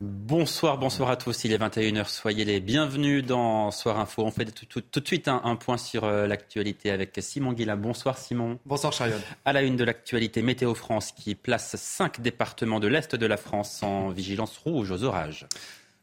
[0.00, 1.44] Bonsoir, bonsoir à tous.
[1.44, 2.08] Il est 21h.
[2.08, 4.22] Soyez les bienvenus dans Soir Info.
[4.24, 7.52] On fait tout, tout- tout de suite un, un point sur euh, l'actualité avec Simon
[7.52, 7.76] Guillain.
[7.76, 8.58] Bonsoir Simon.
[8.64, 9.16] Bonsoir Chariot.
[9.44, 13.36] À la une de l'actualité, Météo France qui place cinq départements de l'Est de la
[13.36, 15.46] France en vigilance rouge aux orages.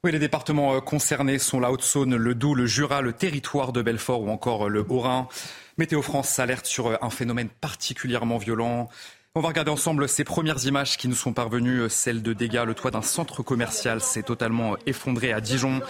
[0.04, 3.82] Oui, les départements euh, concernés sont la Haute-Saône, le Doubs, le Jura, le territoire de
[3.82, 5.28] Belfort ou encore euh, le Haut-Rhin.
[5.80, 8.90] Météo France alerte sur un phénomène particulièrement violent.
[9.36, 12.64] On va regarder ensemble ces premières images qui nous sont parvenues, euh, celles de dégâts.
[12.66, 15.82] Le toit d'un centre commercial s'est totalement effondré à Dijon.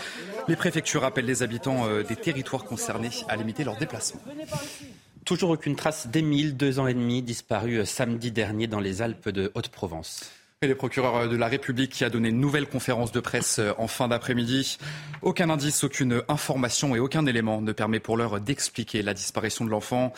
[0.50, 4.20] Les préfectures appellent les habitants euh, des territoires concernés à limiter leurs déplacements.
[5.24, 9.30] Toujours aucune trace d'Émile, deux ans et demi, disparu euh, samedi dernier dans les Alpes
[9.30, 10.30] de Haute-Provence.
[10.62, 13.88] Et le procureur de la République qui a donné une nouvelle conférence de presse en
[13.88, 14.80] fin d'après-midi.
[15.22, 19.70] Aucun indice, aucune information et aucun élément ne permet pour l'heure d'expliquer la disparition de
[19.70, 20.14] l'enfant.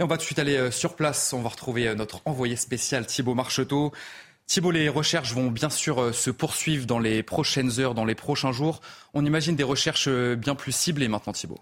[0.00, 1.32] Et on va tout de suite aller euh, sur place.
[1.32, 3.92] On va retrouver euh, notre envoyé spécial Thibault Marcheteau.
[4.46, 8.14] Thibault, les recherches vont bien sûr euh, se poursuivre dans les prochaines heures, dans les
[8.14, 8.80] prochains jours.
[9.14, 11.60] On imagine des recherches bien plus ciblées maintenant, Thibault.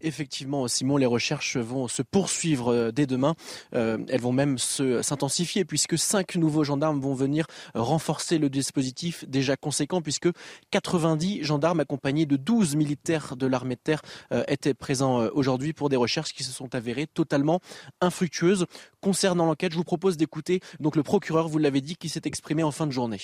[0.00, 3.34] Effectivement, Simon, les recherches vont se poursuivre euh, dès demain.
[3.74, 9.56] Euh, elles vont même s'intensifier puisque cinq nouveaux gendarmes vont venir renforcer le dispositif déjà
[9.56, 10.28] conséquent puisque
[10.70, 15.88] 90 gendarmes accompagnés de 12 militaires de l'armée de terre euh, étaient présents aujourd'hui pour
[15.88, 17.60] des recherches qui se sont avérées totalement
[18.00, 18.66] infructueuses.
[19.00, 22.62] Concernant l'enquête, je vous propose d'écouter donc le procureur, vous l'avez dit, qui s'est exprimé
[22.62, 23.20] en fin de journée.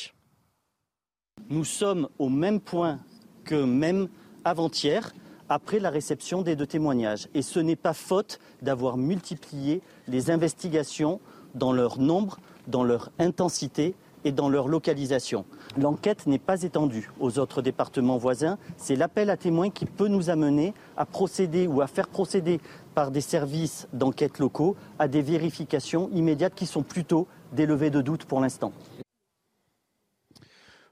[1.51, 3.01] Nous sommes au même point
[3.45, 4.09] que même
[4.45, 5.13] avant-hier,
[5.49, 7.29] après la réception des deux témoignages.
[7.35, 11.21] Et ce n'est pas faute d'avoir multiplié les investigations
[11.55, 13.95] dans leur nombre, dans leur intensité
[14.25, 15.45] et dans leur localisation.
[15.77, 18.59] L'enquête n'est pas étendue aux autres départements voisins.
[18.77, 22.61] C'est l'appel à témoins qui peut nous amener à procéder ou à faire procéder
[22.95, 28.01] par des services d'enquête locaux à des vérifications immédiates qui sont plutôt des levées de
[28.01, 28.73] doute pour l'instant.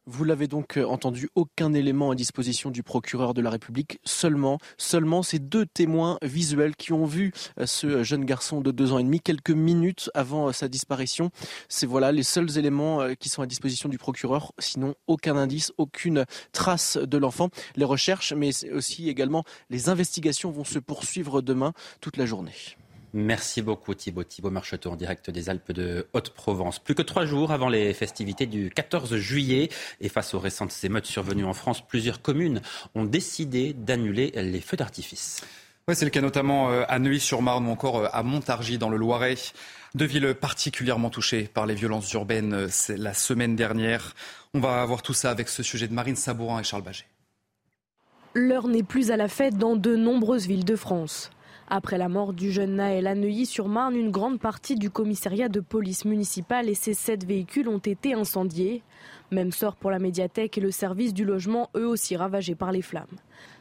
[0.07, 4.59] Vous l'avez donc euh, entendu, aucun élément à disposition du procureur de la République, seulement,
[4.77, 8.99] seulement ces deux témoins visuels qui ont vu euh, ce jeune garçon de deux ans
[8.99, 11.31] et demi quelques minutes avant euh, sa disparition.
[11.69, 15.73] C'est voilà les seuls éléments euh, qui sont à disposition du procureur, sinon aucun indice,
[15.79, 17.51] aucune trace de l'enfant.
[17.77, 22.53] Les recherches, mais aussi également les investigations vont se poursuivre demain toute la journée.
[23.15, 24.25] Merci beaucoup Thibaut.
[24.25, 26.78] Thibaut Marcheteau en direct des Alpes de Haute-Provence.
[26.78, 29.69] Plus que trois jours avant les festivités du 14 juillet
[30.00, 32.62] et face aux récentes émeutes survenues en France, plusieurs communes
[32.95, 35.43] ont décidé d'annuler les feux d'artifice.
[35.89, 38.97] Ouais, c'est le cas notamment euh, à Neuilly-sur-Marne ou encore euh, à Montargis dans le
[38.97, 39.34] Loiret.
[39.94, 44.15] Deux villes particulièrement touchées par les violences urbaines euh, c'est la semaine dernière.
[44.55, 47.05] On va voir tout ça avec ce sujet de Marine Sabourin et Charles Baget.
[48.34, 51.31] L'heure n'est plus à la fête dans de nombreuses villes de France.
[51.75, 56.05] Après la mort du jeune Naël à Neuilly-sur-Marne, une grande partie du commissariat de police
[56.05, 58.83] municipale et ses sept véhicules ont été incendiés.
[59.31, 62.82] Même sort pour la médiathèque et le service du logement, eux aussi ravagés par les
[62.82, 63.16] flammes.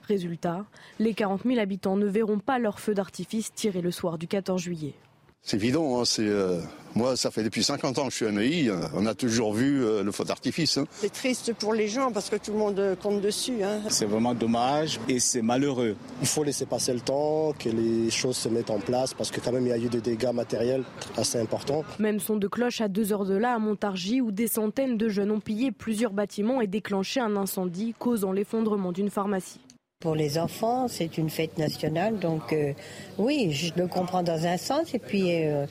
[0.09, 0.65] Résultat,
[0.99, 4.61] les 40 000 habitants ne verront pas leur feu d'artifice tiré le soir du 14
[4.61, 4.95] juillet.
[5.43, 6.59] C'est évident, hein, c'est, euh,
[6.93, 9.53] moi ça fait depuis 50 ans que je suis à Neuilly, euh, on a toujours
[9.53, 10.77] vu euh, le feu d'artifice.
[10.77, 10.85] hein.
[10.91, 13.63] C'est triste pour les gens parce que tout le monde compte dessus.
[13.63, 13.81] hein.
[13.89, 15.95] C'est vraiment dommage et c'est malheureux.
[16.21, 19.39] Il faut laisser passer le temps, que les choses se mettent en place parce que
[19.41, 20.83] quand même il y a eu des dégâts matériels
[21.17, 21.83] assez importants.
[21.97, 25.09] Même son de cloche à deux heures de là à Montargis où des centaines de
[25.09, 29.59] jeunes ont pillé plusieurs bâtiments et déclenché un incendie causant l'effondrement d'une pharmacie.
[30.01, 32.73] Pour les enfants, c'est une fête nationale, donc euh,
[33.19, 35.67] oui, je le comprends dans un sens, et puis euh,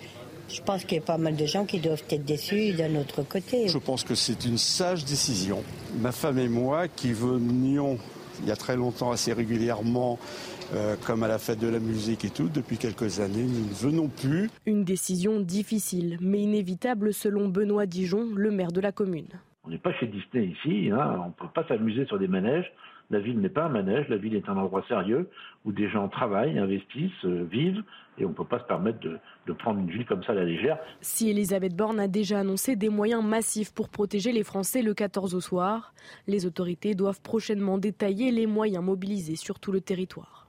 [0.49, 3.23] je pense qu'il y a pas mal de gens qui doivent être déçus d'un autre
[3.23, 3.67] côté.
[3.67, 5.65] Je pense que c'est une sage décision.
[5.99, 7.99] Ma femme et moi, qui venions
[8.43, 10.19] il y a très longtemps assez régulièrement,
[10.75, 13.75] euh, comme à la fête de la musique et tout, depuis quelques années, nous ne
[13.75, 14.49] venons plus.
[14.67, 19.29] Une décision difficile, mais inévitable selon Benoît Dijon, le maire de la commune.
[19.65, 22.71] On n'est pas chez Disney ici, hein, on ne peut pas s'amuser sur des manèges.
[23.11, 25.29] La ville n'est pas un manège, la ville est un endroit sérieux
[25.65, 27.83] où des gens travaillent, investissent, euh, vivent,
[28.19, 30.37] et on ne peut pas se permettre de, de prendre une ville comme ça à
[30.37, 30.79] la légère.
[31.01, 35.35] Si Elisabeth Borne a déjà annoncé des moyens massifs pour protéger les Français le 14
[35.35, 35.93] au soir,
[36.29, 40.47] les autorités doivent prochainement détailler les moyens mobilisés sur tout le territoire.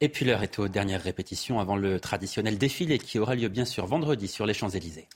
[0.00, 3.64] Et puis l'heure est aux dernières répétitions avant le traditionnel défilé qui aura lieu bien
[3.64, 5.08] sûr vendredi sur les Champs-Élysées.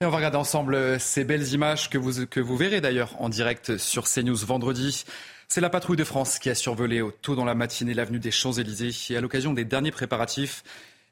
[0.00, 3.28] Et on va regarder ensemble ces belles images que vous, que vous verrez d'ailleurs en
[3.28, 5.04] direct sur CNews vendredi.
[5.54, 8.90] C'est la patrouille de France qui a survolé tôt dans la matinée l'avenue des Champs-Élysées
[9.10, 10.64] et à l'occasion des derniers préparatifs,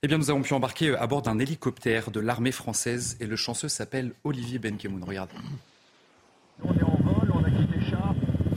[0.03, 3.37] eh bien, nous avons pu embarquer à bord d'un hélicoptère de l'armée française et le
[3.37, 5.05] chanceux s'appelle Olivier Benkemoun.
[5.05, 5.37] Regardez.
[6.65, 8.17] On est en vol, on a quitté Chartres.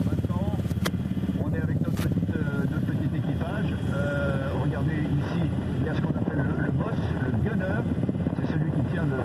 [0.10, 0.58] Maintenant,
[1.44, 3.76] on est avec notre, petite, euh, notre petit équipage.
[3.94, 5.42] Euh, regardez ici,
[5.82, 7.82] il y a ce qu'on appelle le, le, boss, le gunner.
[8.40, 9.22] C'est celui qui tient le,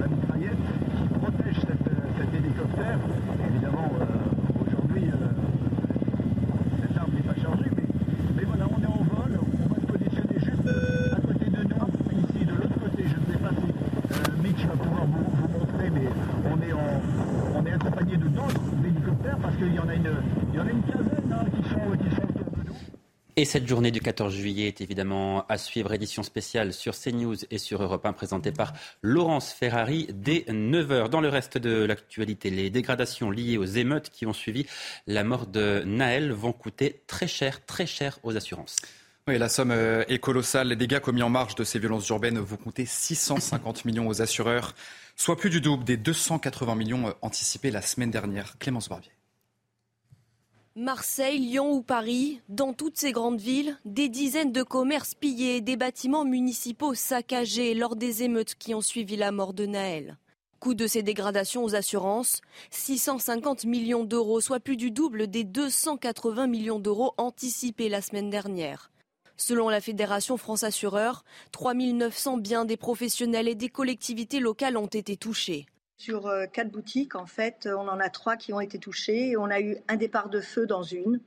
[0.00, 0.66] la mitraillette,
[0.96, 2.98] qui protège cette, cet hélicoptère.
[3.48, 5.04] Évidemment, euh, aujourd'hui,
[6.80, 7.84] cette arme n'est pas chargée, mais,
[8.36, 9.38] mais, voilà, on est en vol.
[9.40, 10.68] On va se positionner juste
[11.12, 13.04] à côté de nous, ici, de l'autre côté.
[13.06, 16.08] Je ne sais pas si Mitch va pouvoir vous, vous montrer, mais
[16.50, 17.02] on est en
[17.56, 20.10] on est accompagné de d'autres hélicoptères parce qu'il y en a une,
[20.52, 22.76] il y en a une quinzaine hein, qui, sont, qui sont autour de nous.
[23.40, 27.56] Et cette journée du 14 juillet est évidemment à suivre, édition spéciale sur CNews et
[27.56, 31.08] sur Europe 1, présentée par Laurence Ferrari dès 9h.
[31.08, 34.66] Dans le reste de l'actualité, les dégradations liées aux émeutes qui ont suivi
[35.06, 38.76] la mort de Naël vont coûter très cher, très cher aux assurances.
[39.26, 40.68] Oui, la somme est colossale.
[40.68, 44.74] Les dégâts commis en marge de ces violences urbaines vont coûter 650 millions aux assureurs,
[45.16, 48.58] soit plus du double des 280 millions anticipés la semaine dernière.
[48.58, 49.12] Clémence Barbier.
[50.76, 55.76] Marseille, Lyon ou Paris, dans toutes ces grandes villes, des dizaines de commerces pillés, des
[55.76, 60.16] bâtiments municipaux saccagés lors des émeutes qui ont suivi la mort de Naël.
[60.60, 62.40] Coût de ces dégradations aux assurances,
[62.70, 68.92] 650 millions d'euros, soit plus du double des 280 millions d'euros anticipés la semaine dernière.
[69.36, 74.86] Selon la Fédération France Assureur, 3 900 biens des professionnels et des collectivités locales ont
[74.86, 75.66] été touchés.
[76.00, 79.36] Sur euh, quatre boutiques, en fait, on en a trois qui ont été touchées.
[79.36, 81.20] On a eu un départ de feu dans une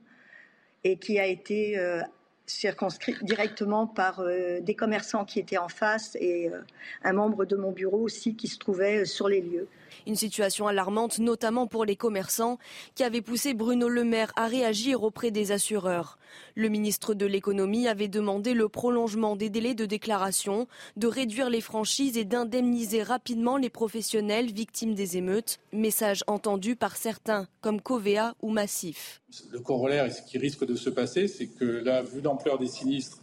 [0.82, 2.02] et qui a été euh,
[2.46, 6.60] circonscrit directement par euh, des commerçants qui étaient en face et euh,
[7.02, 9.68] un membre de mon bureau aussi qui se trouvait euh, sur les lieux.
[10.06, 12.58] Une situation alarmante, notamment pour les commerçants,
[12.94, 16.18] qui avait poussé Bruno Le Maire à réagir auprès des assureurs.
[16.56, 20.66] Le ministre de l'économie avait demandé le prolongement des délais de déclaration,
[20.96, 25.58] de réduire les franchises et d'indemniser rapidement les professionnels victimes des émeutes.
[25.72, 29.22] Message entendu par certains, comme Covea ou Massif.
[29.52, 32.66] Le corollaire et ce qui risque de se passer, c'est que là, vu l'ampleur des
[32.66, 33.18] sinistres,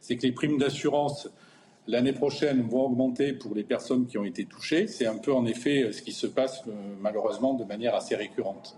[0.00, 1.28] c'est que les primes d'assurance
[1.86, 4.86] l'année prochaine vont augmenter pour les personnes qui ont été touchées.
[4.86, 6.62] C'est un peu en effet ce qui se passe
[7.00, 8.76] malheureusement de manière assez récurrente.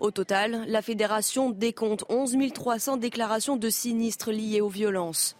[0.00, 5.36] Au total, la fédération décompte 11 300 déclarations de sinistres liés aux violences.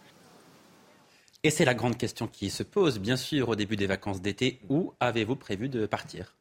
[1.43, 4.59] Et c'est la grande question qui se pose, bien sûr, au début des vacances d'été.
[4.69, 6.35] Où avez-vous prévu de partir?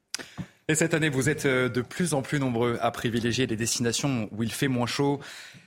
[0.69, 4.43] Et cette année, vous êtes de plus en plus nombreux à privilégier les destinations où
[4.43, 5.20] il fait moins chaud.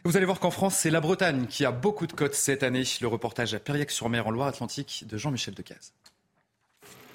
[0.04, 2.84] Vous allez voir qu'en France, c'est la Bretagne qui a beaucoup de côtes cette année.
[3.02, 5.94] Le reportage à Périac-sur-Mer en Loire-Atlantique de Jean-Michel Decaze.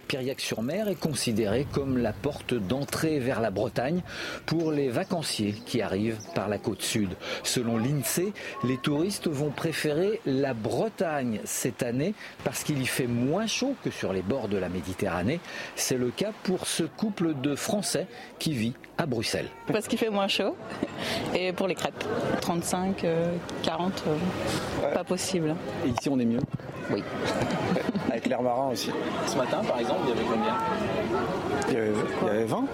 [0.06, 4.02] Piriac-sur-Mer est considéré comme la porte d'entrée vers la Bretagne
[4.46, 7.10] pour les vacanciers qui arrivent par la côte sud.
[7.42, 8.32] Selon l'INSEE,
[8.64, 12.14] les touristes vont préférer la Bretagne cette année
[12.44, 15.40] parce qu'il y fait moins chaud que sur les bords de la Méditerranée.
[15.74, 18.06] C'est le cas pour ce couple de Français
[18.38, 19.48] qui vit à Bruxelles.
[19.66, 20.56] Parce qu'il fait moins chaud
[21.34, 22.04] et pour les crêpes.
[22.40, 23.06] 35,
[23.62, 25.54] 40, euh, pas possible.
[25.84, 26.40] Et ici on est mieux
[26.90, 27.02] Oui.
[28.10, 28.90] Avec l'air marin aussi.
[29.26, 30.56] Ce matin par exemple, il y avait combien?
[31.68, 31.92] Il y, avait,
[32.22, 32.64] il y avait 20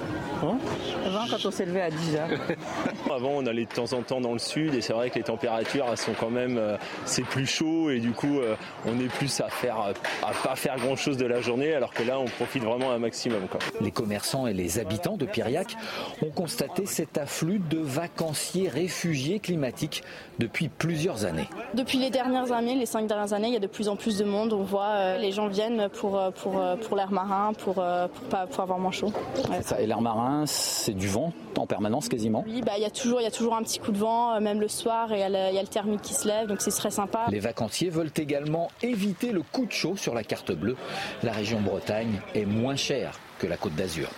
[0.43, 0.59] 20
[1.07, 2.29] 20 quand on s'est levé à 10 heures.
[3.11, 5.25] Avant, on allait de temps en temps dans le sud et c'est vrai que les
[5.25, 8.55] températures elles sont quand même euh, c'est plus chaud et du coup euh,
[8.87, 9.77] on est plus à faire
[10.23, 12.99] à pas faire grand chose de la journée alors que là on profite vraiment un
[12.99, 13.47] maximum.
[13.49, 13.61] Quoi.
[13.81, 15.77] Les commerçants et les habitants de Piriac
[16.23, 20.03] ont constaté cet afflux de vacanciers réfugiés climatiques
[20.39, 21.49] depuis plusieurs années.
[21.75, 24.19] Depuis les dernières années, les cinq dernières années, il y a de plus en plus
[24.19, 24.53] de monde.
[24.53, 28.61] On voit euh, les gens viennent pour pour pour l'air marin, pour pour pas pour
[28.61, 29.13] avoir moins chaud.
[29.51, 29.63] Ouais.
[29.63, 32.45] Ça, et l'air marin, c'est du vent en permanence quasiment.
[32.47, 34.41] Oui, bah il y a toujours il y a toujours un petit coup de vent,
[34.41, 36.27] même le soir, et il y, a le, il y a le thermique qui se
[36.27, 37.27] lève, donc c'est très sympa.
[37.31, 40.77] Les vacanciers veulent également éviter le coup de chaud sur la carte bleue.
[41.23, 44.09] La région Bretagne est moins chère que la Côte d'Azur.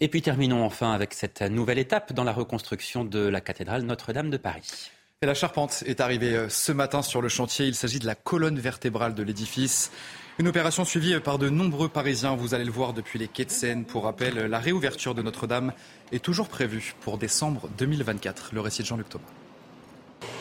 [0.00, 4.30] Et puis terminons enfin avec cette nouvelle étape dans la reconstruction de la cathédrale Notre-Dame
[4.30, 4.90] de Paris.
[5.22, 7.66] Et la charpente est arrivée ce matin sur le chantier.
[7.66, 9.90] Il s'agit de la colonne vertébrale de l'édifice.
[10.38, 12.36] Une opération suivie par de nombreux Parisiens.
[12.36, 13.86] Vous allez le voir depuis les quais de Seine.
[13.86, 15.72] Pour rappel, la réouverture de Notre-Dame
[16.12, 18.50] est toujours prévue pour décembre 2024.
[18.52, 19.24] Le récit de Jean-Luc Thomas.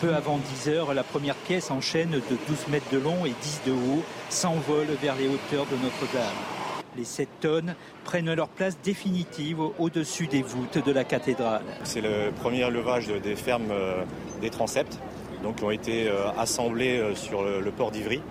[0.01, 3.33] Peu avant 10 heures, la première pièce en chaîne de 12 mètres de long et
[3.41, 6.35] 10 de haut s'envole vers les hauteurs de Notre-Dame.
[6.97, 11.63] Les 7 tonnes prennent leur place définitive au-dessus des voûtes de la cathédrale.
[11.85, 13.71] C'est le premier levage des fermes
[14.41, 14.99] des transepts.
[15.41, 18.21] donc, qui ont été assemblés sur le port d'Ivry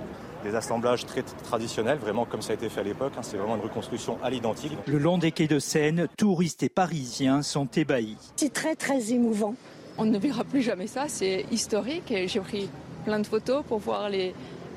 [0.44, 3.12] des assemblages très traditionnels, vraiment comme ça a été fait à l'époque.
[3.16, 3.22] Hein.
[3.22, 4.72] c'est vraiment une reconstruction à l'identique.
[4.86, 8.16] Le long des quais de Seine, touristes et parisiens sont ébahis.
[8.36, 9.54] C'est très très émouvant.
[9.98, 12.68] On ne verra plus jamais ça, c'est historique et j'ai pris
[13.04, 14.34] plein de photos pour pouvoir les,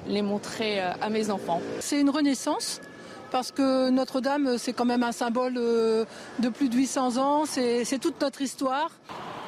[0.07, 1.61] les montrer euh, à mes enfants.
[1.79, 2.81] C'est une renaissance
[3.31, 6.05] parce que Notre-Dame, c'est quand même un symbole euh,
[6.39, 8.91] de plus de 800 ans, c'est toute notre histoire.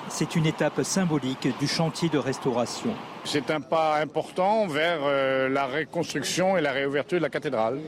[0.10, 2.94] C'est une étape symbolique du chantier de restauration.
[3.26, 7.80] C'est un pas important vers euh, la reconstruction et la réouverture de la cathédrale.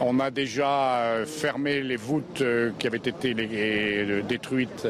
[0.00, 3.34] On a déjà euh, fermé les voûtes euh, qui avaient été
[4.22, 4.86] détruites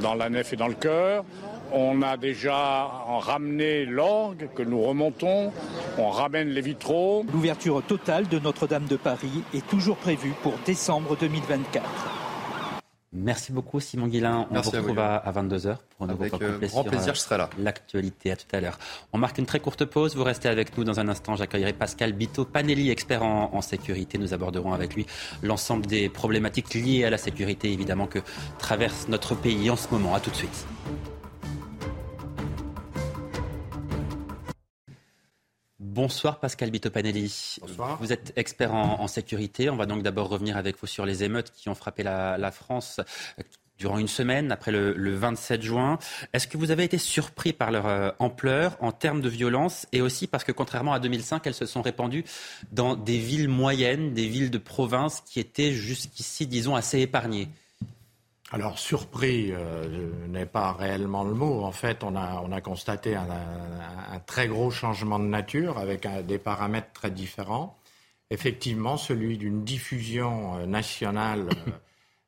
[0.00, 1.24] dans la nef et dans le chœur.
[1.72, 2.86] On a déjà
[3.20, 5.52] ramené l'orgue que nous remontons.
[5.98, 7.26] On ramène les vitraux.
[7.30, 12.27] L'ouverture totale de Notre-Dame de Paris est toujours prévue pour décembre 2024.
[13.18, 14.46] Merci beaucoup Simon Guillain.
[14.50, 17.50] On vous retrouve à, 22h pour un nouveau Avec euh, grand plaisir, je serai là.
[17.58, 18.30] Euh, l'actualité.
[18.30, 18.78] À tout à l'heure.
[19.12, 20.14] On marque une très courte pause.
[20.14, 21.34] Vous restez avec nous dans un instant.
[21.34, 24.18] J'accueillerai Pascal Bito Panelli, expert en, en, sécurité.
[24.18, 25.06] Nous aborderons avec lui
[25.42, 28.20] l'ensemble des problématiques liées à la sécurité, évidemment, que
[28.58, 30.14] traverse notre pays en ce moment.
[30.14, 30.66] À tout de suite.
[35.80, 37.58] Bonsoir Pascal Bitopanelli.
[37.60, 37.98] Bonsoir.
[38.00, 39.70] Vous êtes expert en, sécurité.
[39.70, 43.00] On va donc d'abord revenir avec vous sur les émeutes qui ont frappé la, France
[43.38, 43.42] euh,
[43.78, 46.00] durant une semaine après le, 27 juin.
[46.32, 50.00] Est-ce que vous avez été surpris par leur euh, ampleur en termes de violence et
[50.00, 52.24] aussi parce que contrairement à 2005, elles se sont répandues
[52.72, 57.50] dans des villes moyennes, des villes de province qui étaient jusqu'ici, disons, assez épargnées?
[58.50, 61.64] Alors surpris euh, n'est pas réellement le mot.
[61.64, 63.26] En fait, on a, on a constaté un,
[64.26, 67.76] très gros changement de nature avec des paramètres très différents.
[68.30, 71.48] Effectivement, celui d'une diffusion euh, nationale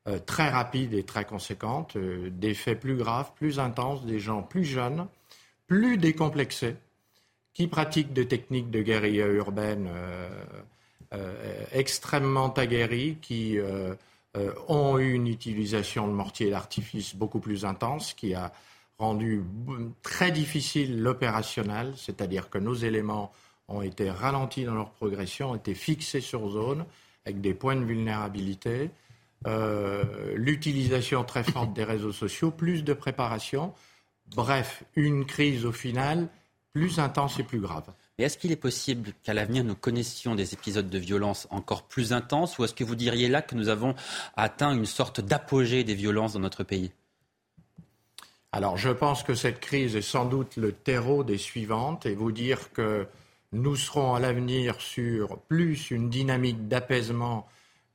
[0.07, 4.65] euh, très rapide et très conséquente, des faits plus graves, plus intenses, des gens plus
[4.65, 5.07] jeunes,
[5.65, 6.75] plus décomplexés,
[7.53, 9.89] qui pratiquent des techniques de guérilla urbaine
[11.73, 13.57] extrêmement aguerries, qui
[14.67, 18.53] ont eu une utilisation de mortiers d'artifice beaucoup plus intense qui a
[18.97, 19.43] rendu
[20.03, 23.31] très difficile l'opérationnel, c'est-à-dire que nos éléments
[23.67, 26.85] ont été ralentis dans leur progression, ont été fixés sur zone
[27.25, 28.91] avec des points de vulnérabilité,
[29.47, 30.03] euh,
[30.35, 33.73] l'utilisation très forte des réseaux sociaux, plus de préparation,
[34.35, 36.27] bref, une crise au final
[36.73, 37.91] plus intense et plus grave
[38.23, 42.57] est-ce qu'il est possible qu'à l'avenir, nous connaissions des épisodes de violence encore plus intenses
[42.57, 43.95] ou est-ce que vous diriez là que nous avons
[44.35, 46.91] atteint une sorte d'apogée des violences dans notre pays?
[48.51, 52.33] Alors, je pense que cette crise est sans doute le terreau des suivantes et vous
[52.33, 53.07] dire que
[53.53, 57.47] nous serons à l'avenir sur plus une dynamique d'apaisement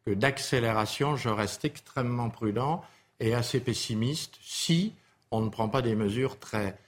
[0.07, 2.83] que d'accélération, je reste extrêmement prudent
[3.21, 4.95] et assez pessimiste si
[5.31, 6.79] on ne prend pas des mesures très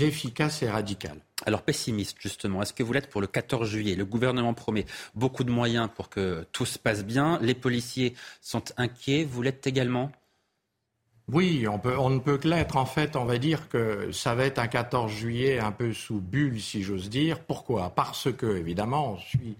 [0.00, 1.20] efficaces et radicales.
[1.46, 3.96] Alors pessimiste justement, est-ce que vous l'êtes pour le 14 juillet?
[3.96, 7.38] Le gouvernement promet beaucoup de moyens pour que tout se passe bien.
[7.42, 9.24] Les policiers sont inquiets.
[9.24, 10.10] Vous l'êtes également?
[11.28, 12.76] Oui, on, peut, on ne peut que l'être.
[12.76, 16.20] En fait, on va dire que ça va être un 14 juillet un peu sous
[16.20, 17.40] bulle, si j'ose dire.
[17.40, 17.94] Pourquoi?
[17.94, 19.56] Parce que, évidemment, on suit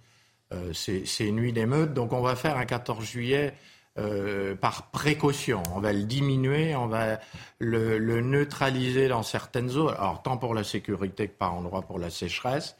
[0.52, 1.94] euh, ces, ces, nuits d'émeutes.
[1.94, 3.54] Donc, on va faire un 14 juillet
[3.96, 5.62] euh, par précaution.
[5.74, 7.20] On va le diminuer, on va
[7.60, 12.10] le, neutraliser dans certaines zones, alors tant pour la sécurité que par endroit pour la
[12.10, 12.76] sécheresse.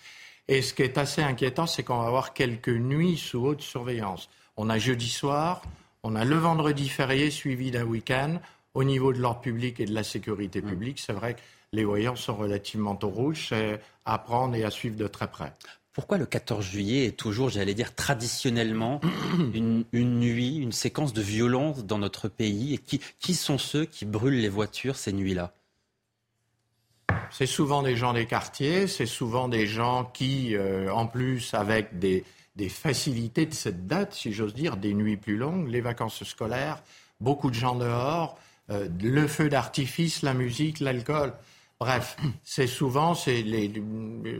[0.49, 4.29] Et ce qui est assez inquiétant, c'est qu'on va avoir quelques nuits sous haute surveillance.
[4.57, 5.63] On a jeudi soir,
[6.03, 8.41] on a le vendredi férié suivi d'un week-end.
[8.75, 10.69] Au niveau de l'ordre public et de la sécurité mmh.
[10.69, 11.41] publique, c'est vrai que
[11.73, 15.53] les voyants sont relativement au rouge, c'est à prendre et à suivre de très près.
[15.95, 19.01] Pourquoi le 14 juillet est toujours, j'allais dire, traditionnellement
[19.55, 24.05] une, nuit, une séquence de violence dans notre pays Et qui, qui sont ceux qui
[24.05, 25.55] brûlent les voitures ces nuits-là?
[27.31, 31.97] C'est souvent des gens des quartiers, c'est souvent des gens qui, euh, en plus, avec
[31.99, 32.25] des,
[32.57, 36.83] des facilités de cette date, si j'ose dire, des nuits plus longues, les vacances scolaires,
[37.21, 38.37] beaucoup de gens dehors,
[38.71, 41.33] euh, le feu d'artifice, la musique, l'alcool.
[41.81, 43.73] Bref, c'est souvent, c'est les,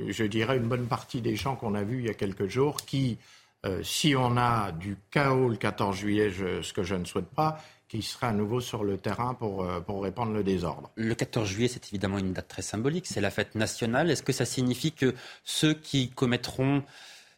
[0.09, 2.77] je dirais, une bonne partie des gens qu'on a vus il y a quelques jours
[2.85, 3.19] qui,
[3.67, 7.61] euh, si on a du chaos le 14 juillet, ce que je ne souhaite pas,
[7.89, 10.91] qui seraient à nouveau sur le terrain pour, euh, pour répandre le désordre.
[10.97, 14.11] Le 14 juillet, c'est évidemment une date très symbolique, c'est la fête nationale.
[14.11, 15.15] Est-ce que ça signifie que
[15.45, 16.83] ceux qui commettront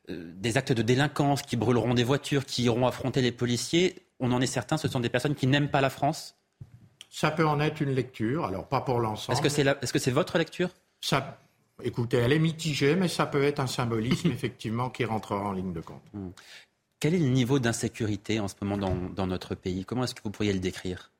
[0.09, 4.33] euh, des actes de délinquance, qui brûleront des voitures, qui iront affronter les policiers, on
[4.33, 6.36] en est certain, ce sont des personnes qui n'aiment pas la France?
[7.17, 9.33] Ça peut en être une lecture, alors pas pour l'ensemble.
[9.33, 10.69] Est-ce que c'est est -ce c'est votre lecture?
[11.01, 11.39] Ça,
[11.83, 15.73] Écoutez, elle est mitigée, mais ça peut être un symbolisme effectivement qui rentrera en ligne
[15.73, 16.03] de compte.
[16.13, 16.31] Hmm.
[17.01, 19.85] Quel est le niveau d'insécurité en ce moment dans, dans notre pays?
[19.87, 21.11] Comment est-ce que vous pourriez le décrire?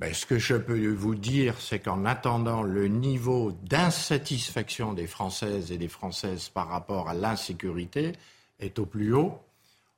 [0.00, 5.70] Ben, Ce que je peux vous dire, c'est qu'en attendant, le niveau d'insatisfaction des Françaises
[5.72, 8.12] et des Françaises par rapport à l'insécurité
[8.58, 9.40] est au plus haut.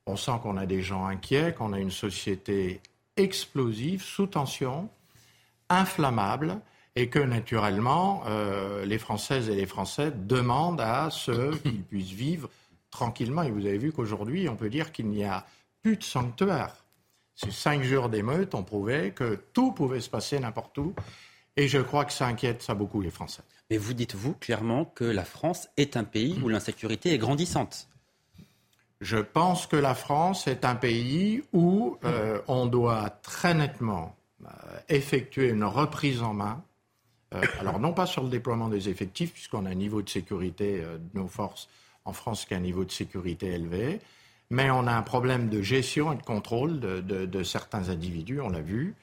[0.07, 2.81] On sent qu'on a des gens inquiets, qu'on a une société
[3.17, 4.89] explosive, sous tension,
[5.69, 6.59] inflammable,
[6.95, 12.49] et que naturellement, euh, les Françaises et les Français demandent à ce qu'ils puissent vivre
[12.89, 13.43] tranquillement.
[13.43, 15.45] Et vous avez vu qu'aujourd'hui, on peut dire qu'il n'y a
[15.83, 16.73] plus de sanctuaire.
[17.35, 20.95] Ces cinq jours d'émeute ont prouvé que tout pouvait se passer n'importe où.
[21.55, 23.43] Et je crois que ça inquiète ça beaucoup les Français.
[23.69, 27.87] Mais vous dites-vous clairement que la France est un pays où l'insécurité est grandissante
[29.01, 34.47] Je pense que la France est un pays où euh, on doit très nettement euh,
[34.89, 36.63] effectuer une reprise en main.
[37.35, 40.79] Euh, alors non pas sur le déploiement des effectifs, puisqu'on a un niveau de sécurité
[40.81, 41.69] de nos forces
[42.05, 43.99] en France qui a un niveau de sécurité élevé,
[44.49, 48.61] mais on a un problème de gestion et de contrôle de, certains individus, on l'a
[48.61, 48.95] vu.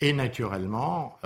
[0.00, 1.18] Et naturellement,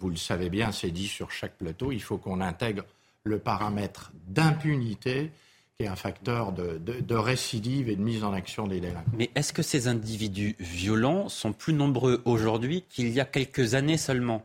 [0.00, 2.84] vous le savez bien, c'est dit sur chaque plateau, il faut qu'on intègre
[3.24, 5.30] le paramètre d'impunité
[5.76, 9.10] qui est un facteur de, de, récidive et de mise en action des délinquants.
[9.12, 13.98] Mais est-ce que ces individus violents sont plus nombreux aujourd'hui qu'il y a quelques années
[13.98, 14.42] seulement?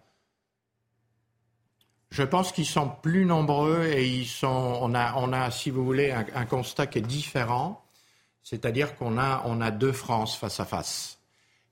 [2.10, 5.86] Je pense qu'ils sont plus nombreux et ils sont, on a, on a si vous
[5.86, 7.82] voulez, un, constat qui est différent.
[8.44, 11.20] C'est-à-dire qu'on a, on a deux France face à face.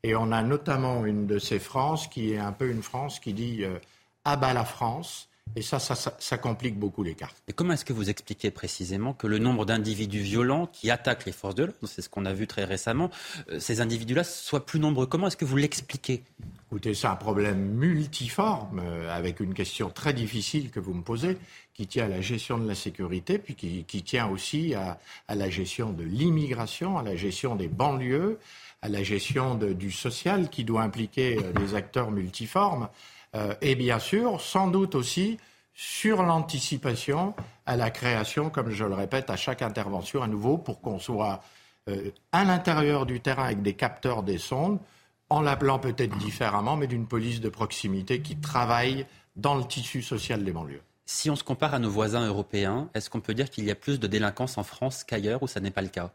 [0.04, 3.34] Et on a notamment une de ces France qui est un peu une France qui
[3.34, 3.78] dit euh,
[4.24, 7.36] abat la France et ça, ça, complique beaucoup les cartes.
[7.48, 11.32] Et comment est-ce que vous expliquez précisément que le nombre d'individus violents qui attaquent les
[11.32, 13.10] forces de l'ordre, c'est ce qu'on a vu très récemment,
[13.50, 15.08] euh, ces individus-là soient plus nombreux?
[15.08, 16.24] Comment est-ce que vous l'expliquez?
[16.68, 21.38] Écoutez, c'est un problème multiforme, euh, avec une question très difficile que vous me posez,
[21.74, 25.00] qui tient à la gestion de la sécurité, puis qui, tient aussi à,
[25.34, 28.38] la gestion de l'immigration, à la gestion des banlieues,
[28.82, 32.88] à la gestion du social, qui doit impliquer euh, des acteurs multiformes.
[33.36, 35.38] Euh, et bien sûr, sans doute aussi
[35.74, 37.34] sur l'anticipation
[37.66, 41.42] à la création, comme je le répète, à chaque intervention à nouveau, pour qu'on soit
[41.88, 44.80] euh, à l'intérieur du terrain avec des capteurs des sondes,
[45.30, 50.44] en l'appelant peut-être différemment, mais d'une police de proximité qui travaille dans le tissu social
[50.44, 50.82] des banlieues.
[51.06, 53.76] Si on se compare à nos voisins européens, est-ce qu'on peut dire qu'il y a
[53.76, 56.12] plus de délinquance en France qu'ailleurs ou ça n'est pas le cas?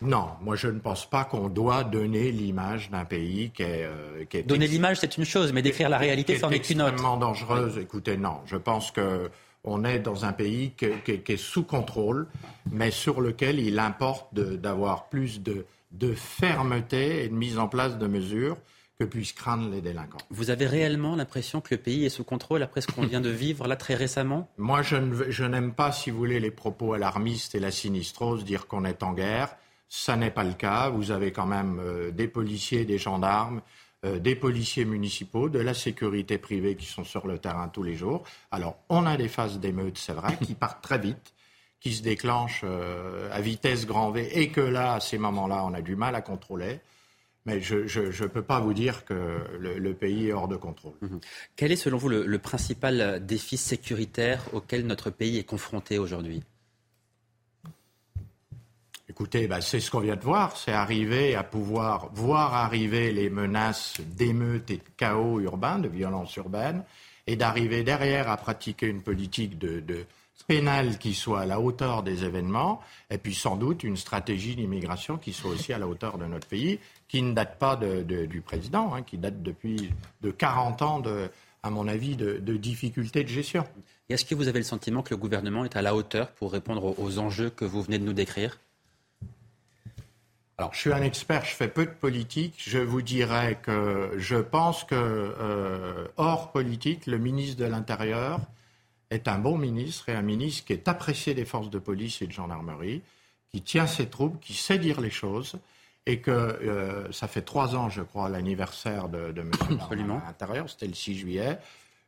[0.00, 4.42] Non, moi je ne pense pas qu'on doit donner l'image d'un pays qui est, euh,
[4.44, 6.92] donner l'image c'est une chose, mais décrire la réalité c'en est une autre.
[6.92, 7.78] Extrêmement dangereuse.
[7.78, 9.30] Écoutez, non, je pense que
[9.64, 12.28] on est dans un pays qui, est sous contrôle,
[12.70, 17.98] mais sur lequel il importe d'avoir plus de, de fermeté et de mise en place
[17.98, 18.56] de mesures
[18.98, 20.18] que puissent craindre les délinquants.
[20.30, 23.30] Vous avez réellement l'impression que le pays est sous contrôle après ce qu'on vient de
[23.30, 24.48] vivre là très récemment?
[24.58, 28.84] Moi, je n'aime pas, si vous voulez, les propos alarmistes et la sinistrose, dire qu'on
[28.84, 29.56] est en guerre.
[29.88, 30.90] Ça n'est pas le cas.
[30.90, 33.62] Vous avez quand même euh, des policiers, des gendarmes,
[34.04, 37.96] euh, des policiers municipaux, de la sécurité privée qui sont sur le terrain tous les
[37.96, 38.24] jours.
[38.50, 41.32] Alors, on a des phases d'émeutes, c'est vrai, qui partent très vite,
[41.80, 45.72] qui se déclenchent euh, à vitesse grand V, et que là, à ces moments-là, on
[45.72, 46.80] a du mal à contrôler.
[47.46, 50.92] Mais je ne peux pas vous dire que le, pays est hors de contrôle.
[51.00, 51.18] Mhm.
[51.56, 56.42] Quel est, selon vous, le principal défi sécuritaire auquel notre pays est confronté aujourd'hui?
[59.20, 63.30] Écoutez, bah, c'est ce qu'on vient de voir, c'est arriver à pouvoir voir arriver les
[63.30, 66.84] menaces d'émeutes et de chaos urbains, de violence urbaine,
[67.26, 70.06] et d'arriver derrière à pratiquer une politique de,
[70.46, 75.18] pénale qui soit à la hauteur des événements, et puis sans doute une stratégie d'immigration
[75.18, 76.78] qui soit aussi à la hauteur de notre pays,
[77.08, 81.28] qui ne date pas du président, hein, qui date depuis de 40 ans, de,
[81.64, 83.64] à mon avis, de, difficultés de gestion.
[84.08, 86.96] Est-ce que vous avez le sentiment que le gouvernement est à la hauteur pour répondre
[87.00, 88.60] aux enjeux que vous venez de nous décrire?
[90.60, 92.54] Alors, je suis un expert, je fais peu de politique.
[92.58, 98.40] Je vous dirais que je pense que, euh, hors politique, le ministre de l'Intérieur
[99.10, 102.26] est un bon ministre et un ministre qui est apprécié des forces de police et
[102.26, 103.02] de gendarmerie,
[103.52, 105.60] qui tient ses troupes, qui sait dire les choses,
[106.06, 109.52] et que euh, ça fait trois ans, je crois, l'anniversaire de, de M.
[110.26, 111.58] l'Intérieur, c'était le 6 juillet.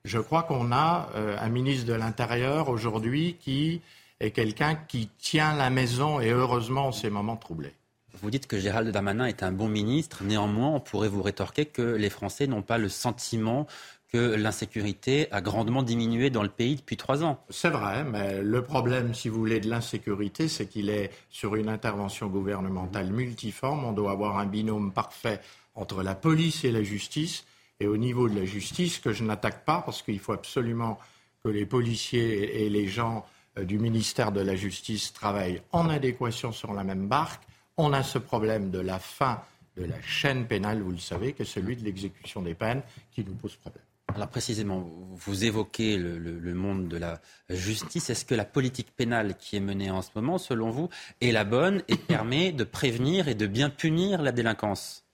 [0.05, 3.81] Je crois qu'on a euh, un ministre de l'Intérieur aujourd'hui qui
[4.19, 7.75] est quelqu'un qui tient la maison, et heureusement en ces moments troublés.
[8.23, 10.23] Vous dites que Gérald Darmanin est un bon ministre.
[10.25, 13.67] Néanmoins, on pourrait vous rétorquer que les Français n'ont pas le sentiment
[14.13, 17.43] que l'insécurité a grandement diminué dans le pays depuis trois ans.
[17.49, 21.69] C'est vrai, mais le problème, si vous voulez, de l'insécurité, c'est qu'il est sur une
[21.69, 23.85] intervention gouvernementale multiforme.
[23.85, 25.41] On doit avoir un binôme parfait
[25.75, 27.45] entre la police et la justice.
[27.79, 30.99] Et au niveau de la justice, que je n'attaque pas, parce qu'il faut absolument
[31.43, 33.25] que les policiers et les gens
[33.59, 37.43] euh, du ministère de la Justice travaillent en adéquation sur la même barque
[37.81, 39.43] on a ce problème de la fin
[39.77, 43.35] de la chaîne pénale, vous le savez, que celui de l'exécution des peines qui nous
[43.35, 43.85] pose problème.
[44.15, 48.11] Alors précisément, vous évoquez le, monde de la justice.
[48.11, 50.89] Est-ce que la politique pénale qui est menée en ce moment, selon vous,
[51.21, 55.05] est la bonne et permet de prévenir et de bien punir la délinquance?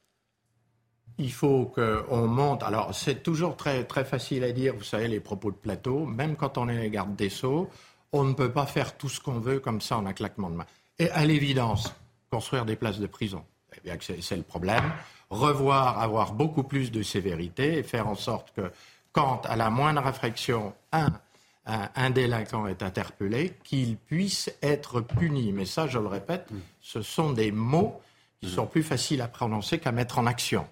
[1.19, 2.63] Il faut qu'on monte.
[2.63, 6.05] Alors, c'est toujours très, très facile à dire, vous savez, les propos de plateau.
[6.05, 7.71] Même quand on est les gardes des Sceaux,
[8.13, 10.57] on ne peut pas faire tout ce qu'on veut comme ça en un claquement de
[10.57, 10.67] main.
[10.99, 11.95] Et à l'évidence,
[12.31, 13.45] construire des places de prison,
[13.77, 14.93] eh bien, c'est le problème.
[15.31, 18.71] Revoir, avoir beaucoup plus de sévérité et faire en sorte que,
[19.13, 21.09] quand à la moindre réflexion, un,
[21.67, 25.53] un, délinquant est interpellé, qu'il puisse être puni.
[25.53, 26.49] Mais ça, je le répète,
[26.81, 28.01] ce sont des mots
[28.41, 30.69] qui sont plus faciles à prononcer qu'à mettre en action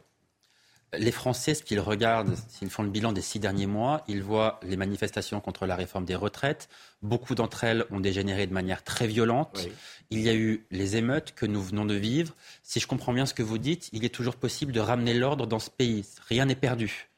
[0.99, 4.61] les Français, ce qu'ils regardent, s'ils font le bilan des six derniers mois, ils voient
[4.63, 6.69] les manifestations contre la réforme des retraites.
[7.03, 9.69] Beaucoup d'entre elles ont dégénéré de manière très violente.
[10.11, 12.35] Il y a eu les émeutes que nous venons de vivre.
[12.63, 15.47] Si je comprends bien ce que vous dites, il est toujours possible de ramener l'ordre
[15.47, 16.05] dans ce pays.
[16.29, 17.09] Rien n'est perdu.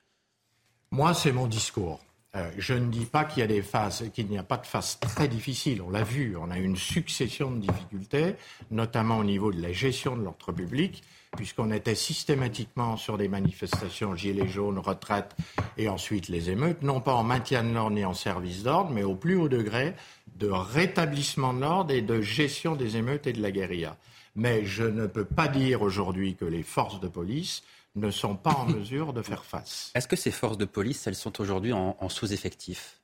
[0.91, 2.01] Moi, c'est mon discours.
[2.37, 4.66] Euh, je ne dis pas qu'il y a des phases, qu'il n'y a pas de
[4.66, 5.81] phases très difficiles.
[5.81, 8.35] On l'a vu, on a une succession de difficultés,
[8.70, 11.03] notamment au niveau de la gestion de l'ordre public
[11.37, 15.37] puisqu'on était systématiquement sur des manifestations gilets jaunes, retraite
[15.77, 19.03] et ensuite les émeutes, non pas en maintien de l'ordre ni en service d'ordre, mais
[19.05, 19.94] au plus haut degré
[20.37, 23.96] de rétablissement de l'ordre et de gestion des émeutes et de la guérilla.
[24.35, 27.62] Mais je ne peux pas dire aujourd'hui que les forces de police
[27.96, 29.90] ne sont pas en mesure de faire face.
[29.94, 33.00] Est-ce que ces forces de police, elles sont aujourd'hui en, en sous-effectif?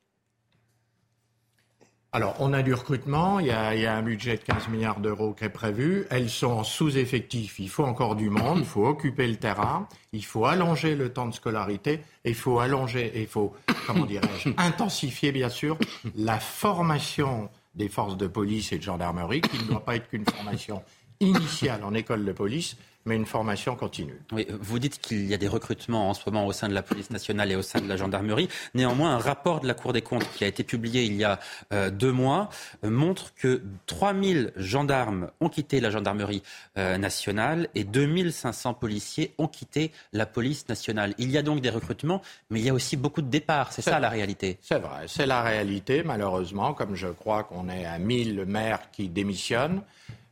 [2.15, 5.45] Alors, on a du recrutement, il y a, un budget de 15 milliards d'euros qui
[5.45, 6.05] est prévu.
[6.11, 10.23] Elles sont en sous-effectif, il faut encore du monde, il faut occuper le terrain, il
[10.23, 13.55] faut allonger le temps de scolarité, et il faut allonger, il faut,
[13.87, 15.79] comment dirais-je, intensifier bien sûr
[16.15, 20.27] la formation des forces de police et de gendarmerie, qui ne doit pas être qu'une
[20.27, 20.83] formation
[21.21, 24.21] initiale en école de police, mais une formation continue.
[24.33, 26.83] Oui, vous dites qu'il y a des recrutements en ce moment au sein de la
[26.83, 28.49] police nationale et au sein de la gendarmerie.
[28.75, 31.41] Néanmoins, un rapport de la Cour des comptes qui a été publié il y a
[31.73, 32.49] euh, deux mois
[32.85, 36.43] euh, montre que 3000 gendarmes ont quitté la gendarmerie
[36.79, 41.15] euh, nationale et 2500 policiers ont quitté la police nationale.
[41.19, 43.73] Il y a donc des recrutements, mais il y a aussi beaucoup de départs.
[43.73, 44.59] C'est ça la réalité.
[44.63, 49.09] C'est vrai, c'est la réalité, malheureusement, comme je crois qu'on est à 1000 maires qui
[49.09, 49.83] démissionnent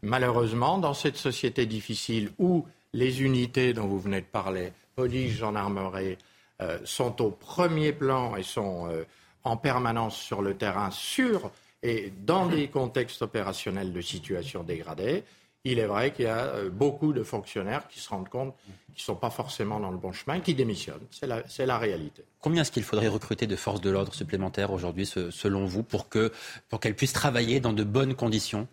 [0.02, 6.18] malheureusement, dans cette société difficile où les unités dont vous venez de parler, police, gendarmerie,
[6.60, 9.04] euh, sont au premier plan et sont euh,
[9.44, 11.50] en permanence sur le terrain, sur
[11.82, 15.24] et dans des contextes opérationnels de situation dégradée,
[15.64, 18.54] il est vrai qu'il y a euh, beaucoup de fonctionnaires qui se rendent compte
[18.94, 21.06] qu'ils ne sont pas forcément dans le bon chemin, qui démissionnent.
[21.10, 22.24] C'est la, réalité.
[22.40, 26.30] Combien est-ce qu'il faudrait recruter de forces de l'ordre supplémentaires aujourd'hui, selon vous, pour qu'elles
[26.68, 28.66] pour puissent travailler dans de bonnes conditions?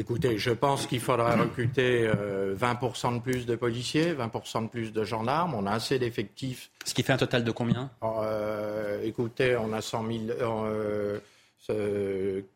[0.00, 4.94] Écoutez, je pense qu'il faudrait recruter 20% euh, de plus de policiers, 20% de plus
[4.94, 5.54] de gendarmes.
[5.54, 6.70] On a assez d'effectifs.
[6.86, 7.90] Ce qui fait un total de combien?
[8.02, 11.20] Euh, Écoutez, on a 100 000, euh,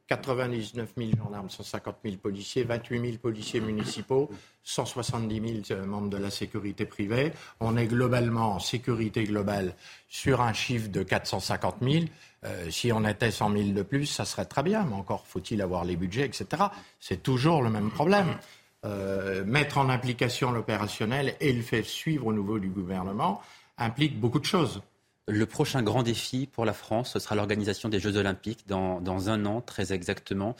[0.08, 4.30] 99 000 gendarmes, 150 000 policiers, 28 000 policiers municipaux,
[4.62, 7.30] 170 000 membres de la sécurité privée.
[7.60, 9.74] On est globalement en sécurité globale
[10.08, 12.04] sur un chiffre de 450 000.
[12.44, 15.62] Euh, si on était 100 000 de plus, ça serait très bien, mais encore faut-il
[15.62, 16.64] avoir les budgets, etc.
[17.00, 18.36] C'est toujours le même problème.
[18.84, 23.40] Euh, mettre en application l'opérationnel et le faire suivre au niveau du gouvernement
[23.78, 24.82] implique beaucoup de choses.
[25.26, 29.30] Le prochain grand défi pour la France, ce sera l'organisation des Jeux Olympiques dans, dans
[29.30, 30.54] un an, très exactement.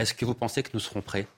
[0.00, 1.28] Est-ce que vous pensez que nous serons prêts?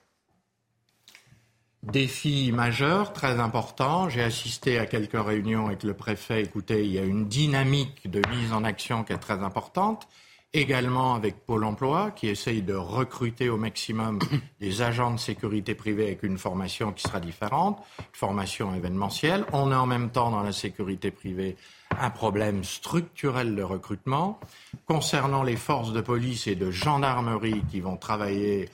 [1.83, 4.11] Défi majeur, très important.
[4.11, 6.43] J'ai assisté à quelques réunions avec le préfet.
[6.43, 10.07] Écoutez, il y a une dynamique de mise en action qui est très importante.
[10.53, 14.19] Également avec Pôle emploi, qui essaye de recruter au maximum
[14.61, 19.47] des agents de sécurité privée avec une formation qui sera différente, formation événementielle.
[19.53, 21.57] On a en même temps dans la sécurité privée
[21.99, 24.39] un problème structurel de recrutement.
[24.85, 28.69] Concernant les forces de police et de gendarmerie qui vont travailler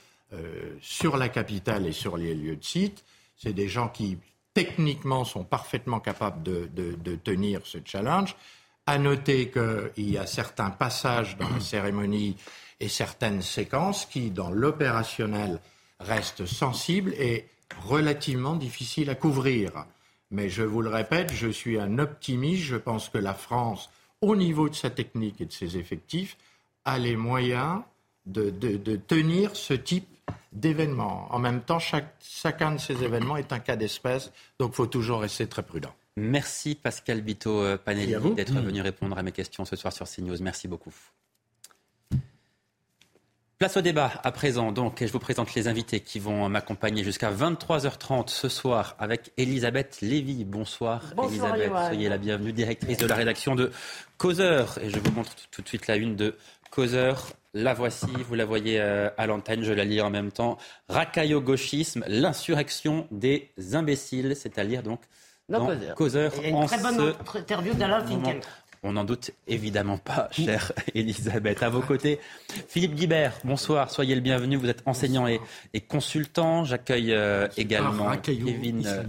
[0.80, 3.04] sur la capitale et sur les lieux de site.
[3.36, 4.18] C'est des gens qui,
[4.54, 8.34] techniquement, sont parfaitement capables de, tenir ce challenge.
[8.86, 12.36] À noter qu'il y a certains passages dans la cérémonie
[12.80, 15.60] et certaines séquences qui, dans l'opérationnel,
[16.00, 17.46] restent sensibles et
[17.86, 19.86] relativement difficiles à couvrir.
[20.30, 22.62] Mais je vous le répète, je suis un optimiste.
[22.62, 26.36] Je pense que la France, au niveau de sa technique et de ses effectifs,
[26.84, 27.82] a les moyens
[28.26, 30.08] de, de tenir ce type
[30.52, 31.28] d'événements.
[31.30, 35.20] En même temps, chacun de ces événements est un cas d'espèce, donc il faut toujours
[35.20, 35.94] rester très prudent.
[36.16, 40.38] Merci Pascal Bito euh, Panelli d'être venu répondre à mes questions ce soir sur CNews.
[40.40, 40.94] Merci beaucoup.
[43.58, 44.70] Place au débat à présent.
[44.70, 49.98] Donc, je vous présente les invités qui vont m'accompagner jusqu'à 23h30 ce soir avec Elisabeth
[50.02, 50.44] Lévy.
[50.44, 51.86] Bonsoir, Bonsoir Elisabeth.
[51.86, 53.70] Soyez la bienvenue, directrice de la rédaction de
[54.18, 54.76] Causeur.
[54.82, 56.36] Et je vous montre tout de suite la une de
[56.70, 57.32] Causeur.
[57.54, 60.58] La voici, vous la voyez euh, à l'antenne, je la lis en même temps.
[60.90, 65.00] Racaille gauchisme, l'insurrection des imbéciles, c'est à lire donc
[65.48, 66.32] dans, Causeur.
[66.36, 68.50] Il y a une très bonne interview d'Alain Finkielkraut.
[68.82, 71.62] On n'en doute évidemment pas, chère Elisabeth.
[71.62, 72.20] À vos côtés,
[72.68, 74.56] Philippe Guibert, bonsoir, soyez le bienvenu.
[74.56, 75.40] Vous êtes enseignant et,
[75.88, 76.64] consultant.
[76.64, 78.86] J'accueille euh, également Kevin.
[78.86, 79.02] Euh,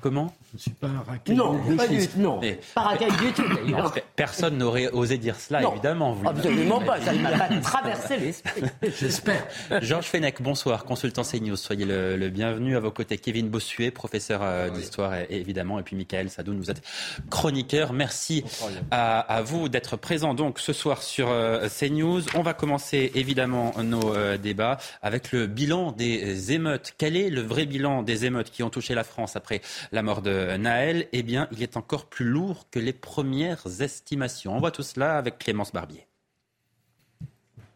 [0.00, 0.32] comment?
[0.52, 1.34] Je ne suis pas un.
[1.34, 2.18] Non, pas du tout.
[2.18, 2.40] Non,
[2.74, 3.94] pas racaillou du tout d'ailleurs.
[4.16, 6.12] Personne n'aurait osé dire cela, évidemment.
[6.12, 8.62] Vous absolument pas, ça ne m'a pas traversé l'esprit.
[9.00, 9.46] J'espère.
[9.80, 11.56] Georges Fenech, bonsoir, consultant CNews.
[11.56, 12.76] Soyez le, bienvenu.
[12.76, 15.78] À vos côtés, Kevin Bossuet, professeur euh, d'histoire évidemment.
[15.78, 16.82] Et puis Michael Sadoun, vous êtes
[17.30, 17.92] chroniqueur.
[17.92, 18.44] Merci
[18.90, 22.22] à à, vous d'être présent donc ce soir sur euh, CNews.
[22.34, 26.94] On va commencer évidemment nos euh, débats avec le bilan des émeutes.
[26.98, 29.60] Quel est le vrai bilan des émeutes qui ont touché la France après
[29.92, 34.56] la mort de Naël Eh bien, il est encore plus lourd que les premières estimations.
[34.56, 36.06] On voit tout cela avec Clémence Barbier.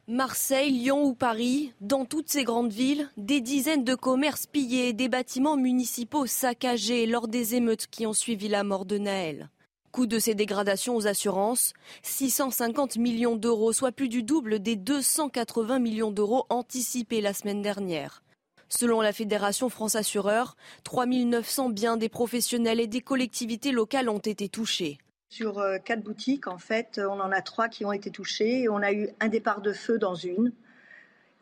[0.09, 5.09] Marseille, Lyon ou Paris, dans toutes ces grandes villes, des dizaines de commerces pillés, des
[5.09, 9.51] bâtiments municipaux saccagés lors des émeutes qui ont suivi la mort de Naël.
[9.91, 15.81] Coût de ces dégradations aux assurances 650 millions d'euros, soit plus du double des 280
[15.81, 18.23] millions d'euros anticipés la semaine dernière.
[18.69, 24.49] Selon la Fédération France Assureur, 3900 biens des professionnels et des collectivités locales ont été
[24.49, 24.99] touchés.
[25.29, 28.69] Sur euh, quatre boutiques, en fait, on en a trois qui ont été touchées.
[28.69, 30.53] On a eu un départ de feu dans une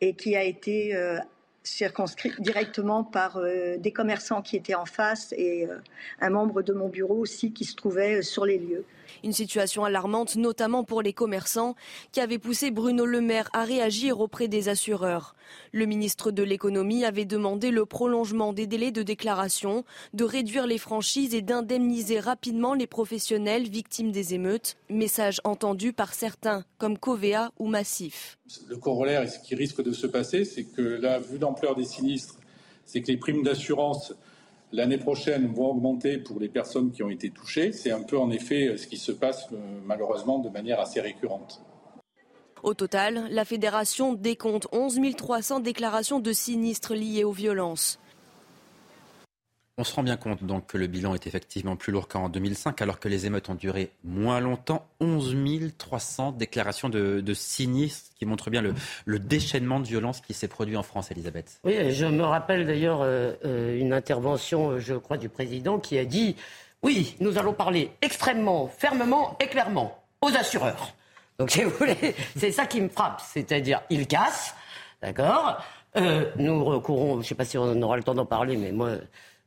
[0.01, 1.17] et qui a été euh,
[1.65, 5.77] circonscrit directement par euh, des commerçants qui étaient en face et euh,
[6.21, 8.85] un membre de mon bureau aussi qui se trouvait euh, sur les lieux.
[9.25, 11.73] Une situation alarmante, notamment pour les commerçants,
[12.11, 15.35] qui avait poussé Bruno Le Maire à réagir auprès des assureurs.
[15.71, 19.83] Le ministre de l'économie avait demandé le prolongement des délais de déclaration,
[20.13, 24.77] de réduire les franchises et d'indemniser rapidement les professionnels victimes des émeutes.
[24.91, 28.37] Message entendu par certains, comme Covea ou Massif.
[28.69, 31.85] Le corollaire et ce qui risque de se passer, c'est que là, vu l'ampleur des
[31.85, 32.35] sinistres,
[32.85, 34.13] c'est que les primes d'assurance
[34.75, 37.71] l'année prochaine vont augmenter pour les personnes qui ont été touchées.
[37.71, 41.61] C'est un peu en effet ce qui se passe euh, malheureusement de manière assez récurrente.
[42.63, 47.99] Au total, la fédération décompte 11 300 déclarations de sinistres liés aux violences.
[49.77, 52.81] On se rend bien compte donc que le bilan est effectivement plus lourd qu'en 2005,
[52.81, 54.87] alors que les émeutes ont duré moins longtemps.
[55.01, 55.35] 11
[55.77, 60.83] 300 déclarations de, sinistres qui montrent bien le, déchaînement de violence qui s'est produit en
[60.83, 61.59] France, Elisabeth.
[61.65, 65.97] Oui, je me rappelle d'ailleurs euh, euh, une intervention, euh, je crois, du président qui
[65.97, 66.37] a dit
[66.81, 70.93] Oui, nous allons parler extrêmement, fermement et clairement aux assureurs.
[71.37, 73.21] Donc, si vous voulez, c'est ça qui me frappe.
[73.21, 74.55] C'est-à-dire, ils cassent,
[75.01, 75.61] d'accord
[76.37, 78.91] Nous recourons, je ne sais pas si on aura le temps d'en parler, mais moi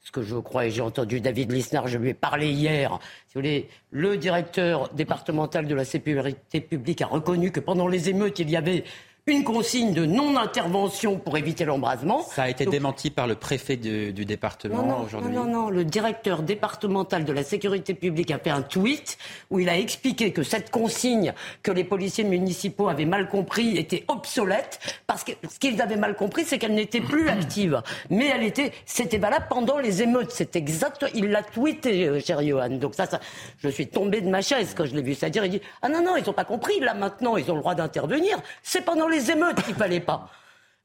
[0.08, 3.34] ce que je crois, et j'ai entendu David Lisnard, je lui ai parlé hier, si
[3.34, 8.38] vous voulez, le directeur départemental de la sécurité publique a reconnu que pendant les émeutes,
[8.38, 8.84] il y avait
[9.28, 12.22] une consigne de non-intervention pour éviter l'embrasement.
[12.22, 15.32] Ça a été démenti par le préfet du, département aujourd'hui.
[15.32, 19.18] Non, non, non, le directeur départemental de la sécurité publique a fait un tweet
[19.50, 24.04] où il a expliqué que cette consigne que les policiers municipaux avaient mal compris était
[24.08, 27.82] obsolète parce que ce qu'ils avaient mal compris, c'est qu'elle n'était plus active.
[28.10, 30.30] Mais elle était, c'était valable pendant les émeutes.
[30.32, 31.04] C'est exact.
[31.14, 32.70] Il l'a tweeté, euh, cher Johan.
[32.70, 33.20] Donc ça, ça,
[33.62, 35.14] je suis tombé de ma chaise quand je l'ai vu.
[35.14, 36.80] C'est-à-dire, il dit, ah non, non, ils n'ont pas compris.
[36.80, 38.38] Là, maintenant, ils ont le droit d'intervenir.
[38.62, 40.28] C'est pendant les les émeutes qu'il fallait pas.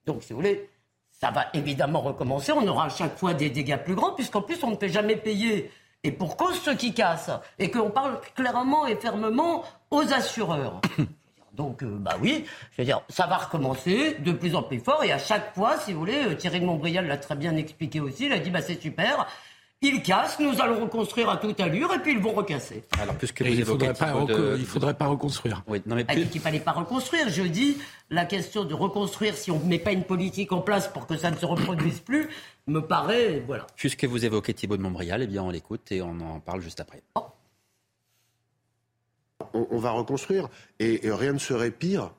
[0.05, 0.69] Donc, si vous voulez,
[1.11, 2.51] ça va évidemment recommencer.
[2.51, 5.15] On aura à chaque fois des dégâts plus grands, puisqu'en plus, on ne fait jamais
[5.15, 5.71] payer.
[6.03, 7.31] Et pour cause ceux qui cassent.
[7.59, 10.81] Et qu'on parle clairement et fermement aux assureurs.
[11.53, 15.03] Donc, euh, bah oui, je veux dire, ça va recommencer de plus en plus fort.
[15.03, 17.99] Et à chaque fois, si vous voulez, euh, Thierry de Montbrial l'a très bien expliqué
[17.99, 18.25] aussi.
[18.25, 19.27] Il a dit, bah c'est super.
[19.85, 22.85] Ils cassent, nous allons reconstruire à toute allure et puis ils vont recasser.
[23.01, 24.13] Alors, puisque vous il ne faudrait, pas
[24.65, 25.61] faudrait pas reconstruire.
[25.67, 26.25] Oui, non, mais plus...
[26.27, 27.27] qu'il fallait pas reconstruire.
[27.27, 27.77] Je dis,
[28.09, 31.17] la question de reconstruire, si on ne met pas une politique en place pour que
[31.17, 32.29] ça ne se reproduise plus,
[32.65, 33.43] me paraît.
[33.45, 33.67] Voilà.
[33.75, 36.79] Puisque vous évoquez Thibault de Montbrial, eh bien, on l'écoute et on en parle juste
[36.79, 37.03] après.
[39.53, 40.47] On, va reconstruire
[40.79, 42.11] et rien ne serait pire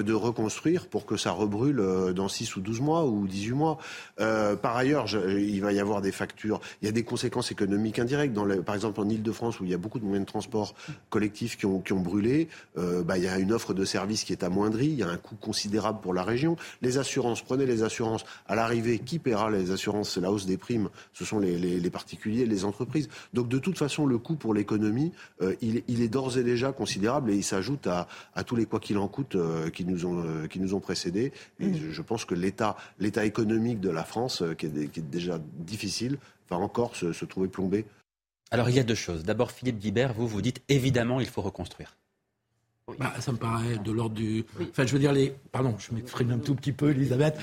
[0.00, 3.78] de reconstruire pour que ça rebrûle euh, dans 6 ou 12 mois ou 18 mois.
[4.20, 6.60] Euh, par ailleurs, il va y avoir des factures.
[6.82, 8.36] Il y a des conséquences économiques indirectes.
[8.64, 10.74] Par exemple, en Ile-de-France, où il y a beaucoup de moyens de transport
[11.10, 14.24] collectifs qui ont, qui ont brûlé, euh, bah, il y a une offre de services
[14.24, 14.86] qui est amoindrie.
[14.86, 16.56] Il y a un coût considérable pour la région.
[16.82, 18.24] Les assurances, prenez les assurances.
[18.46, 20.12] À l'arrivée, qui paiera les assurances?
[20.12, 20.88] C'est la hausse des primes.
[21.12, 23.08] Ce sont les, particuliers, les entreprises.
[23.32, 25.12] Donc, de toute façon, le coût pour l'économie,
[25.60, 28.80] il, il, est d'ores et déjà considérable et il s'ajoute à, à tous les quoi
[28.80, 29.36] qu'il en coûte
[29.72, 31.32] qui nous ont, euh, qui nous ont précédés.
[31.60, 35.00] Et je, je pense que l'état, l'état économique de la France, euh, qui est, qui
[35.00, 36.18] est déjà difficile,
[36.50, 37.86] va encore se, se trouver plombé.
[38.50, 39.24] Alors il y a deux choses.
[39.24, 41.96] D'abord, Philippe Guibert, vous vous dites évidemment il faut reconstruire.
[43.00, 44.44] Bah, ça me paraît de l'ordre du.
[44.70, 45.34] Enfin, je veux dire, les.
[45.50, 47.36] Pardon, je m'exprime un tout petit peu, Elisabeth.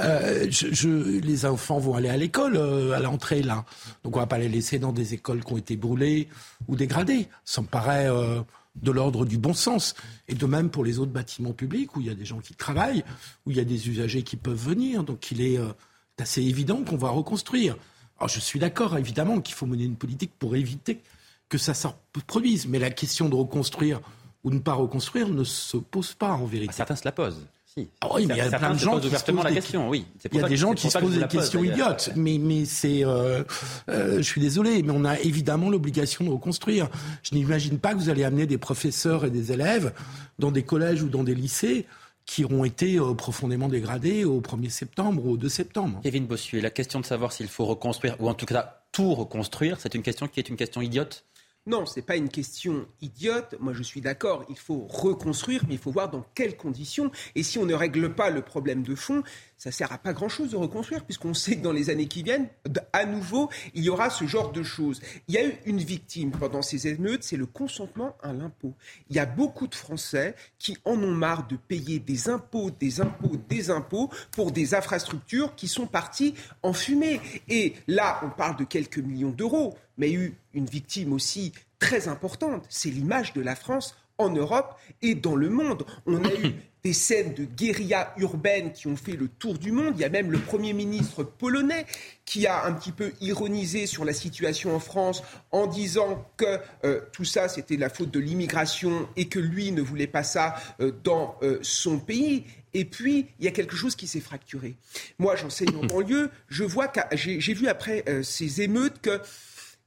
[0.00, 1.20] Euh, je, je...
[1.20, 3.64] Les enfants vont aller à l'école euh, à l'entrée, là.
[4.02, 6.28] Donc, on va pas les laisser dans des écoles qui ont été brûlées
[6.66, 7.28] ou dégradées.
[7.44, 8.40] Ça me paraît euh,
[8.82, 9.94] de l'ordre du bon sens.
[10.28, 12.54] Et de même pour les autres bâtiments publics où il y a des gens qui
[12.54, 13.04] travaillent,
[13.46, 15.04] où il y a des usagers qui peuvent venir.
[15.04, 15.72] Donc, il est euh,
[16.18, 17.76] assez évident qu'on va reconstruire.
[18.18, 21.00] Alors, je suis d'accord, évidemment, qu'il faut mener une politique pour éviter
[21.48, 21.88] que ça se
[22.26, 22.66] produise.
[22.66, 24.00] Mais la question de reconstruire
[24.44, 26.72] ou ne pas reconstruire ne se pose pas en vérité.
[26.72, 27.46] certains se la posent.
[27.78, 27.88] Si.
[28.00, 29.88] Ah oui, mais il y a plein de gens qui se posent la des- question,
[29.88, 30.06] oui.
[30.18, 32.38] C'est Il pour y a ça des gens qui se posent des questions idiotes, mais,
[32.38, 33.42] mais c'est, euh,
[33.88, 36.88] euh, je suis désolé, mais on a évidemment l'obligation de reconstruire.
[37.22, 39.92] Je n'imagine pas que vous allez amener des professeurs et des élèves
[40.38, 41.86] dans des collèges ou dans des lycées
[42.26, 46.00] qui auront été euh, profondément dégradés au 1er septembre ou au 2 septembre.
[46.02, 49.76] Kevin Bossuet, la question de savoir s'il faut reconstruire, ou en tout cas tout reconstruire,
[49.80, 51.24] c'est une question qui est une question idiote
[51.68, 53.54] Non, c'est pas une question idiote.
[53.60, 54.42] Moi, je suis d'accord.
[54.48, 57.10] Il faut reconstruire, mais il faut voir dans quelles conditions.
[57.34, 59.22] Et si on ne règle pas le problème de fond,
[59.58, 62.48] ça sert à pas grand-chose de reconstruire, puisqu'on sait que dans les années qui viennent,
[62.94, 65.02] à nouveau, il y aura ce genre de choses.
[65.28, 68.72] Il y a eu une victime pendant ces émeutes, c'est le consentement à l'impôt.
[69.10, 73.02] Il y a beaucoup de Français qui en ont marre de payer des impôts, des
[73.02, 77.20] impôts, des impôts pour des infrastructures qui sont parties en fumée.
[77.50, 81.12] Et là, on parle de quelques millions d'euros, mais il y a eu une victime
[81.12, 85.84] aussi très importante, c'est l'image de la France en Europe et dans le monde.
[86.06, 89.94] On a eu des scènes de guérilla urbaine qui ont fait le tour du monde.
[89.96, 91.86] Il y a même le Premier ministre polonais
[92.24, 97.00] qui a un petit peu ironisé sur la situation en France en disant que euh,
[97.12, 100.92] tout ça, c'était la faute de l'immigration et que lui ne voulait pas ça euh,
[101.02, 102.44] dans euh, son pays.
[102.74, 104.76] Et puis, il y a quelque chose qui s'est fracturé.
[105.18, 106.30] Moi, j'enseigne en banlieue.
[106.48, 109.20] Je vois j'ai vu après ces émeutes que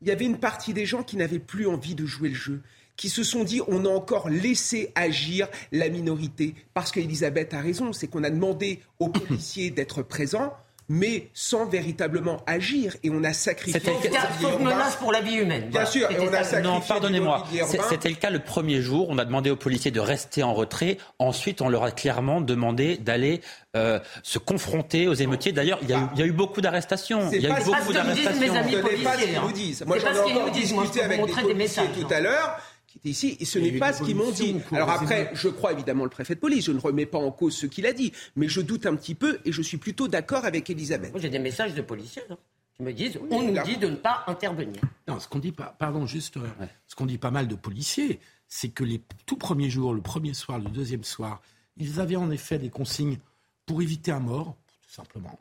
[0.01, 2.61] il y avait une partie des gens qui n'avaient plus envie de jouer le jeu,
[2.95, 6.55] qui se sont dit on a encore laissé agir la minorité.
[6.73, 10.53] Parce qu'Elisabeth a raison, c'est qu'on a demandé aux policiers d'être présents,
[10.91, 12.97] mais sans véritablement agir.
[13.04, 13.80] Et on a sacrifié.
[13.80, 13.93] C'était-
[14.41, 14.65] urbain.
[14.71, 15.62] menace pour la vie humaine.
[15.62, 15.86] Bien Voilà.
[15.86, 17.45] sûr, et on a sacrifié Non, pardonnez-moi.
[17.89, 19.08] C'était le cas le premier jour.
[19.10, 20.97] On a demandé aux policiers de rester en retrait.
[21.17, 23.39] Ensuite, on leur a clairement demandé d'aller
[23.77, 25.54] euh, se confronter aux émeutiers.
[25.54, 27.30] D'ailleurs, il y, a eu- il y a eu beaucoup d'arrestations.
[27.32, 28.41] Il y a pas eu ce beaucoup qu'ils nous disent, d'arrestations.
[28.41, 29.51] mes amis Ce n'est pas ce qu'ils nous hein.
[29.54, 29.84] disent.
[29.88, 30.73] Moi, j'en pas ai ce qu'ils encore nous disent.
[30.73, 32.60] Moi, je discuté avec des policiers messages, tout à l'heure
[32.99, 34.56] qui ici, et ce n'est pas ce qu'ils m'ont dit.
[34.71, 37.56] Alors après, je crois évidemment le préfet de police, je ne remets pas en cause
[37.56, 40.45] ce qu'il a dit, mais je doute un petit peu et je suis plutôt d'accord
[40.45, 41.12] avec Elisabeth.
[41.12, 42.38] Moi, j'ai des messages de policiers hein,
[42.75, 44.82] qui me disent on nous dit de ne pas intervenir.
[45.08, 46.47] Non, ce qu'on dit pas, pardon, juste, euh,
[46.88, 50.34] ce qu'on dit pas mal de policiers, c'est que les tout premiers jours, le premier
[50.34, 51.41] soir, le deuxième soir,
[51.77, 53.17] ils avaient en effet des consignes
[53.65, 55.39] pour éviter un mort, tout simplement.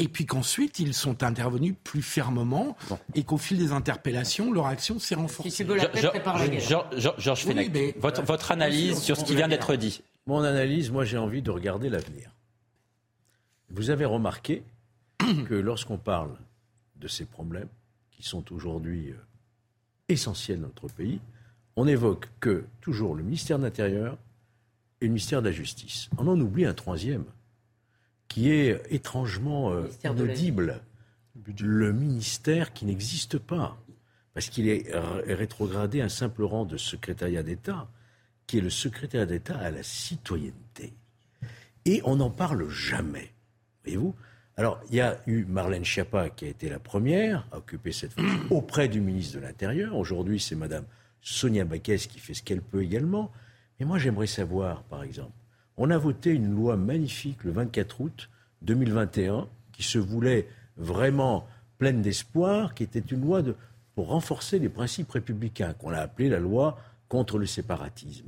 [0.00, 2.76] Et puis qu'ensuite, ils sont intervenus plus fermement
[3.16, 5.50] et qu'au fil des interpellations, leur action s'est renforcée.
[5.50, 6.60] Si tu veux la paix, Georges- prépare la guerre.
[6.60, 10.02] Georges- Georges Georges Oui, Fenech, mais- votre, votre analyse sur ce qui vient d'être dit.
[10.26, 12.30] Mon analyse, moi j'ai envie de regarder l'avenir.
[13.70, 14.62] Vous avez remarqué
[15.18, 16.30] que lorsqu'on parle
[16.96, 17.68] de ces problèmes
[18.12, 19.14] qui sont aujourd'hui euh,
[20.08, 21.20] essentiels dans notre pays,
[21.76, 24.16] on évoque que toujours le ministère de l'Intérieur
[25.00, 26.08] et le ministère de la Justice.
[26.18, 27.24] On en oublie un troisième
[28.28, 30.80] qui est étrangement euh, inaudible.
[31.58, 33.78] Le ministère qui n'existe pas,
[34.34, 34.90] parce qu'il est
[35.26, 37.88] rétrogradé à un simple rang de secrétariat d'État,
[38.46, 40.92] qui est le secrétaire d'État à la citoyenneté.
[41.84, 43.32] Et on n'en parle jamais.
[43.84, 44.14] Voyez-vous?
[44.56, 48.12] Alors, il y a eu Marlène Schiappa qui a été la première à occuper cette
[48.12, 49.96] fonction auprès du ministre de l'Intérieur.
[49.96, 50.84] Aujourd'hui, c'est Madame
[51.20, 53.30] Sonia Baquès qui fait ce qu'elle peut également.
[53.78, 55.37] Mais moi, j'aimerais savoir, par exemple,
[55.78, 58.28] on a voté une loi magnifique le 24 août
[58.62, 61.46] 2021 qui se voulait vraiment
[61.78, 63.42] pleine d'espoir, qui était une loi
[63.94, 68.26] pour renforcer les principes républicains, qu'on a appelée la loi contre le séparatisme.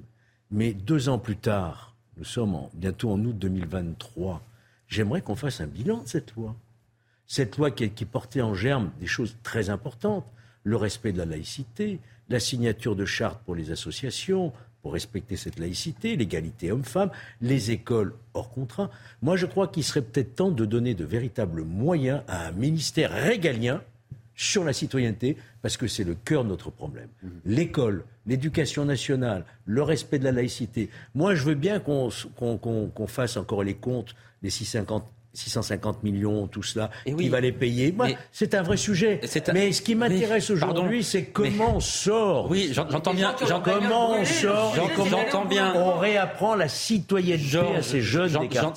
[0.51, 4.43] Mais deux ans plus tard, nous sommes en- bientôt en août 2023,
[4.89, 6.55] j'aimerais qu'on fasse un bilan de cette loi.
[7.27, 10.27] Cette loi qui, qui portait en germe des choses très importantes,
[10.65, 14.53] le respect de la laïcité, la signature de chartes pour les associations,
[14.83, 17.11] pour respecter cette laïcité, l'égalité homme-femme,
[17.41, 18.91] les écoles hors contrat.
[19.23, 23.13] Moi, je crois qu'il serait peut-être temps de donner de véritables moyens à un ministère
[23.13, 23.83] régalien
[24.35, 27.09] sur la citoyenneté, parce que c'est le cœur de notre problème.
[27.45, 30.89] L'école, l'éducation nationale, le respect de la laïcité.
[31.15, 32.09] Moi, je veux bien qu'on
[33.07, 37.29] fasse encore les comptes des 650 650 millions, tout cela, Et qui oui.
[37.29, 37.93] va les payer.
[37.93, 39.21] Moi, c'est un vrai sujet.
[39.49, 42.51] Un- Mais ce qui m'intéresse aujourd'hui, c'est comment on sort.
[42.51, 43.35] Oui, j'en- j'entends bien.
[43.65, 45.73] Comment on sort J'entends- bien.
[45.77, 48.31] on réapprend la citoyenneté à ces jeunes.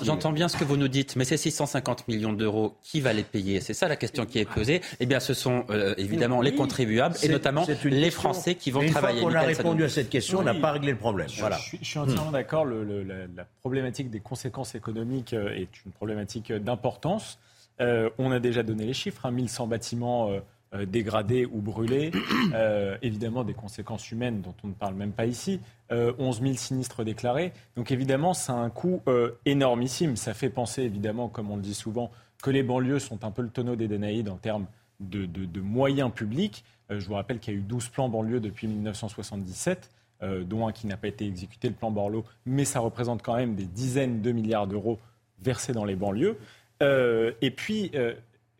[0.04, 3.24] J'entends bien ce que vous nous dites, mais ces 650 millions d'euros, qui va les
[3.24, 3.60] payer?
[3.62, 4.82] C'est ça la question qui est posée.
[5.00, 8.12] Eh bien, ce sont euh, évidemment les contribuables et notamment les question.
[8.12, 9.22] Français qui vont une travailler.
[9.22, 11.28] Fois qu'on a répondu à cette question, on n'a pas réglé le problème.
[11.30, 11.58] Je, Voilà.
[11.58, 12.66] je suis, je suis entièrement d'accord.
[12.66, 17.40] Le- le- la, la problématique des conséquences économiques euh, est une problématique euh, d'importance.
[17.82, 20.30] Euh, on a déjà donné les chiffres, hein, 1100 bâtiments
[20.74, 22.12] euh, dégradés ou brûlés.
[23.02, 25.60] Évidemment, des conséquences humaines dont on ne parle même pas ici.
[25.92, 27.52] Euh, 11 000 sinistres déclarés.
[27.76, 29.02] Donc évidemment, ça a un coût
[29.46, 30.16] énormissime.
[30.16, 32.10] Ça fait penser, évidemment, comme on le dit souvent,
[32.42, 34.66] que les banlieues sont un peu le tonneau des Danaïdes en termes
[35.00, 36.64] de, de- moyens publics.
[36.90, 39.90] Je vous rappelle qu'il y a eu 12 plans banlieues depuis 1977
[40.24, 43.36] euh, dont un qui n'a pas été exécuté, le plan Borloo, mais ça représente quand
[43.36, 45.00] même des dizaines de milliards d'euros
[45.44, 46.38] versés dans les banlieues.
[46.82, 48.14] Euh, et puis, euh,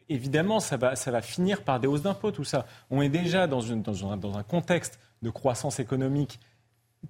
[0.10, 2.66] évidemment, ça va, ça va finir par des hausses d'impôts, tout ça.
[2.92, 6.40] On est déjà dans, une- dans un, dans un contexte de croissance économique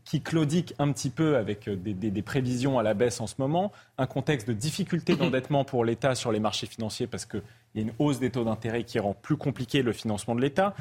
[0.06, 3.72] qui claudique un petit peu avec euh, des, prévisions à la baisse en ce moment,
[4.00, 7.44] un contexte de difficulté d'endettement pour l'État sur les marchés financiers parce qu'il
[7.76, 10.74] y a une hausse des taux d'intérêt qui rend plus compliqué le financement de l'État.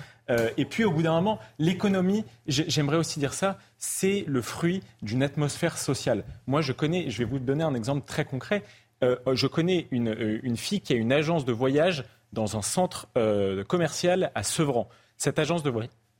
[0.57, 4.83] Et puis au bout d'un moment, l'économie, j'ai- j'aimerais aussi dire ça, c'est le fruit
[5.03, 6.25] d'une atmosphère sociale.
[6.47, 8.63] Moi, je connais, je vais vous donner un exemple très concret.
[9.03, 12.63] Euh, je connais une, euh, une fille qui a une agence de voyage dans un
[12.63, 14.89] centre euh, commercial à Sevran.
[15.17, 15.73] Cette agence de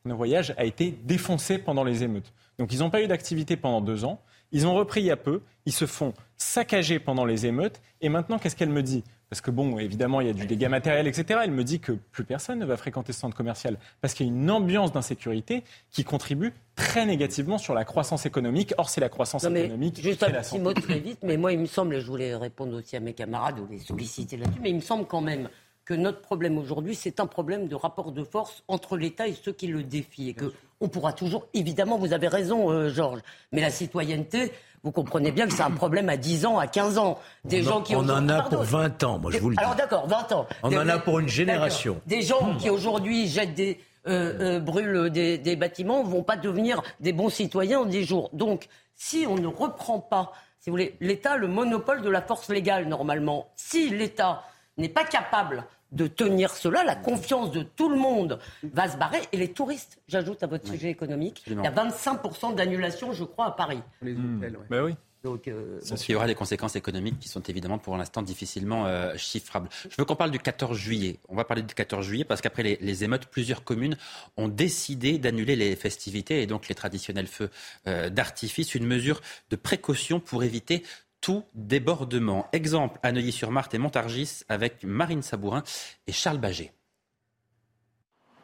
[0.05, 2.33] voyage a été défoncée pendant les émeutes.
[2.59, 4.21] Donc ils n'ont pas eu d'activité pendant deux ans.
[4.53, 5.41] Ils ont repris il y a peu.
[5.65, 7.81] Ils se font saccager pendant les émeutes.
[8.01, 9.05] Et maintenant, qu'est-ce qu'elle me dit?
[9.33, 11.41] Parce que bon, évidemment, il y a du dégât matériel, etc.
[11.43, 14.29] Elle me dit que plus personne ne va fréquenter ce centre commercial parce qu'il y
[14.29, 18.75] a une ambiance d'insécurité qui contribue très négativement sur la croissance économique.
[18.77, 19.99] Or, c'est la croissance Non, mais économique.
[20.03, 20.63] Juste qui un la petit santé.
[20.63, 23.15] mot très vite, mais moi, il me semble, et je voulais répondre aussi à mes
[23.15, 25.49] camarades ou les solliciter là-dessus, mais il me semble quand même
[25.87, 29.53] que notre problème aujourd'hui, c'est un problème de rapport de force entre l'État et ceux
[29.53, 30.29] qui le défient.
[30.29, 30.53] Et que
[30.83, 33.21] on pourra toujours, évidemment, vous avez raison, euh, Georges,
[33.53, 34.53] mais la citoyenneté,
[34.85, 37.19] vous comprenez bien que c'est un problème à 10 ans, à 15 ans.
[37.45, 39.57] Des On en- gens qui on en a pour 20 ans, moi, je vous le
[39.57, 39.63] dis.
[39.63, 40.47] Alors d'accord, 20 ans.
[40.63, 42.01] On Des- en a pour une génération.
[42.07, 43.79] Des gens qui aujourd'hui jettent des,
[44.09, 48.31] euh, euh, brûlent des, des bâtiments vont pas devenir des bons citoyens en 10 jours.
[48.33, 48.67] Donc,
[48.97, 52.87] si on ne reprend pas, si vous voulez, l'État le monopole de la force légale
[52.89, 53.47] normalement.
[53.55, 54.43] Si l'État
[54.79, 59.21] n'est pas capable de tenir cela, la confiance de tout le monde va se barrer.
[59.33, 63.47] Et les touristes, j'ajoute à votre sujet économique, il y a 25% d'annulation, je crois,
[63.47, 63.81] à Paris.
[64.01, 64.67] Les hôtels, ouais.
[64.69, 64.97] Ben oui.
[65.23, 68.87] Donc, euh, Donc, il y aura des conséquences économiques qui sont évidemment pour l'instant difficilement
[68.87, 69.69] euh, chiffrables.
[69.89, 71.21] Je veux qu'on parle du 14 juillet.
[71.29, 73.97] On va parler du 14 juillet parce qu'après les, les émeutes, plusieurs communes
[74.37, 77.51] ont décidé d'annuler les festivités et donc les traditionnels feux
[77.87, 79.21] euh, d'artifice, une mesure
[79.51, 80.83] de précaution pour éviter
[81.23, 82.47] tout débordement.
[82.53, 85.63] Exemple à Neuilly-sur-Marthe et Montargis avec Marine Sabourin
[86.07, 86.75] et Charles Baget.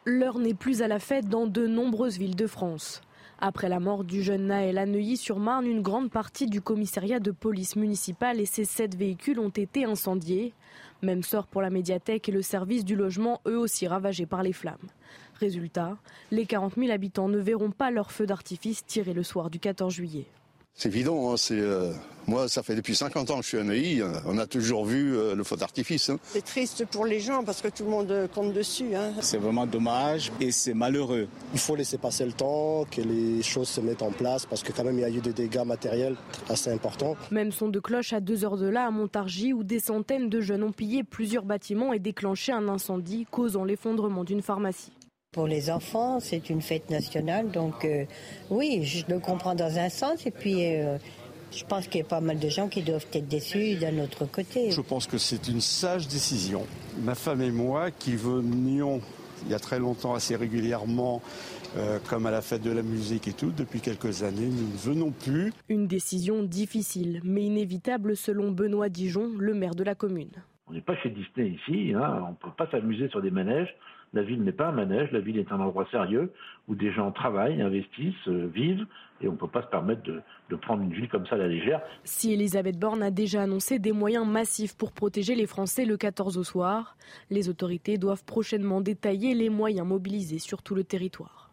[0.05, 3.01] L'heure n'est plus à la fête dans de nombreuses villes de France.
[3.41, 7.75] Après la mort du jeune Naël à Neuilly-sur-Marne, une grande partie du commissariat de police
[7.75, 10.53] municipale et ses sept véhicules ont été incendiés.
[11.01, 14.51] Même sort pour la médiathèque et le service du logement, eux aussi ravagés par les
[14.51, 14.77] flammes.
[15.39, 15.97] Résultat,
[16.31, 19.93] les 40 000 habitants ne verront pas leur feu d'artifice tiré le soir du 14
[19.93, 20.27] juillet.
[20.75, 21.91] C'est évident, hein, c'est, euh,
[22.25, 24.85] moi ça fait depuis 50 ans que je suis à Neuilly, euh, on a toujours
[24.85, 26.09] vu euh, le feu d'artifice.
[26.09, 26.17] hein.
[26.23, 28.95] C'est triste pour les gens parce que tout le monde compte dessus.
[28.95, 29.11] hein.
[29.19, 31.27] C'est vraiment dommage et c'est malheureux.
[31.53, 34.71] Il faut laisser passer le temps, que les choses se mettent en place parce que
[34.71, 36.15] quand même il y a eu des dégâts matériels
[36.47, 37.17] assez importants.
[37.29, 40.39] Même son de cloche à deux heures de là à Montargis où des centaines de
[40.39, 44.93] jeunes ont pillé plusieurs bâtiments et déclenché un incendie causant l'effondrement d'une pharmacie.
[45.31, 48.05] Pour les enfants, c'est une fête nationale, donc euh,
[48.49, 50.97] oui, je le comprends dans un sens, et puis euh,
[51.51, 54.25] je pense qu'il y a pas mal de gens qui doivent être déçus d'un autre
[54.25, 54.71] côté.
[54.71, 56.65] Je pense que c'est une sage décision.
[57.03, 59.01] Ma femme et moi, qui venions
[59.45, 61.21] il y a très longtemps assez régulièrement,
[61.77, 64.77] euh, comme à la fête de la musique et tout, depuis quelques années, nous ne
[64.77, 65.53] venons plus.
[65.69, 70.31] Une décision difficile, mais inévitable selon Benoît Dijon, le maire de la commune.
[70.65, 73.75] On n'est pas chez Disney ici, hein, on ne peut pas s'amuser sur des manèges.
[74.13, 76.33] La ville n'est pas un manège, la ville est un endroit sérieux
[76.67, 78.85] où des gens travaillent, investissent, euh, vivent,
[79.21, 81.37] et on ne peut pas se permettre de, de prendre une ville comme ça à
[81.37, 81.81] la légère.
[82.03, 86.37] Si Elisabeth Borne a déjà annoncé des moyens massifs pour protéger les Français le 14
[86.37, 86.97] au soir,
[87.29, 91.51] les autorités doivent prochainement détailler les moyens mobilisés sur tout le territoire.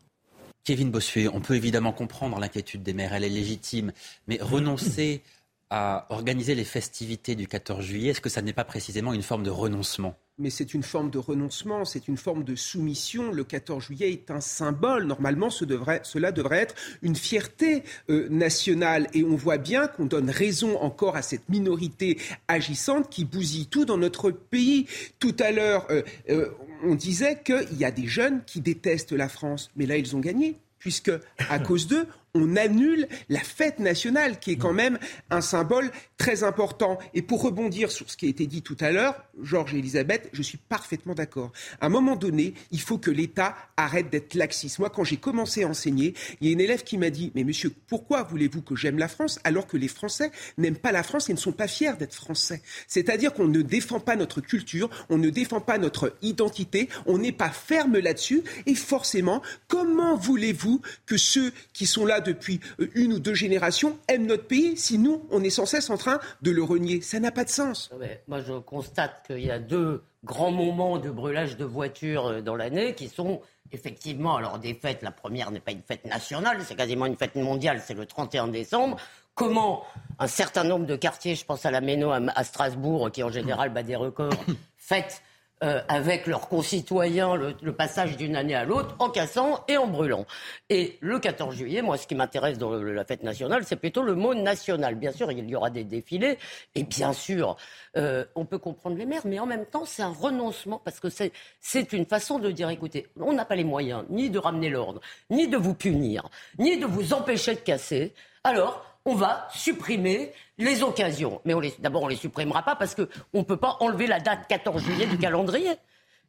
[0.64, 3.92] Kevin Bossuet, on peut évidemment comprendre l'inquiétude des maires, elle est légitime,
[4.26, 5.22] mais renoncer
[5.70, 9.42] à organiser les festivités du 14 juillet, est-ce que ça n'est pas précisément une forme
[9.42, 10.16] de renoncement?
[10.38, 13.32] Mais c'est une forme de renoncement, c'est une forme de soumission.
[13.32, 15.04] Le 14 juillet est un symbole.
[15.04, 19.08] Normalement, ce devrait, cela devrait être une fierté euh, nationale.
[19.14, 23.86] Et on voit bien qu'on donne raison encore à cette minorité agissante qui bousille tout
[23.86, 24.86] dans notre pays.
[25.20, 26.50] Tout à l'heure, euh, euh,
[26.84, 30.20] on disait qu'il y a des jeunes qui détestent la France, mais là, ils ont
[30.20, 31.10] gagné puisque
[31.48, 32.06] à cause d'eux,
[32.36, 34.98] on annule la fête nationale, qui est quand même
[35.30, 36.98] un symbole très important.
[37.14, 40.28] Et pour rebondir sur ce qui a été dit tout à l'heure, Georges et Elisabeth,
[40.32, 41.52] je suis parfaitement d'accord.
[41.80, 44.78] À un moment donné, il faut que l'État arrête d'être laxiste.
[44.78, 47.44] Moi, quand j'ai commencé à enseigner, il y a une élève qui m'a dit, mais
[47.44, 51.28] monsieur, pourquoi voulez-vous que j'aime la France alors que les Français n'aiment pas la France
[51.30, 52.62] et ne sont pas fiers d'être Français?
[52.86, 57.32] C'est-à-dire qu'on ne défend pas notre culture, on ne défend pas notre identité, on n'est
[57.32, 58.42] pas ferme là-dessus.
[58.66, 63.98] Et forcément, comment voulez-vous que ceux qui sont là depuis euh, une ou deux générations
[64.08, 67.00] aiment notre pays si nous, on est sans cesse en train de le renier.
[67.00, 67.90] Ça n'a pas de sens.
[68.28, 72.56] moi, je constate qu'il y a deux grands moments de brûlage de voitures euh, dans
[72.56, 73.40] l'année qui sont
[73.72, 77.34] effectivement, alors des fêtes, la première n'est pas une fête nationale, c'est quasiment une fête
[77.34, 78.96] mondiale, c'est le 31 décembre.
[79.34, 79.84] Comment
[80.18, 83.70] un certain nombre de quartiers, je pense à la Méno, à Strasbourg, qui en général
[83.70, 84.32] bat des records,
[84.76, 85.22] fêtent
[85.64, 90.26] euh, avec leurs concitoyens le, passage d'une année à l'autre en cassant et en brûlant.
[90.68, 94.14] Et le 14 juillet, moi, ce qui m'intéresse dans la fête nationale, c'est plutôt le
[94.14, 94.96] mot national.
[94.96, 96.38] Bien sûr, il y aura des défilés
[96.74, 97.56] et bien sûr,
[97.96, 101.08] euh, on peut comprendre les maires, mais en même temps, c'est un renoncement parce que
[101.08, 105.00] c'est une façon de dire, écoutez, on n'a pas les moyens ni de ramener l'ordre,
[105.30, 106.28] ni de vous punir,
[106.58, 108.12] ni de vous empêcher de casser.
[108.44, 111.40] Alors, on va supprimer les occasions.
[111.44, 114.46] Mais d'abord, on ne les supprimera pas parce qu'on ne peut pas enlever la date
[114.48, 115.70] 14 juillet du calendrier.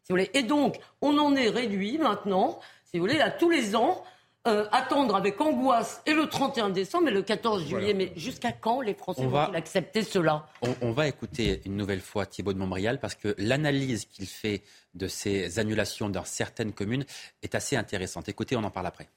[0.04, 0.30] Si vous voulez.
[0.34, 4.04] Et donc, on en est réduit maintenant, si vous voulez, à tous les ans,
[4.48, 7.94] euh, attendre avec angoisse et le 31 décembre et le 14 juillet.
[7.96, 10.48] Mais jusqu'à quand les Français vont-ils accepter cela?
[10.82, 14.62] On, va écouter une nouvelle fois Thibault de Montbrial parce que l'analyse qu'il fait
[14.94, 17.06] de ces annulations dans certaines communes
[17.42, 18.30] est assez intéressante.
[18.30, 19.10] Écoutez, on en parle après.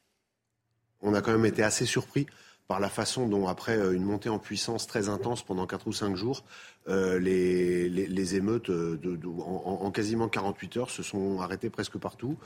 [1.03, 2.27] On a quand même été assez surpris
[2.71, 5.93] par la façon dont, après euh, une montée en puissance très intense pendant 4 ou
[5.93, 6.45] 5 jours,
[6.89, 12.37] euh, les, les, émeutes euh, de, en, quasiment 48 heures se sont arrêtées presque partout.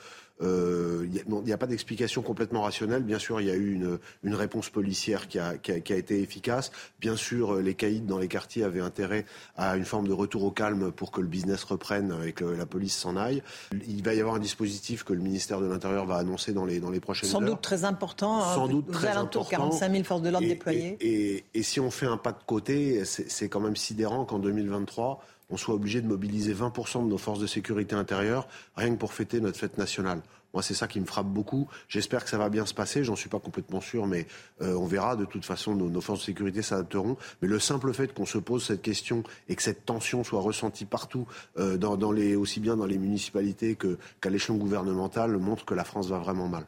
[0.40, 3.04] Il euh, n'y a, pas d'explication complètement rationnelle.
[3.04, 5.92] Bien sûr, il y a eu une, une réponse policière qui a, qui, a, qui
[5.92, 6.72] a, été efficace.
[7.00, 9.24] Bien sûr, les caïds dans les quartiers avaient intérêt
[9.56, 12.66] à une forme de retour au calme pour que le business reprenne et que la
[12.66, 13.40] police s'en aille.
[13.86, 16.80] Il va y avoir un dispositif que le ministère de l'Intérieur va annoncer dans les,
[16.80, 17.46] dans les prochaines Sans heures.
[17.46, 18.42] Sans doute très important.
[18.42, 19.44] Hein, Sans doute très important.
[19.44, 20.96] 45 000 forces de l'ordre déployées.
[21.00, 24.38] Et, et, et si on fait un pas de côté, c'est quand même sidérant qu'en
[24.38, 28.98] 2023, on soit obligé de mobiliser 20% de nos forces de sécurité intérieure rien que
[28.98, 30.22] pour fêter notre fête nationale.
[30.52, 31.68] Moi, c'est ça qui me frappe beaucoup.
[31.88, 33.02] J'espère que ça va bien se passer.
[33.02, 34.28] J'en suis pas complètement sûr, mais
[34.62, 35.16] euh, on verra.
[35.16, 37.16] De toute façon, nos, forces de sécurité s'adapteront.
[37.42, 40.84] Mais le simple fait qu'on se pose cette question et que cette tension soit ressentie
[40.84, 41.26] partout,
[41.58, 46.08] euh, dans, les, aussi bien dans les municipalités qu'à l'échelon gouvernemental, montre que la France
[46.08, 46.66] va vraiment mal.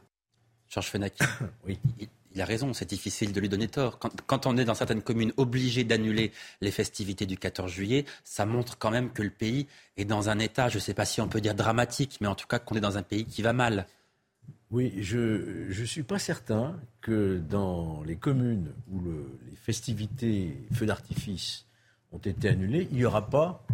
[0.68, 1.22] Georges Fenaki,
[1.66, 1.78] oui
[2.36, 3.98] il a raison, c'est difficile de lui donner tort.
[4.26, 8.76] Quand, on est dans certaines communes obligé d'annuler les festivités du 14 juillet, ça montre
[8.76, 9.66] quand même que le pays
[9.96, 12.34] est dans un état, je ne sais pas si on peut dire dramatique, mais en
[12.34, 13.86] tout cas qu'on est dans un pays qui va mal.
[14.70, 21.64] Oui, je ne suis pas certain que dans les communes où les festivités feux d'artifice
[22.12, 23.64] ont été annulées, il n'y aura pas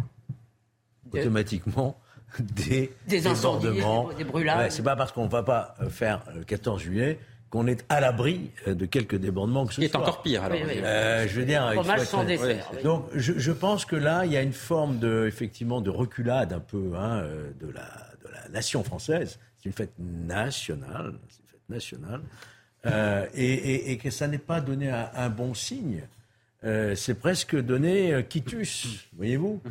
[1.11, 1.99] automatiquement
[2.39, 4.09] des, des débordements.
[4.13, 4.71] Des, brûlages.
[4.71, 7.19] c'est pas parce qu'on ne va pas faire le 14 juillet
[7.53, 10.57] qu'on est à l'abri euh, de quelques débordements que ce Qui est encore pire, alors.
[10.59, 11.71] Euh, je veux dire,
[12.03, 12.25] sans
[12.83, 16.51] Donc, je, je, pense que là, il y a une forme de, effectivement, de reculade
[16.51, 17.83] un peu hein, euh, de, la,
[18.23, 19.37] de la nation française.
[19.57, 22.21] C'est une fête nationale, c'est une fête nationale,
[22.87, 26.01] euh, et, et, et, que ça n'est pas donné un, un bon signe.
[26.63, 29.61] Euh, c'est presque donné quitus, voyez-vous.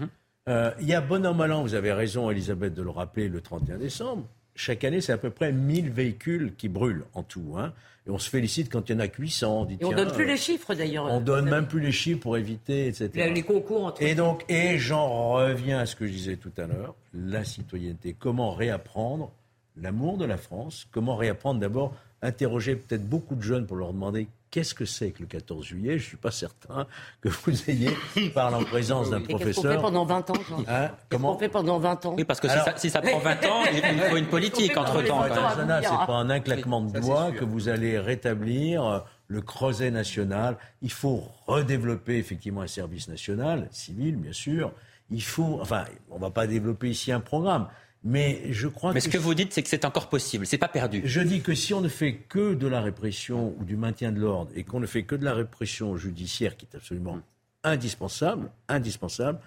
[0.46, 0.74] Mm-hmm.
[0.78, 3.40] Il y a bon an, mal an, vous avez raison, Elisabeth, de le rappeler, le
[3.40, 7.54] 31 décembre chaque année, c'est à peu près 1000 véhicules qui brûlent en tout.
[7.56, 7.72] Hein.
[8.06, 9.68] Et on se félicite quand il y en a 800.
[9.80, 11.04] et on ne donne plus les chiffres d'ailleurs.
[11.04, 13.30] On donne même plus les chiffres pour éviter, etc.
[13.32, 16.66] Les concours entre Et donc, et j'en reviens à ce que je disais tout à
[16.66, 18.16] l'heure, la citoyenneté.
[18.18, 19.32] Comment réapprendre
[19.76, 20.88] l'amour de la France?
[20.90, 25.20] Comment réapprendre d'abord, interroger peut-être beaucoup de jeunes pour leur demander Qu'est-ce que c'est que
[25.20, 25.92] le 14 juillet?
[25.92, 26.86] Je ne suis pas certain
[27.22, 27.88] que vous ayez,
[28.34, 29.46] par en présence d'un professeur.
[29.46, 30.34] Qu'est-ce qu'on fait pendant 20 ans
[30.68, 30.90] hein?
[31.08, 31.34] Comment?
[31.36, 32.14] on fait pendant 20 ans?
[32.18, 35.22] Oui, parce que si, ça, prend 20 ans, il faut une politique entre-temps.
[35.24, 40.58] Ce n'est pas en un claquement de doigts que vous allez rétablir le creuset national.
[40.82, 44.70] Il faut redévelopper effectivement un service national, civil bien sûr.
[45.10, 47.68] Il faut, enfin, on ne va pas développer ici un programme,
[48.04, 50.68] mais je crois Mais ce que vous dites, c'est que c'est encore possible, c'est pas
[50.68, 51.02] perdu.
[51.04, 54.20] Je dis que si on ne fait que de la répression ou du maintien de
[54.20, 57.20] l'ordre et qu'on ne fait que de la répression judiciaire, qui est absolument
[57.62, 59.38] indispensable, indispensable,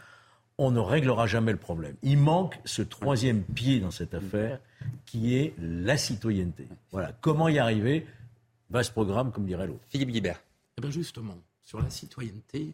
[0.58, 1.96] on ne réglera jamais le problème.
[2.02, 4.60] Il manque ce troisième pied dans cette affaire
[5.06, 6.68] qui est la citoyenneté.
[6.92, 7.12] Voilà.
[7.20, 8.06] Comment y arriver?
[8.70, 9.84] Vaste programme, comme dirait l'autre.
[9.90, 10.42] Philippe Guibert.
[10.78, 12.74] Eh bien justement, sur la citoyenneté,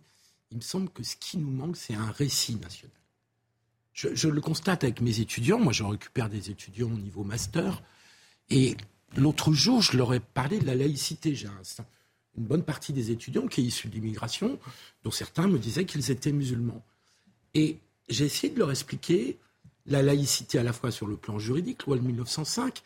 [0.51, 2.95] il me semble que ce qui nous manque, c'est un récit national.
[3.93, 5.59] Je, le constate avec mes étudiants.
[5.59, 7.81] Moi, je récupère des étudiants au niveau master.
[8.49, 8.77] Et
[9.15, 11.35] l'autre jour, je leur ai parlé de la laïcité.
[11.35, 11.61] J'ai un,
[12.37, 14.59] une bonne partie des étudiants qui est issue de l'immigration,
[15.03, 16.83] dont certains me disaient qu'ils étaient musulmans.
[17.53, 17.77] Et
[18.09, 19.37] j'ai essayé de leur expliquer
[19.87, 22.81] la laïcité à la fois sur le plan juridique, loi de 1905,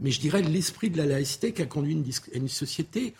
[0.00, 3.14] mais je dirais l'esprit de la laïcité qui a conduit une, une, société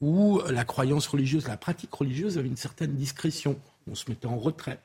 [0.00, 3.58] où la croyance religieuse, la pratique religieuse avait une certaine discrétion.
[3.90, 4.80] On se mettait en retrait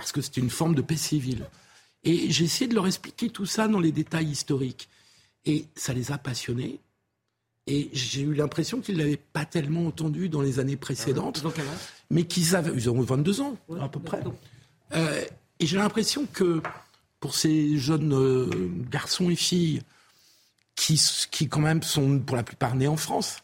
[0.00, 1.44] parce que c'était une forme de paix civile.
[2.04, 4.88] Et j'ai essayé de leur expliquer tout ça dans les détails historiques.
[5.44, 6.80] Et ça les a passionnés.
[7.66, 11.42] Et j'ai eu l'impression qu'ils ne l'avaient pas tellement entendu dans les années précédentes.
[11.44, 11.60] Ah
[12.08, 12.72] mais qu'ils avaient.
[12.74, 14.22] Ils ont 22 ans, à peu près.
[14.94, 15.24] Euh,
[15.58, 16.62] et j'ai l'impression que
[17.20, 18.48] pour ces jeunes euh,
[18.90, 19.82] garçons et filles
[20.76, 20.98] qui,
[21.30, 23.42] qui, quand même, sont pour la plupart nés en France,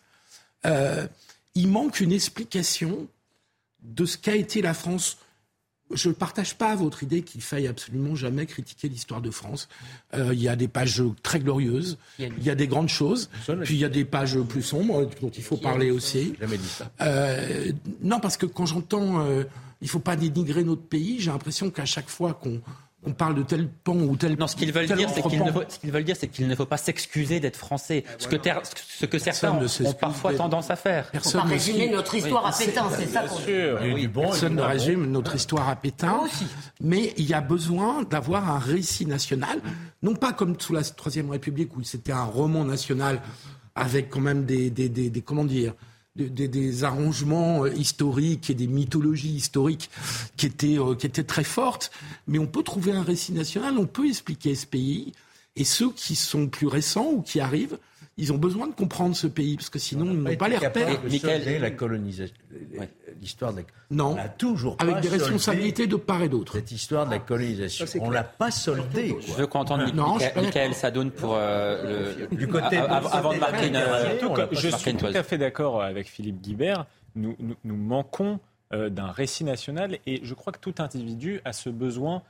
[0.64, 1.07] euh,
[1.54, 3.07] il manque une explication
[3.82, 5.18] de ce qu'a été la France
[5.93, 9.68] je ne partage pas votre idée qu'il faille absolument jamais critiquer l'histoire de France.
[10.14, 13.30] Euh, il y a des pages très glorieuses, il y a des grandes choses,
[13.64, 16.34] puis il y a des pages plus sombres dont il faut parler aussi.
[16.41, 16.91] Jamais dit ça.
[17.01, 17.72] Euh,
[18.03, 19.45] non, parce que quand j'entends euh,
[19.80, 22.61] il ne faut pas dénigrer notre pays, j'ai l'impression qu'à chaque fois qu'on
[23.07, 24.36] on parle de tel pan ou tel.
[24.38, 26.48] Non, ce qu'ils veulent dire, c'est qu'il ne faut, ce qu'ils veulent dire, c'est qu'il
[26.48, 28.04] ne faut pas s'excuser d'être français.
[28.18, 31.11] Ce que, ter, ce que certains ont, parfois tendance à faire.
[31.11, 34.62] Personne ne résumer notre histoire oui, à Pétain, c'est ça qu'on oui, bon, Personne ne
[34.62, 36.20] résume notre histoire à Pétain.
[36.80, 39.61] Mais il y a besoin d'avoir un récit national,
[40.02, 43.20] non pas comme sous la Troisième République où c'était un roman national
[43.74, 45.74] avec quand même des, des, des, des comment dire
[46.17, 49.91] des, arrangements euh, historiques et des mythologies historiques
[50.37, 51.91] qui étaient, euh, qui étaient très fortes.
[52.27, 55.12] Mais on peut trouver un récit national, on peut expliquer ce pays.
[55.57, 57.79] Et ceux qui sont plus récents ou qui arrivent,
[58.19, 61.03] ils ont besoin de comprendre ce pays, parce que sinon, ils n'ont pas les repères.
[61.05, 61.61] Michael...
[61.61, 62.35] la colonisation,
[63.21, 63.64] l'histoire de la...
[63.91, 66.55] Non, on a toujours avec des responsabilités de part et d'autre.
[66.55, 69.17] Cette histoire de la colonisation, on l'a pas soldée.
[69.21, 72.37] Je veux qu'on entende Michael Sadoun pour euh, le...
[72.37, 73.83] du côté avant de marquer une.
[74.53, 76.87] Je suis tout à fait d'accord avec Philippe Guibert.
[77.14, 78.41] Nous, nous, nous manquons
[78.73, 82.23] euh, d'un récit national et je crois que tout individu a ce besoin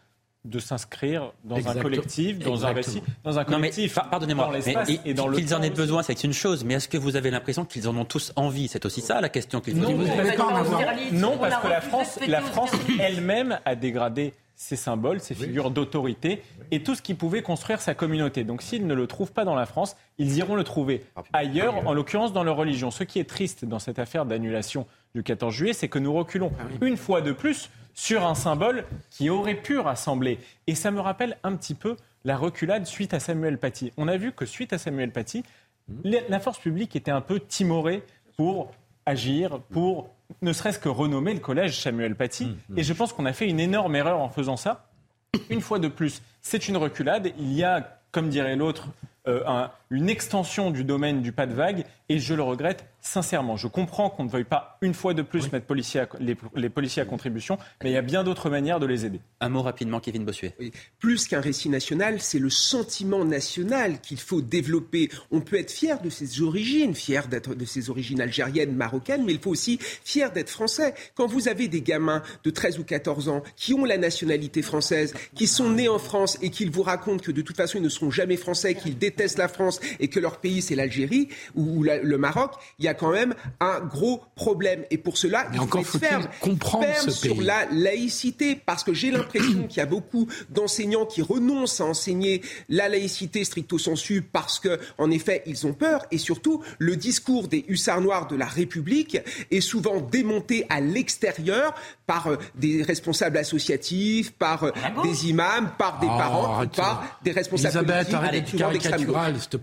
[0.46, 2.70] de s'inscrire dans un collectif, dans Exactement.
[2.70, 3.94] un récit, dans un collectif.
[3.94, 4.52] Pardonnez-moi,
[5.34, 6.64] qu'ils en aient besoin, c'est une chose.
[6.64, 8.68] Mais est-ce que vous avez l'impression qu'ils en ont tous envie?
[8.68, 10.12] C'est aussi ça la question qu'il faut non, poser.
[11.12, 12.70] Non, parce que la France, la France
[13.00, 17.94] elle-même a dégradé ses symboles, ses figures d'autorité et tout ce qui pouvait construire sa
[17.94, 18.42] communauté.
[18.42, 21.04] Donc s'ils ne le trouvent pas dans la France, ils iront le trouver
[21.34, 22.90] ailleurs, en l'occurrence dans leur religion.
[22.90, 26.50] Ce qui est triste dans cette affaire d'annulation du 14 juillet, c'est que nous reculons
[26.80, 30.38] une fois de plus sur un symbole qui aurait pu rassembler.
[30.66, 33.92] Et ça me rappelle un petit peu la reculade suite à Samuel Paty.
[33.96, 35.44] On a vu que suite à Samuel Paty,
[36.02, 38.02] la force publique était un peu timorée
[38.36, 38.72] pour
[39.04, 42.56] agir, pour ne serait-ce que renommer le collège Samuel Paty.
[42.76, 44.88] Et je pense qu'on a fait une énorme erreur en faisant ça.
[45.50, 47.32] Une fois de plus, c'est une reculade.
[47.38, 48.88] Il y a, comme dirait l'autre,
[49.28, 53.56] euh, un, une extension du domaine du pas de vague et je le regrette sincèrement.
[53.56, 55.50] Je comprends qu'on ne veuille pas une fois de plus oui.
[55.52, 58.80] mettre policiers à, les, les, policiers à contribution, mais il y a bien d'autres manières
[58.80, 59.20] de les aider.
[59.40, 60.54] Un mot rapidement, Kevin Bossuet.
[60.58, 60.72] Oui.
[60.98, 65.10] Plus qu'un récit national, c'est le sentiment national qu'il faut développer.
[65.30, 69.32] On peut être fier de ses origines, fier d'être de ses origines algériennes, marocaines, mais
[69.32, 70.94] il faut aussi fier d'être français.
[71.14, 75.14] Quand vous avez des gamins de 13 ou 14 ans qui ont la nationalité française,
[75.34, 77.88] qui sont nés en France et qu'ils vous racontent que de toute façon ils ne
[77.88, 81.98] seront jamais français, qu'ils détestent la France et que leur pays c'est l'Algérie ou la,
[81.98, 84.84] le Maroc, il y a quand même un gros problème.
[84.90, 89.66] Et pour cela, il faut être ferme, ferme sur la laïcité, parce que j'ai l'impression
[89.68, 94.78] qu'il y a beaucoup d'enseignants qui renoncent à enseigner la laïcité stricto sensu parce que,
[94.98, 96.04] en effet, ils ont peur.
[96.10, 99.18] Et surtout, le discours des hussards noirs de la République
[99.50, 101.74] est souvent démonté à l'extérieur
[102.06, 106.64] par euh, des responsables associatifs, par euh, ah bon des imams, par des oh, parents,
[106.64, 108.62] ou par des responsables politiques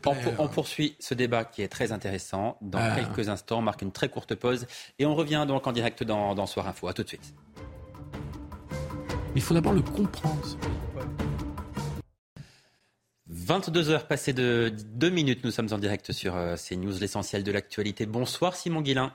[0.05, 2.57] on, on, poursuit ce débat qui est très intéressant.
[2.61, 2.95] Dans ah.
[2.95, 4.67] quelques instants, on marque une très courte pause
[4.99, 6.87] et on revient donc en direct dans, dans Soir Info.
[6.87, 7.33] À tout de suite.
[9.35, 10.57] Il faut d'abord le comprendre.
[13.27, 18.05] 22 heures passées de 2 minutes, nous sommes en direct sur CNews, l'essentiel de l'actualité.
[18.05, 19.11] Bonsoir Simon Guillain.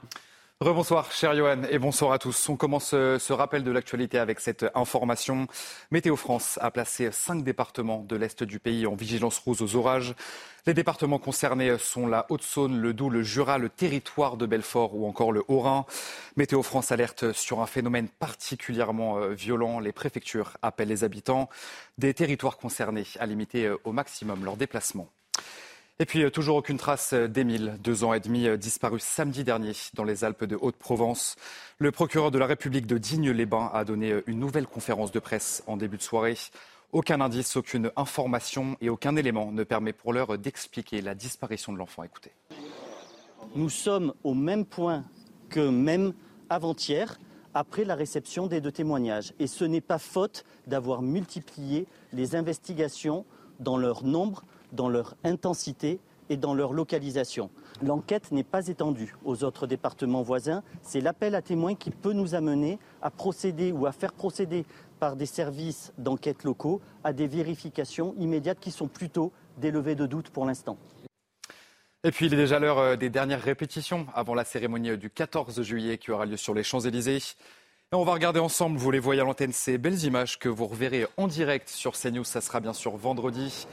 [0.61, 2.49] Rebonsoir, cher Johan, et bonsoir à tous.
[2.49, 5.47] On commence euh, ce rappel de l'actualité avec cette information.
[5.89, 10.15] Météo France a placé cinq départements de l'Est du pays en vigilance rouge aux orages.
[10.65, 15.07] Les départements concernés sont la Haute-Saône, le Doubs, le Jura, le territoire de Belfort ou
[15.07, 15.85] encore le Haut-Rhin.
[16.35, 19.79] Météo France alerte sur un phénomène particulièrement euh, violent.
[19.79, 21.47] Les préfectures appellent les habitants
[21.97, 25.07] des territoires concernés à limiter euh, au maximum leurs déplacements.
[26.01, 29.43] Et puis, euh, toujours aucune trace euh, d'Émile, deux ans et demi, euh, disparu samedi
[29.43, 31.35] dernier dans les Alpes de Haute-Provence.
[31.77, 35.75] Le procureur de la République de Digne-les-Bains a donné une nouvelle conférence de presse en
[35.75, 36.37] début de soirée.
[36.93, 41.77] Aucun indice, aucune information et aucun élément ne permet pour l'heure d'expliquer la disparition de
[41.77, 42.03] l'enfant.
[42.03, 42.31] Écoutez.
[43.55, 45.03] Nous sommes au même point
[45.49, 46.13] que même
[46.49, 47.19] avant-hier,
[47.53, 49.33] après la réception des deux témoignages.
[49.37, 53.25] Et ce n'est pas faute d'avoir multiplié les investigations
[53.59, 55.99] dans leur nombre dans leur intensité
[56.29, 57.49] et dans leur localisation.
[57.81, 60.63] L'enquête n'est pas étendue aux autres départements voisins.
[60.81, 64.65] C'est l'appel à témoins qui peut nous amener à procéder ou à faire procéder
[64.99, 70.05] par des services d'enquête locaux à des vérifications immédiates qui sont plutôt des levées de
[70.05, 70.77] doute pour l'instant.
[72.03, 75.61] Et puis il est déjà l'heure euh, des dernières répétitions avant la cérémonie du 14
[75.63, 77.17] juillet qui aura lieu sur les Champs-Élysées.
[77.91, 80.67] Et on va regarder ensemble, vous les voyez à l'antenne, ces belles images que vous
[80.67, 82.23] reverrez en direct sur CNews.
[82.23, 83.67] Ça sera bien sûr vendredi.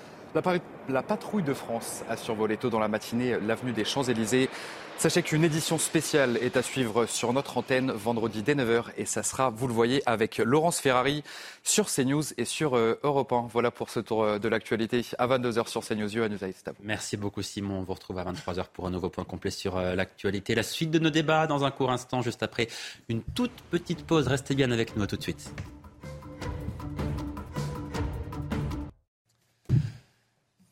[0.89, 4.51] La, patrouille de France a survolé tôt dans la matinée l'avenue des Champs-Élysées.
[4.99, 9.23] Sachez qu'une édition spéciale est à suivre sur notre antenne vendredi dès 9h et ça
[9.23, 11.25] sera, vous le voyez, avec Laurence Ferrari
[11.63, 13.49] sur CNews et sur euh, Europe 1.
[13.51, 16.11] Voilà pour ce tour euh, de l'actualité à 22h sur CNews.
[16.83, 17.79] Merci beaucoup Simon.
[17.79, 20.55] On vous retrouve à 23h pour un nouveau point complet sur euh, l'actualité.
[20.55, 22.69] La suite de nos débats dans un court instant, juste après
[23.09, 24.27] une toute petite pause.
[24.27, 25.51] Restez bien avec nous à tout de suite.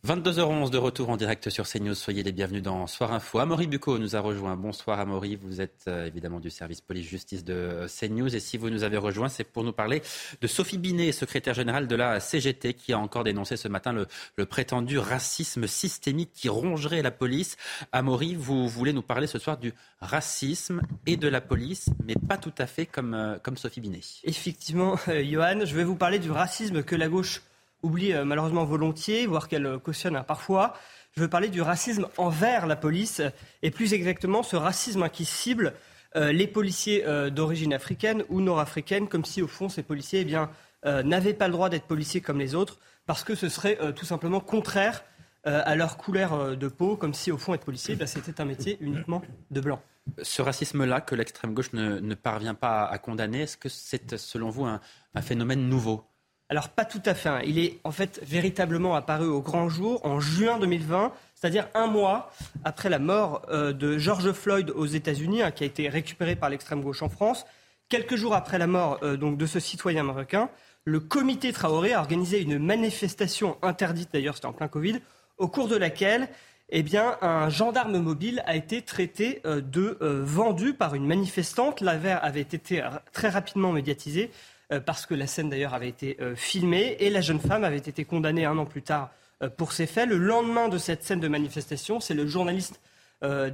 [0.04, 1.94] 22h11 de retour en direct sur CNews.
[1.94, 3.38] Soyez les bienvenus dans Soir Info.
[3.38, 4.54] Amaury Bucco nous a rejoint.
[4.54, 5.36] Bonsoir Amaury.
[5.36, 8.36] Vous êtes euh, évidemment du service police-justice de euh, CNews.
[8.36, 10.02] Et si vous nous avez rejoint, c'est pour nous parler
[10.42, 14.44] de Sophie Binet, secrétaire générale de la CGT, qui a encore dénoncé ce matin le,
[14.44, 17.56] prétendu racisme systémique qui rongerait la police.
[17.90, 22.36] Amaury, vous voulez nous parler ce soir du racisme et de la police, mais pas
[22.36, 24.00] tout à fait comme, euh, comme Sophie Binet.
[24.24, 27.40] Effectivement, Johan, je vais vous parler du racisme que la gauche
[27.84, 30.74] oublie euh, malheureusement volontiers, voire qu'elle euh, cautionne hein, parfois.
[31.14, 33.22] Je veux parler du racisme envers la police,
[33.62, 35.74] et plus exactement ce racisme qui cible
[36.16, 40.50] euh, les policiers d'origine africaine ou nord-africaine, comme si au fond ces policiers eh bien,
[40.84, 44.40] n'avaient pas le droit d'être policiers comme les autres, parce que ce serait tout simplement
[44.40, 45.04] contraire
[45.44, 48.76] à leur couleur de peau, comme si au fond être policier, bah, c'était un métier
[48.80, 49.80] uniquement de blanc.
[50.22, 54.66] Ce racisme-là que l'extrême gauche ne, parvient pas à condamner, est-ce que c'est selon vous
[54.66, 54.80] un
[55.22, 56.04] phénomène nouveau?
[56.50, 57.28] Alors pas tout à fait.
[57.28, 57.40] Hein.
[57.44, 62.30] Il est en fait véritablement apparu au grand jour en juin 2020, c'est-à-dire un mois
[62.64, 66.50] après la mort euh, de George Floyd aux États-Unis, hein, qui a été récupéré par
[66.50, 67.46] l'extrême gauche en France.
[67.88, 70.50] Quelques jours après la mort euh, donc de ce citoyen américain,
[70.84, 75.00] le comité Traoré a organisé une manifestation interdite, d'ailleurs c'était en plein Covid,
[75.38, 76.28] au cours de laquelle
[76.70, 81.82] eh bien, un gendarme mobile a été traité euh, de vendu par une manifestante.
[81.82, 82.82] L'affaire avait été
[83.12, 84.30] très rapidement médiatisée.
[84.74, 87.78] Euh, parce que la scène d'ailleurs avait été euh, filmée et la jeune femme avait
[87.78, 89.10] été condamnée un an plus tard
[89.42, 90.08] euh, pour ces faits.
[90.08, 92.80] Le lendemain de cette scène de manifestation, c'est le journaliste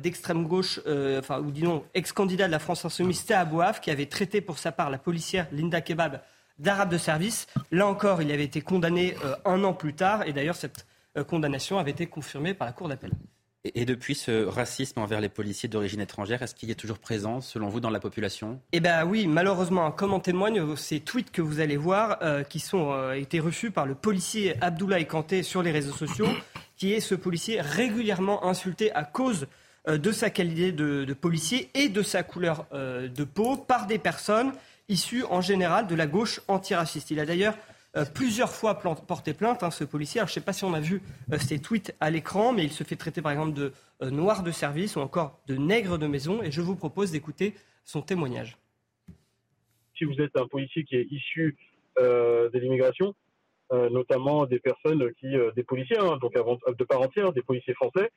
[0.03, 0.81] d'extrême gauche,
[1.19, 4.73] enfin, ou disons ex-candidat de la France Insoumise, Théa Bouaf, qui avait traité pour sa
[4.73, 6.23] part la policière Linda Kebab
[6.59, 7.47] d'arabe de service.
[7.71, 9.15] Là encore, il avait été condamné
[9.45, 10.87] un an plus tard, et d'ailleurs cette
[11.29, 13.13] condamnation avait été confirmée par la Cour d'appel.
[13.65, 17.69] Et depuis, ce racisme envers les policiers d'origine étrangère, est-ce qu'il est toujours présent, selon
[17.69, 18.59] vous, dans la population?
[18.73, 22.65] Eh bien oui, malheureusement, comme en témoignent ces tweets que vous allez voir, euh, qui
[22.73, 26.29] ont euh, été reçus par le policier Abdoulaye Kanté sur les réseaux sociaux,
[26.79, 29.47] qui est ce policier régulièrement insulté à cause
[29.89, 33.99] euh, de sa qualité de, de, policier et de sa couleur de peau par des
[33.99, 34.53] personnes
[34.89, 37.11] issues en général de la gauche antiraciste.
[37.11, 37.57] Il a d'ailleurs
[37.97, 40.21] euh, plusieurs fois porté plainte, hein, ce policier.
[40.21, 42.71] je ne sais pas si on a vu euh, ses tweets à l'écran, mais il
[42.71, 43.73] se fait traiter par exemple de
[44.03, 46.41] euh, noir de service ou encore de nègre de maison.
[46.41, 48.59] Et je vous propose d'écouter son témoignage.
[49.99, 51.57] Si vous êtes un policier qui est issu
[51.99, 53.15] de l'immigration,
[53.71, 58.11] notamment des personnes qui, des policiers, hein, donc de part entière, des policiers français,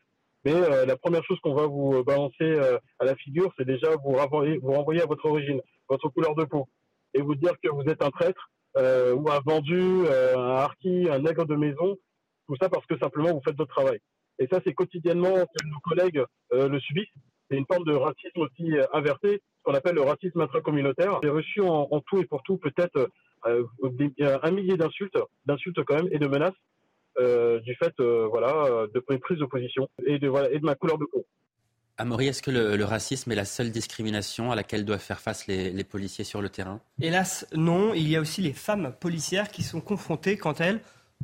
[0.46, 0.54] mais
[0.86, 2.58] la première chose qu'on va vous balancer
[3.00, 5.60] à la figure, c'est déjà vous renvoyer, vous renvoyer à votre origine,
[5.90, 6.70] votre couleur de peau,
[7.14, 11.08] et vous dire que vous êtes un traître, euh, ou un vendu, euh, un harki,
[11.10, 11.96] un nègre de maison,
[12.48, 14.00] tout ça parce que simplement vous faites votre travail.
[14.40, 17.14] Et ça, c'est quotidiennement que nos collègues euh, le subissent.
[17.50, 21.20] C'est une forme de racisme aussi inversé, ce qu'on appelle le racisme intracommunautaire.
[21.22, 23.10] J'ai reçu en, tout et pour tout peut-être
[23.46, 26.56] un millier d'insultes, d'insultes quand même, et de menaces
[27.64, 31.06] du fait, voilà, de prise de position et de, voilà, et de ma couleur de
[31.06, 31.26] peau.
[31.98, 35.84] Amaury, est-ce que le, racisme est la seule discrimination à laquelle doivent faire face les,
[35.84, 36.80] policiers sur le terrain?
[37.02, 37.94] Hélas, non.
[37.94, 40.82] Il y a aussi les femmes policières qui sont confrontées, quant à elles,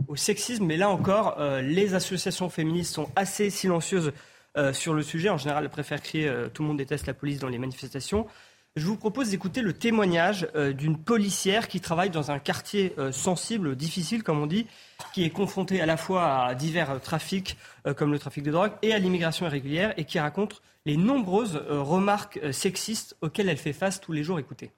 [0.08, 0.66] au sexisme.
[0.66, 4.12] Mais là encore, euh, les associations féministes sont assez silencieuses
[4.58, 5.30] euh, sur le sujet.
[5.30, 8.28] En général, elles préfèrent crier euh, Tout le monde déteste la police dans les manifestations.
[8.76, 14.24] Je vous propose d'écouter le témoignage d'une policière qui travaille dans un quartier sensible, difficile,
[14.24, 14.68] comme on dit,
[15.14, 17.58] qui est confrontée à la fois à divers trafics,
[17.98, 22.40] comme le trafic de drogue, et à l'immigration irrégulière, et qui raconte les nombreuses remarques
[22.54, 24.40] sexistes auxquelles elle fait face tous les jours.
[24.40, 24.72] Écoutez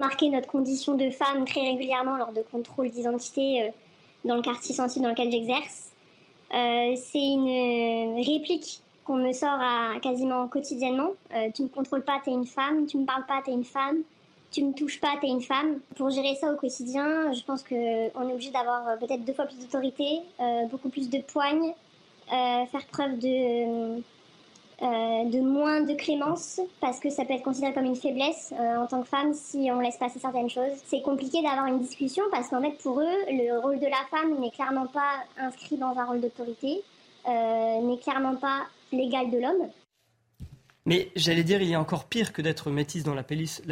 [0.00, 3.70] marquer notre condition de femme très régulièrement lors de contrôles d'identité
[4.24, 5.90] dans le quartier sensible dans lequel j'exerce.
[6.52, 9.60] Euh, c'est une euh, réplique qu'on me sort
[10.02, 11.10] quasiment quotidiennement.
[11.34, 12.86] Euh, tu me contrôles pas, t'es une femme.
[12.86, 13.98] Tu me parles pas, t'es une femme.
[14.50, 15.80] Tu me touches pas, t'es une femme.
[15.96, 19.58] Pour gérer ça au quotidien, je pense qu'on est obligé d'avoir peut-être deux fois plus
[19.58, 20.20] d'autorité,
[20.70, 21.72] beaucoup plus de poigne,
[22.28, 24.02] faire preuve de
[24.82, 28.78] euh, de moins de clémence parce que ça peut être considéré comme une faiblesse euh,
[28.78, 30.72] en tant que femme si on laisse passer certaines choses.
[30.86, 34.40] C'est compliqué d'avoir une discussion parce qu'en fait pour eux le rôle de la femme
[34.40, 36.80] n'est clairement pas inscrit dans un rôle d'autorité,
[37.28, 38.60] euh, n'est clairement pas
[38.92, 39.68] l'égal de l'homme.
[40.86, 43.62] Mais j'allais dire, il y a encore pire que d'être métisse dans la police,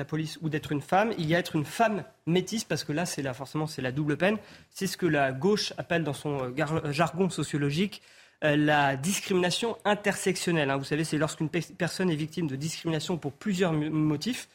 [0.43, 1.13] ou d'être une femme.
[1.19, 3.93] Il y a être une femme métisse, parce que là, c'est la, forcément, c'est la
[3.93, 4.37] double peine.
[4.71, 6.55] C'est ce que la gauche appelle dans son
[6.91, 8.03] jargon sociologique
[8.45, 10.71] euh, la discrimination intersectionnelle.
[10.71, 10.77] Hein.
[10.77, 14.49] Vous savez, c'est lorsqu'une personne est victime de discrimination pour plusieurs motifs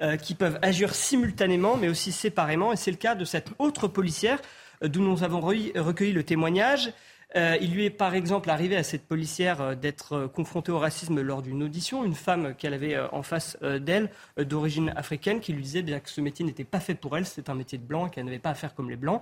[0.00, 2.72] euh, qui peuvent agir simultanément mais aussi séparément.
[2.72, 4.40] Et c'est le cas de cette autre policière
[4.82, 6.92] euh, d'où nous avons recueilli le témoignage.
[7.34, 11.62] Il lui est par exemple arrivé à cette policière d'être confrontée au racisme lors d'une
[11.62, 16.08] audition, une femme qu'elle avait en face d'elle d'origine africaine qui lui disait bien que
[16.08, 18.50] ce métier n'était pas fait pour elle, c'était un métier de blanc, qu'elle n'avait pas
[18.50, 19.20] à faire comme les blancs.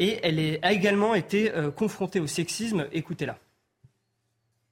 [0.00, 2.86] Et elle a également été euh, confrontée au sexisme.
[2.90, 3.36] Écoutez-la.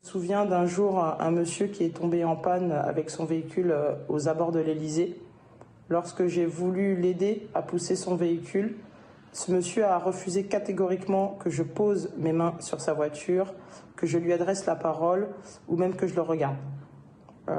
[0.03, 3.73] Je me souviens d'un jour un monsieur qui est tombé en panne avec son véhicule
[3.73, 5.21] euh, aux abords de l'Elysée.
[5.91, 8.77] Lorsque j'ai voulu l'aider à pousser son véhicule,
[9.33, 13.55] ce monsieur a refusé catégoriquement que je pose mes mains sur sa voiture,
[13.97, 15.29] que je lui adresse la parole
[15.69, 16.57] ou même que je le regarde.
[17.49, 17.55] Euh,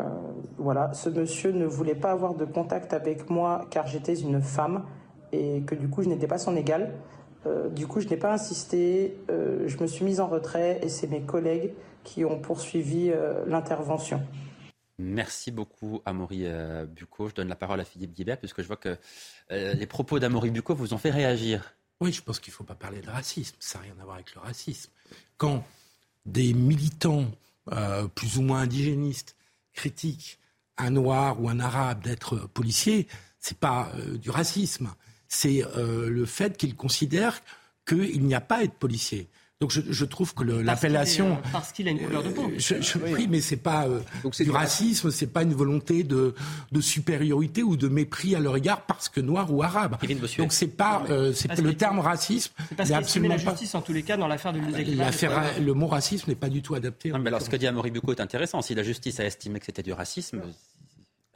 [0.58, 4.84] voilà, ce monsieur ne voulait pas avoir de contact avec moi car j'étais une femme
[5.32, 6.94] et que du coup je n'étais pas son égal.
[7.46, 10.90] Euh, du coup, je n'ai pas insisté, euh, je me suis mise en retrait et
[10.90, 11.72] c'est mes collègues
[12.04, 13.12] qui ont poursuivi
[13.46, 14.22] l'intervention.
[15.00, 16.46] Merci beaucoup, Amaury
[16.88, 17.30] Bucco.
[17.30, 18.98] Je donne la parole à Philippe Guibert, puisque je vois que
[19.50, 21.74] les propos d'Amaury Bucco vous ont fait réagir.
[22.02, 23.56] Oui, je pense qu'il ne faut pas parler de racisme.
[23.60, 24.92] Ça n'a rien à voir avec le racisme.
[25.38, 25.66] Quand
[26.26, 27.32] des militants
[28.14, 29.36] plus ou moins indigénistes
[29.74, 30.38] critiquent
[30.78, 33.08] un noir ou un arabe d'être policier,
[33.40, 33.92] ce n'est pas
[34.22, 34.90] du racisme
[35.30, 37.42] c'est euh, le fait qu'il considère
[37.88, 39.30] qu'il n'y a pas à être policier.
[39.62, 42.50] Donc je, trouve que l'appellation euh, parce qu'il a une couleur de peau.
[42.56, 43.28] Je, je oui.
[43.30, 44.00] mais c'est pas euh,
[44.40, 46.34] du racisme, c'est pas une volonté de,
[46.72, 49.98] de, supériorité ou de mépris à leur égard parce que noir ou arabe.
[50.38, 51.04] Donc c'est pas
[51.34, 52.54] c'est le terme racisme.
[52.70, 54.62] C'est parce absolument la justice en tous les cas dans l'affaire de
[54.96, 57.12] L'affaire, le mot racisme n'est pas du tout adapté.
[57.12, 58.62] mais alors ce que dit Amaury Bucco est intéressant.
[58.62, 60.42] Si la justice a estimé que c'était du racisme,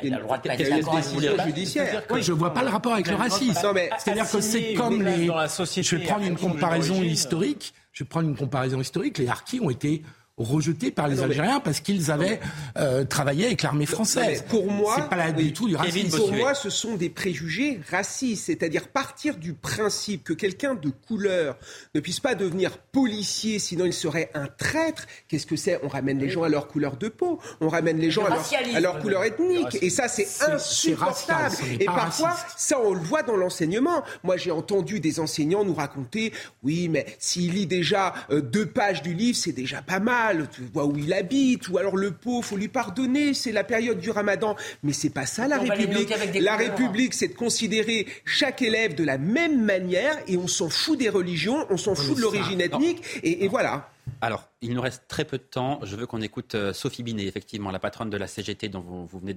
[0.01, 2.03] il a le droit de pas judiciaire.
[2.09, 3.59] Oui, je vois pas le rapport avec le racisme.
[3.99, 5.27] C'est-à-dire que c'est comme les.
[5.27, 7.73] Je vais prendre une comparaison historique.
[7.93, 9.19] Je vais prendre une comparaison historique.
[9.19, 10.03] Les harkis ont été
[10.37, 12.39] rejetés par les Algériens parce qu'ils avaient
[12.77, 14.43] euh, travaillé avec l'armée française.
[14.49, 16.17] pour moi, c'est pas du tout du racisme.
[16.17, 21.57] Pour moi, ce sont des préjugés racistes, c'est-à-dire partir du principe que quelqu'un de couleur
[21.93, 25.05] ne puisse pas devenir policier, sinon il serait un traître.
[25.27, 25.79] Qu'est-ce que c'est?
[25.83, 28.99] On ramène les gens à leur couleur de peau, on ramène les gens à leur,
[28.99, 31.55] couleur ethnique, et ça c'est insupportable.
[31.79, 34.03] Et parfois, ça on le voit dans l'enseignement.
[34.23, 39.03] Moi, j'ai entendu des enseignants nous raconter, oui, mais s'il lit déjà euh, deux pages
[39.03, 42.45] du livre, c'est déjà pas mal tu vois où il habite, ou alors le pauvre,
[42.45, 44.55] faut lui pardonner, c'est la période du ramadan.
[44.83, 46.13] Mais c'est pas ça la République.
[46.41, 50.97] La République, c'est de considérer chaque élève de la même manière et on s'en fout
[50.97, 53.89] des religions, on s'en fout de l'origine ethnique, et, voilà.
[54.21, 55.79] Alors, il nous reste très peu de temps.
[55.83, 59.19] Je veux qu'on écoute euh, Sophie Binet, effectivement, la patronne de la CGT dont vous,
[59.19, 59.33] venez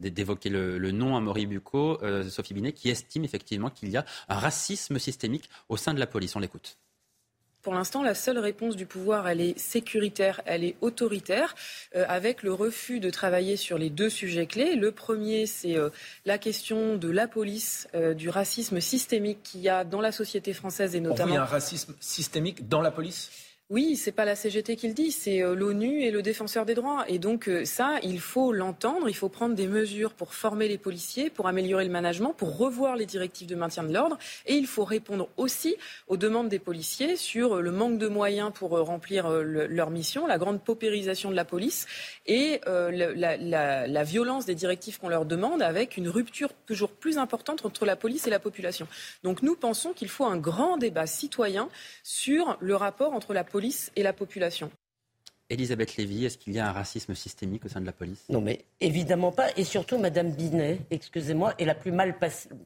[0.00, 2.02] d'évoquer le, nom, à Maurice Bucco.
[2.02, 6.00] Euh, Sophie Binet, qui estime effectivement qu'il y a un racisme systémique au sein de
[6.00, 6.36] la police.
[6.36, 6.76] On l'écoute.
[7.64, 11.54] Pour l'instant, la seule réponse du pouvoir, elle est sécuritaire, elle est autoritaire,
[11.96, 14.76] euh, avec le refus de travailler sur les deux sujets clés.
[14.76, 15.88] Le premier, c'est euh,
[16.26, 20.52] la question de la police, euh, du racisme systémique qu'il y a dans la société
[20.52, 21.32] française et notamment.
[21.32, 23.30] il y a un racisme systémique dans la police?
[23.70, 26.74] Oui, c'est pas la CGT qui le dit, c'est euh, l'ONU et le défenseur des
[26.74, 27.06] droits.
[27.08, 30.76] Et donc euh, ça, il faut l'entendre, il faut prendre des mesures pour former les
[30.76, 34.18] policiers, pour améliorer le management, pour revoir les directives de maintien de l'ordre.
[34.44, 35.76] Et il faut répondre aussi
[36.08, 40.36] aux demandes des policiers sur euh, le manque de moyens pour remplir leur mission, la
[40.36, 41.86] grande paupérisation de la police
[42.26, 43.36] et la,
[43.86, 47.96] la violence des directives qu'on leur demande avec une rupture toujours plus importante entre la
[47.96, 48.86] police et la population.
[49.22, 51.68] Donc nous pensons qu'il faut un grand débat citoyen
[52.02, 54.68] sur le rapport entre la police et la population.
[55.48, 58.24] Elisabeth Lévy, est-ce qu'il y a un racisme systémique au sein de la police?
[58.28, 59.46] Non, mais évidemment pas.
[59.56, 62.18] Et surtout, Madame Binet, excusez-moi, est la plus mal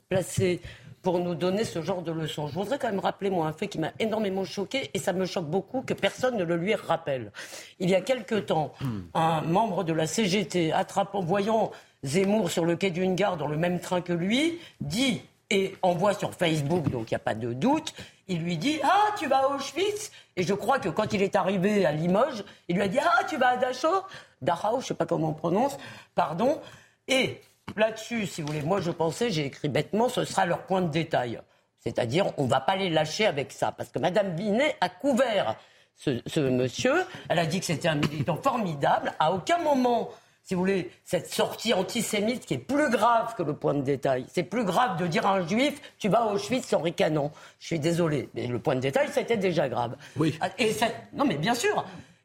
[0.09, 0.62] placée
[1.03, 2.49] pour nous donner ce genre de leçons.
[2.49, 5.26] Je voudrais quand même rappeler, moi, un fait qui m'a énormément choqué, et ça me
[5.26, 7.32] choque beaucoup que personne ne le lui rappelle.
[7.80, 8.72] Il y a quelque temps,
[9.12, 11.70] un membre de la CGT, attrapant, voyant
[12.03, 15.20] Zemmour sur le quai d'une gare dans le même train que lui, dit
[15.51, 17.95] et envoie sur Facebook, donc il n'y a pas de doute,
[18.29, 20.11] il lui dit Ah, tu vas à Auschwitz?
[20.37, 23.24] Et je crois que quand il est arrivé à Limoges, il lui a dit Ah,
[23.29, 24.03] tu vas à Dachau?
[24.41, 25.76] Dachau, je ne sais pas comment on prononce,
[26.14, 26.61] pardon.
[27.09, 27.41] Et
[27.76, 30.89] là-dessus, si vous voulez, moi je pensais, j'ai écrit bêtement, ce sera leur point de
[30.89, 31.41] détail.
[31.81, 33.72] C'est-à-dire, on ne va pas les lâcher avec ça.
[33.72, 35.57] Parce que Mme Binet a couvert
[35.97, 37.05] ce monsieur.
[37.29, 39.12] Elle a dit que c'était un militant formidable.
[39.18, 40.11] À aucun moment
[40.49, 44.24] si vous voulez, cette sortie antisémite qui est plus grave que le point de détail.
[44.32, 47.30] C'est plus grave de dire à un juif, tu vas à Auschwitz sans ricanon.
[47.61, 49.96] Je suis désolé, mais le point de détail, c'était déjà grave.
[50.16, 50.38] Oui.
[50.59, 50.74] Et
[51.12, 51.84] non, mais bien sûr.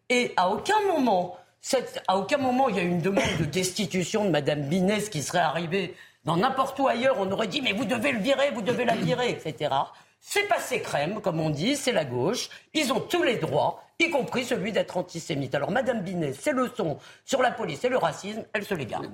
[0.09, 1.36] Et à aucun moment,
[2.07, 5.21] à aucun moment, il y a eu une demande de destitution de Mme Binet, qui
[5.21, 5.93] serait arrivée
[6.24, 7.17] dans n'importe où ailleurs.
[7.19, 9.69] On aurait dit, mais vous devez le virer, vous devez la virer, etc.
[10.26, 12.49] C'est passé crème, comme on dit, c'est la gauche.
[12.74, 15.53] Ils ont tous les droits, y compris celui d'être antisémite.
[15.53, 19.11] Alors, Madame Binet, ses leçons sur la police et le racisme, elle se les garde.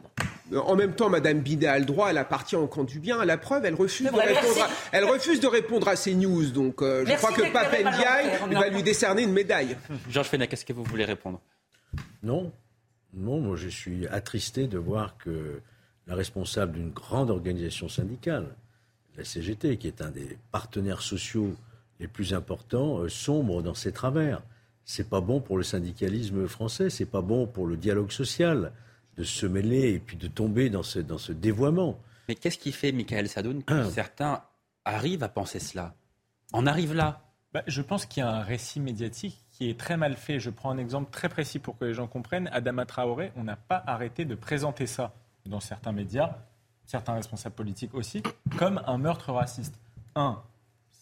[0.55, 3.25] En même temps, Madame Binet a le droit, elle appartient au camp du bien.
[3.25, 6.51] La preuve, elle refuse, de, répondre à, elle refuse de répondre à ces news.
[6.51, 9.77] Donc, euh, je crois que Pape Ndiaye va lui décerner une médaille.
[10.11, 11.41] Georges Fenech, est-ce que vous voulez répondre?
[12.21, 12.53] Non.
[13.15, 15.59] Non, moi, je suis attristé de voir que
[16.05, 18.55] la responsable d'une grande organisation syndicale,
[19.19, 21.55] la CGT, qui est un des partenaires sociaux
[21.99, 24.41] les plus importants, euh, sombre dans ses travers.
[24.85, 28.71] C'est pas bon pour le syndicalisme français, c'est pas bon pour le dialogue social
[29.17, 31.99] de se mêler et puis de tomber dans ce, dans ce dévoiement.
[32.29, 33.89] Mais qu'est-ce qui fait, Michael Sadoun, que ah.
[33.93, 34.41] certains
[34.85, 35.93] arrivent à penser cela?
[36.53, 37.21] On arrive là
[37.53, 40.39] bah, Je pense qu'il y a un récit médiatique qui est très mal fait.
[40.39, 42.49] Je prends un exemple très précis pour que les gens comprennent.
[42.53, 45.13] Adama Traoré, on n'a pas arrêté de présenter ça
[45.45, 46.37] dans certains médias
[46.89, 48.23] certains responsables politiques aussi,
[48.57, 49.75] comme un meurtre raciste.
[50.15, 50.39] Un,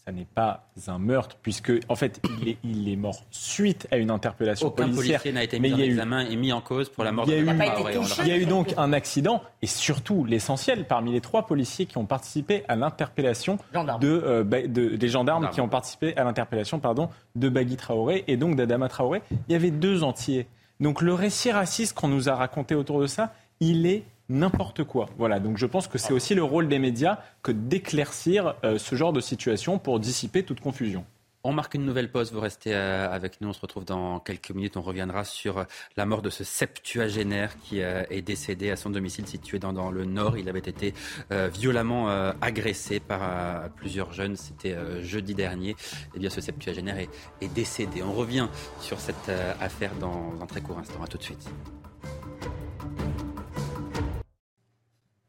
[0.04, 3.96] ça n'est pas un meurtre, puisque en fait, il est, il est mort suite à
[3.96, 5.20] une interpellation Aucun policière.
[5.20, 8.28] policier n'a été mis en examen et mis en cause pour la mort de Il
[8.28, 12.04] y a eu donc un accident, et surtout l'essentiel, parmi les trois policiers qui ont
[12.04, 17.48] participé à l'interpellation de, euh, de, des gendarmes qui ont participé à l'interpellation, pardon, de
[17.48, 20.46] Bagui Traoré et donc d'Adama Traoré, il y avait deux entiers.
[20.80, 25.08] Donc le récit raciste qu'on nous a raconté autour de ça, il est n'importe quoi.
[25.18, 28.94] Voilà, donc je pense que c'est aussi le rôle des médias que d'éclaircir euh, ce
[28.94, 31.04] genre de situation pour dissiper toute confusion.
[31.44, 34.50] On marque une nouvelle pause, vous restez euh, avec nous, on se retrouve dans quelques
[34.50, 35.64] minutes, on reviendra sur euh,
[35.96, 40.36] la mort de ce septuagénaire qui est décédé à son domicile situé dans, le nord.
[40.36, 40.94] Il avait été
[41.30, 42.08] violemment
[42.40, 45.70] agressé par plusieurs jeunes, c'était jeudi dernier.
[45.70, 45.76] Et
[46.16, 48.02] eh bien ce septuagénaire est, décédé.
[48.02, 48.48] On revient
[48.80, 51.48] sur cette affaire dans un très court instant, à tout de suite.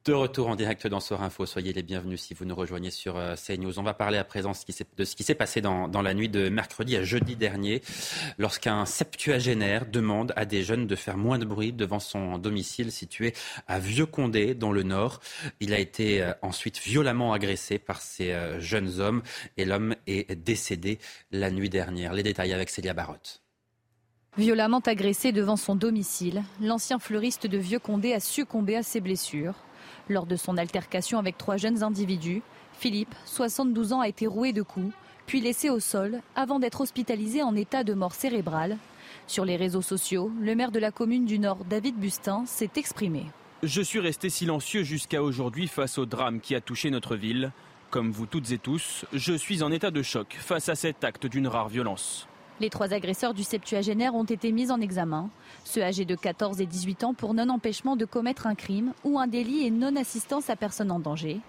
[0.06, 1.46] De retour en direct dans Soir Info.
[1.46, 3.80] Soyez les bienvenus si vous nous rejoignez sur euh, CNews.
[3.80, 6.96] On va parler à présent de ce qui s'est passé dans, la nuit de mercredi
[6.96, 7.82] à jeudi dernier,
[8.38, 13.34] lorsqu'un septuagénaire demande à des jeunes de faire moins de bruit devant son domicile situé
[13.68, 15.20] à Vieux-Condé, dans le Nord.
[15.60, 19.22] Il a été euh, ensuite violemment agressé par ces euh, jeunes hommes
[19.58, 21.00] et l'homme est décédé
[21.32, 22.14] la nuit dernière.
[22.14, 23.42] Les détails avec Célia Barotte.
[24.38, 29.56] Violemment agressé devant son domicile, l'ancien fleuriste de Vieux-Condé a succombé à ses blessures.
[30.10, 32.42] Lors de son altercation avec trois jeunes individus,
[32.74, 34.92] Philippe, 72 ans, a été roué de coups,
[35.28, 38.78] puis laissé au sol avant d'être hospitalisé en état de mort cérébrale.
[39.28, 43.28] Sur les réseaux sociaux, le maire de la commune du Nord, David Bustin, s'est exprimé.
[43.62, 47.52] Je suis resté silencieux jusqu'à aujourd'hui face au drame qui a touché notre ville.
[47.92, 51.28] Comme vous toutes et tous, je suis en état de choc face à cet acte
[51.28, 52.28] d'une rare violence.
[52.60, 55.30] Les trois agresseurs du septuagénaire ont été mis en examen.
[55.64, 59.28] Ceux âgés de 14 et 18 ans pour non-empêchement de commettre un crime ou un
[59.28, 61.40] délit et non-assistance à personne en danger.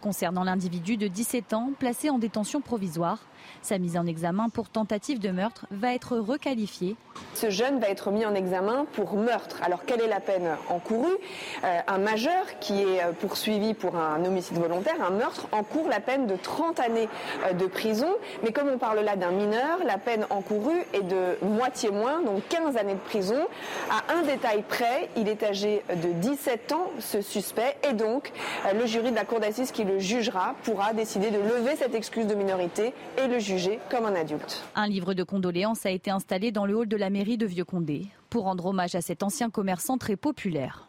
[0.00, 3.18] Concernant l'individu de 17 ans placé en détention provisoire,
[3.62, 6.96] Sa mise en examen pour tentative de meurtre va être requalifiée.
[7.34, 9.60] Ce jeune va être mis en examen pour meurtre.
[9.62, 11.16] Alors quelle est la peine encourue?
[11.64, 16.00] Euh, Un majeur qui est euh, poursuivi pour un homicide volontaire, un meurtre, encourt la
[16.00, 17.08] peine de 30 années
[17.46, 18.08] euh, de prison.
[18.42, 22.42] Mais comme on parle là d'un mineur, la peine encourue est de moitié moins, donc
[22.48, 23.46] 15 années de prison.
[23.90, 28.32] À un détail près, il est âgé de 17 ans, ce suspect, et donc
[28.74, 32.26] le jury de la cour d'assises qui le jugera pourra décider de lever cette excuse
[32.26, 34.62] de minorité et le juger comme un adulte.
[34.74, 38.06] Un livre de condoléances a été installé dans le hall de la mairie de Vieux-Condé
[38.30, 40.86] pour rendre hommage à cet ancien commerçant très populaire.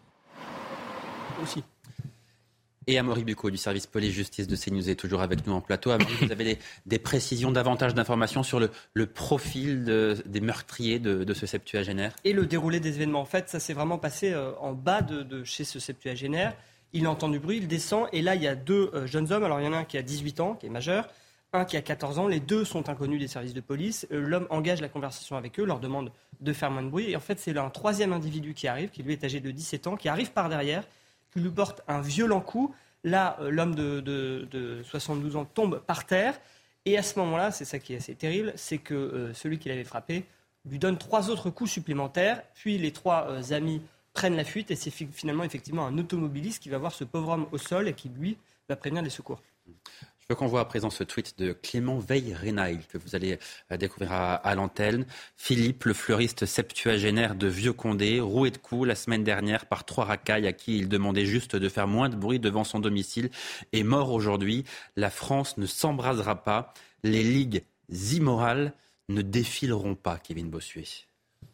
[1.42, 1.64] Aussi.
[2.86, 5.92] Et Amaury Bucco du service police-justice de CNews est toujours avec nous en plateau.
[5.92, 9.86] Amaury, vous avez des, précisions, davantage d'informations sur le, profil
[10.26, 12.14] des meurtriers de, ce septuagénaire?
[12.26, 13.22] Et le déroulé des événements.
[13.22, 16.54] En fait, ça s'est vraiment passé euh, en bas de, chez ce septuagénaire.
[16.92, 19.46] Il entend du bruit, il descend, et là, il y a deux euh, jeunes hommes.
[19.46, 21.08] Alors, il y en a un qui a 18 ans, qui est majeur,
[21.54, 22.28] un qui a 14 ans.
[22.28, 24.08] Les deux sont inconnus des services de police.
[24.12, 27.12] Euh, l'homme engage la conversation avec eux, leur demande de faire moins de bruit.
[27.12, 29.88] Et en fait, c'est un troisième individu qui arrive, qui lui est âgé de 17
[29.88, 30.84] ans, qui arrive par derrière,
[31.32, 32.74] qui lui porte un violent coup.
[33.04, 36.40] Là, euh, l'homme de, 72 ans tombe par terre.
[36.86, 39.70] Et à ce moment-là, c'est ça qui est assez terrible, c'est que euh, celui qui
[39.70, 40.26] l'avait frappé
[40.66, 42.42] lui donne trois autres coups supplémentaires.
[42.56, 43.82] Puis les trois amis
[44.14, 47.48] prennent la fuite et c'est finalement effectivement un automobiliste qui va voir ce pauvre homme
[47.52, 48.38] au sol et qui, lui,
[48.70, 49.42] va prévenir les secours.
[50.24, 53.38] Je veux qu'on voit à présent ce tweet de Clément Veil-Renail que vous allez
[53.74, 55.06] euh, découvrir à, l'antenne.
[55.36, 60.48] Philippe, le fleuriste septuagénaire de Vieux-Condé, roué de coups la semaine dernière par trois racailles
[60.48, 63.32] à qui il demandait juste de faire moins de bruit devant son domicile,
[63.74, 64.64] est mort aujourd'hui.
[64.96, 66.74] La France ne s'embrasera pas.
[67.04, 68.74] Les ligues immorales
[69.10, 70.86] ne défileront pas, Kevin Bossuet.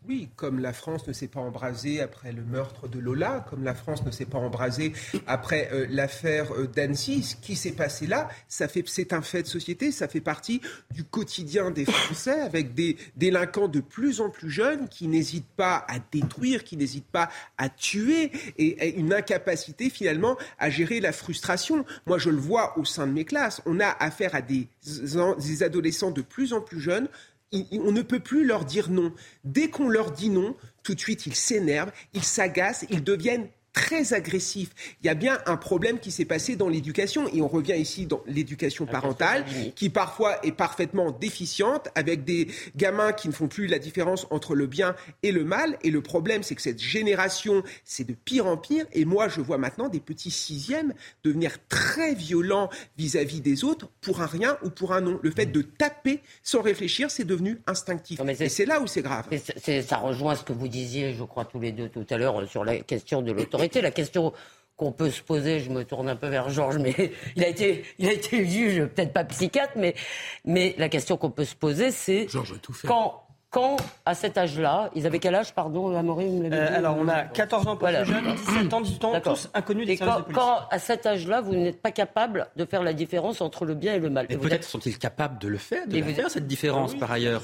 [0.07, 3.75] Oui, comme la France ne s'est pas embrasée après le meurtre de Lola, comme la
[3.75, 4.93] France ne s'est pas embrasée
[5.27, 9.43] après euh, l'affaire euh, d'Annecy, ce qui s'est passé là, ça fait, c'est un fait
[9.43, 14.29] de société, ça fait partie du quotidien des Français avec des délinquants de plus en
[14.29, 19.89] plus jeunes qui n'hésitent pas à détruire, qui n'hésitent pas à tuer et, une incapacité
[19.89, 21.85] finalement à gérer la frustration.
[22.05, 23.61] Moi, je le vois au sein de mes classes.
[23.65, 24.69] On a affaire à des
[25.61, 27.09] adolescents de plus en plus jeunes
[27.51, 29.13] on ne peut plus leur dire non.
[29.43, 34.13] Dès qu'on leur dit non, tout de suite, ils s'énervent, ils s'agacent, ils deviennent très
[34.13, 34.70] agressif.
[35.01, 38.05] Il y a bien un problème qui s'est passé dans l'éducation et on revient ici
[38.05, 39.45] dans l'éducation parentale
[39.76, 44.55] qui parfois est parfaitement déficiente avec des gamins qui ne font plus la différence entre
[44.55, 48.47] le bien et le mal et le problème c'est que cette génération c'est de pire
[48.47, 50.93] en pire et moi je vois maintenant des petits sixièmes
[51.24, 55.20] devenir très violents vis-à-vis des autres pour un rien ou pour un non.
[55.22, 59.28] Le fait de taper sans réfléchir c'est devenu instinctif et c'est là où c'est grave.
[59.86, 62.63] ça rejoint ce que vous disiez je crois tous les deux tout à l'heure sur
[62.63, 64.34] la question de l'autorité la question
[64.76, 66.95] qu'on peut se poser, je me tourne un peu vers Georges, mais
[67.36, 69.93] il a été, il a été juge, peut-être pas psychiatre, mais,
[70.45, 72.28] mais la question qu'on peut se poser, c'est
[72.86, 77.23] quand, quand, à cet âge-là, ils avaient quel âge, pardon, Amaury euh, Alors, on a
[77.23, 80.23] 14 ans pour les jeunes, 17 ans, 18 ans, tous inconnus des services quand, de
[80.25, 80.37] police.
[80.37, 83.95] Quand, à cet âge-là, vous n'êtes pas capable de faire la différence entre le bien
[83.95, 84.27] et le mal.
[84.29, 87.41] Et, peut-être sont-ils capables de le faire, de faire, cette différence, par ailleurs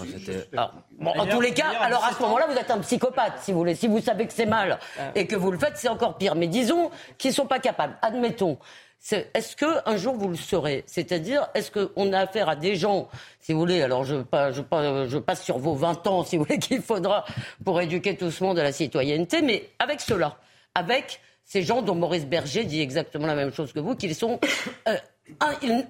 [0.55, 3.57] ah, En tous les cas, alors à ce moment-là, vous êtes un psychopathe, si vous
[3.57, 3.73] voulez.
[3.73, 5.05] Si vous savez que c'est mal ah.
[5.15, 6.35] et que vous le faites, c'est encore pire.
[6.35, 7.97] Mais disons qu'ils ne sont pas capables.
[8.03, 8.59] Admettons.
[9.11, 10.83] Est-ce qu'un jour vous le saurez?
[10.87, 13.07] C'est-à-dire, est-ce qu'on a affaire à des gens,
[13.39, 16.81] si vous voulez, alors je, je, passe sur vos 20 ans, si vous voulez, qu'il
[16.81, 17.23] faudra
[17.63, 20.37] pour éduquer tout ce monde à la citoyenneté, mais avec cela,
[20.73, 24.39] avec ces gens dont Maurice Berger dit exactement la même chose que vous, qu'ils sont
[24.87, 24.97] euh,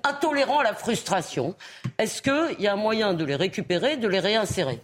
[0.03, 1.55] intolérants à la frustration.
[1.97, 4.81] Est-ce qu'il y a un moyen de les récupérer, de les réinsérer?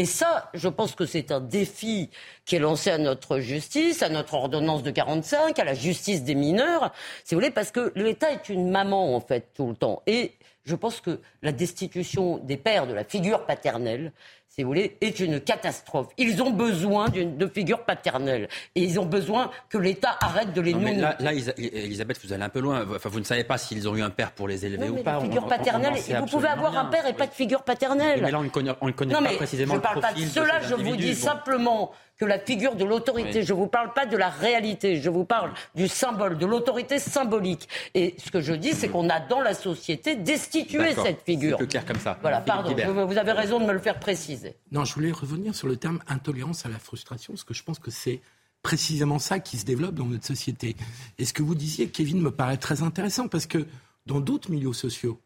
[0.00, 2.08] Et ça, je pense que c'est un défi
[2.46, 6.34] qui est lancé à notre justice, à notre ordonnance de 45, à la justice des
[6.34, 6.90] mineurs,
[7.22, 10.02] si vous voulez, parce que l'État est une maman, en fait, tout le temps.
[10.06, 10.32] Et
[10.64, 14.14] je pense que la destitution des pères de la figure paternelle,
[14.50, 16.08] si vous voulez, est une catastrophe.
[16.18, 18.48] Ils ont besoin de figures paternelles.
[18.74, 20.96] Et ils ont besoin que l'État arrête de les nommer.
[20.96, 22.84] Là, là, Elisabeth, vous allez un peu loin.
[22.94, 25.20] Enfin, vous ne savez pas s'ils ont eu un père pour les élever ou pas.
[25.20, 28.20] Figure paternelle, vous pouvez avoir un père et pas de figure paternelle.
[28.22, 30.60] Mais là, on ne connaît, on ne connaît pas précisément je parle pas de cela,
[30.60, 33.42] je vous dis simplement que la figure de l'autorité.
[33.42, 36.98] Je ne vous parle pas de la réalité, je vous parle du symbole, de l'autorité
[36.98, 37.66] symbolique.
[37.94, 41.56] Et ce que je dis, c'est qu'on a dans la société destitué cette figure.
[41.58, 42.18] C'est plus clair comme ça.
[42.20, 42.74] Voilà, pardon,
[43.06, 44.39] vous avez raison de me le faire préciser.
[44.72, 47.78] Non, je voulais revenir sur le terme intolérance à la frustration, parce que je pense
[47.78, 48.20] que c'est
[48.62, 50.76] précisément ça qui se développe dans notre société.
[51.18, 53.66] Et ce que vous disiez, Kevin, me paraît très intéressant, parce que
[54.06, 55.20] dans d'autres milieux sociaux,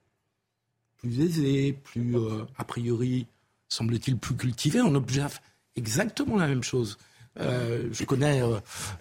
[0.98, 3.26] plus aisés, plus, euh, a priori,
[3.68, 5.40] semble-t-il, plus cultivés, on observe
[5.76, 6.98] exactement la même chose.
[7.40, 8.40] Euh, je connais,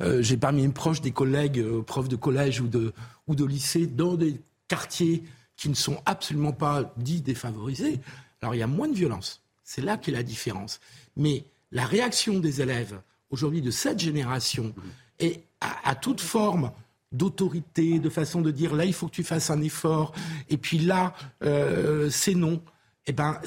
[0.01, 2.93] euh, j'ai parmi mes proches des collègues, profs de collège ou de,
[3.27, 5.23] ou de lycée, dans des quartiers
[5.55, 7.99] qui ne sont absolument pas dits défavorisés,
[8.41, 9.42] alors il y a moins de violence.
[9.63, 10.79] C'est là qu'est la différence.
[11.15, 14.73] Mais la réaction des élèves aujourd'hui de cette génération
[15.19, 16.71] est à, toute forme
[17.11, 20.13] d'autorité, de façon de dire là il faut que tu fasses un effort,
[20.49, 21.13] et puis là
[21.43, 22.61] euh, c'est non.
[23.05, 23.39] Eh ben,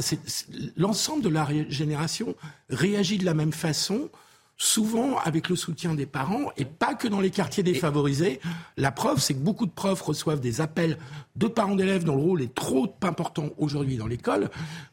[0.76, 2.34] l'ensemble de la génération
[2.68, 4.10] réagit de la même façon
[4.56, 8.40] souvent avec le soutien des parents et pas que dans les quartiers défavorisés.
[8.76, 10.96] La preuve, c'est que beaucoup de profs reçoivent des appels
[11.36, 14.50] de parents d'élèves dont le rôle est trop important aujourd'hui dans l'école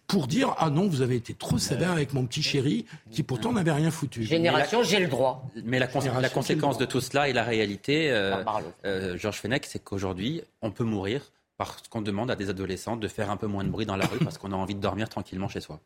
[0.08, 3.54] pour dire ah non vous avez été trop sévère avec mon petit chéri qui pourtant
[3.54, 4.24] n'avait rien foutu.
[4.24, 5.50] Génération j'ai le droit.
[5.64, 5.88] Mais la,
[6.20, 8.44] la conséquence de tout cela et la réalité, euh,
[8.86, 13.08] euh, Georges Fenech, c'est qu'aujourd'hui on peut mourir parce qu'on demande à des adolescents de
[13.08, 15.08] faire un peu moins de bruit dans la rue parce qu'on a envie de dormir
[15.08, 15.80] tranquillement chez soi.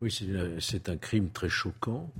[0.00, 0.16] Oui,
[0.60, 2.10] c'est un crime très choquant.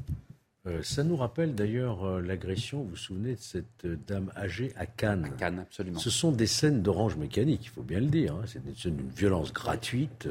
[0.68, 4.72] Euh, ça nous rappelle d'ailleurs euh, l'agression, vous vous souvenez de cette euh, dame âgée
[4.76, 5.24] à Cannes.
[5.24, 5.98] À Cannes, absolument.
[5.98, 8.34] Ce sont des scènes d'orange mécanique, il faut bien le dire.
[8.34, 8.44] Hein.
[8.46, 10.28] C'est une violence gratuite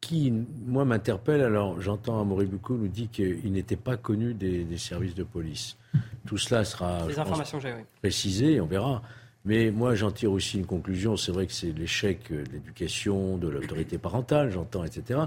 [0.00, 0.32] qui,
[0.64, 1.42] moi, m'interpelle.
[1.42, 5.76] Alors, j'entends Amaury Bucco nous dit qu'il n'était pas connu des, services de police.
[6.26, 7.06] Tout cela sera
[8.00, 9.02] précisé, on verra.
[9.44, 11.16] Mais moi, j'en tire aussi une conclusion.
[11.16, 15.20] C'est vrai que c'est l'échec de l'éducation, de l'autorité parentale, j'entends, etc.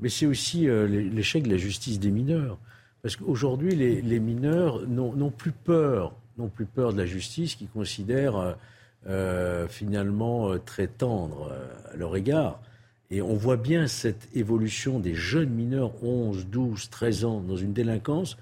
[0.00, 2.58] Mais c'est aussi l'échec de la justice des mineurs.
[3.06, 8.52] Parce qu'aujourd'hui, les, mineurs n'ont plus peur, de la justice qui considère euh,
[9.06, 11.52] euh, finalement euh, très tendre
[11.92, 12.60] à leur égard.
[13.12, 17.72] Et on voit bien cette évolution des jeunes mineurs, 11, 12, 13 ans, dans une
[17.72, 18.36] délinquance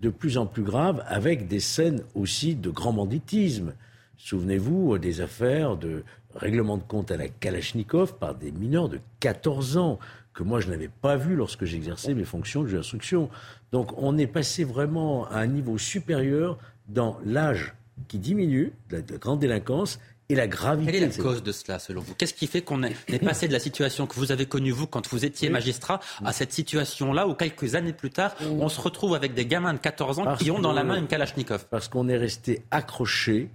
[0.00, 3.72] de plus en plus grave, avec des scènes aussi de grand banditisme.
[4.18, 9.78] Souvenez-vous des affaires de règlement de compte à la Kalachnikov par des mineurs de 14
[9.78, 9.98] ans
[10.32, 13.30] que moi je n'avais pas vu lorsque j'exerçais mes fonctions de juge d'instruction.
[13.72, 16.58] Donc on est passé vraiment à un niveau supérieur
[16.88, 17.74] dans l'âge
[18.08, 19.98] qui diminue, la, grande délinquance,
[20.28, 20.92] et la gravité.
[20.92, 22.14] Quelle est la cause de cela, selon vous?
[22.14, 25.08] Qu'est-ce qui fait qu'on est, passé de la situation que vous avez connue, vous, quand
[25.08, 29.34] vous étiez magistrat, à cette situation-là où, quelques années plus tard, on se retrouve avec
[29.34, 31.66] des gamins de 14 ans qui ont dans la main une Kalachnikov?
[31.68, 33.50] Parce qu'on est resté accroché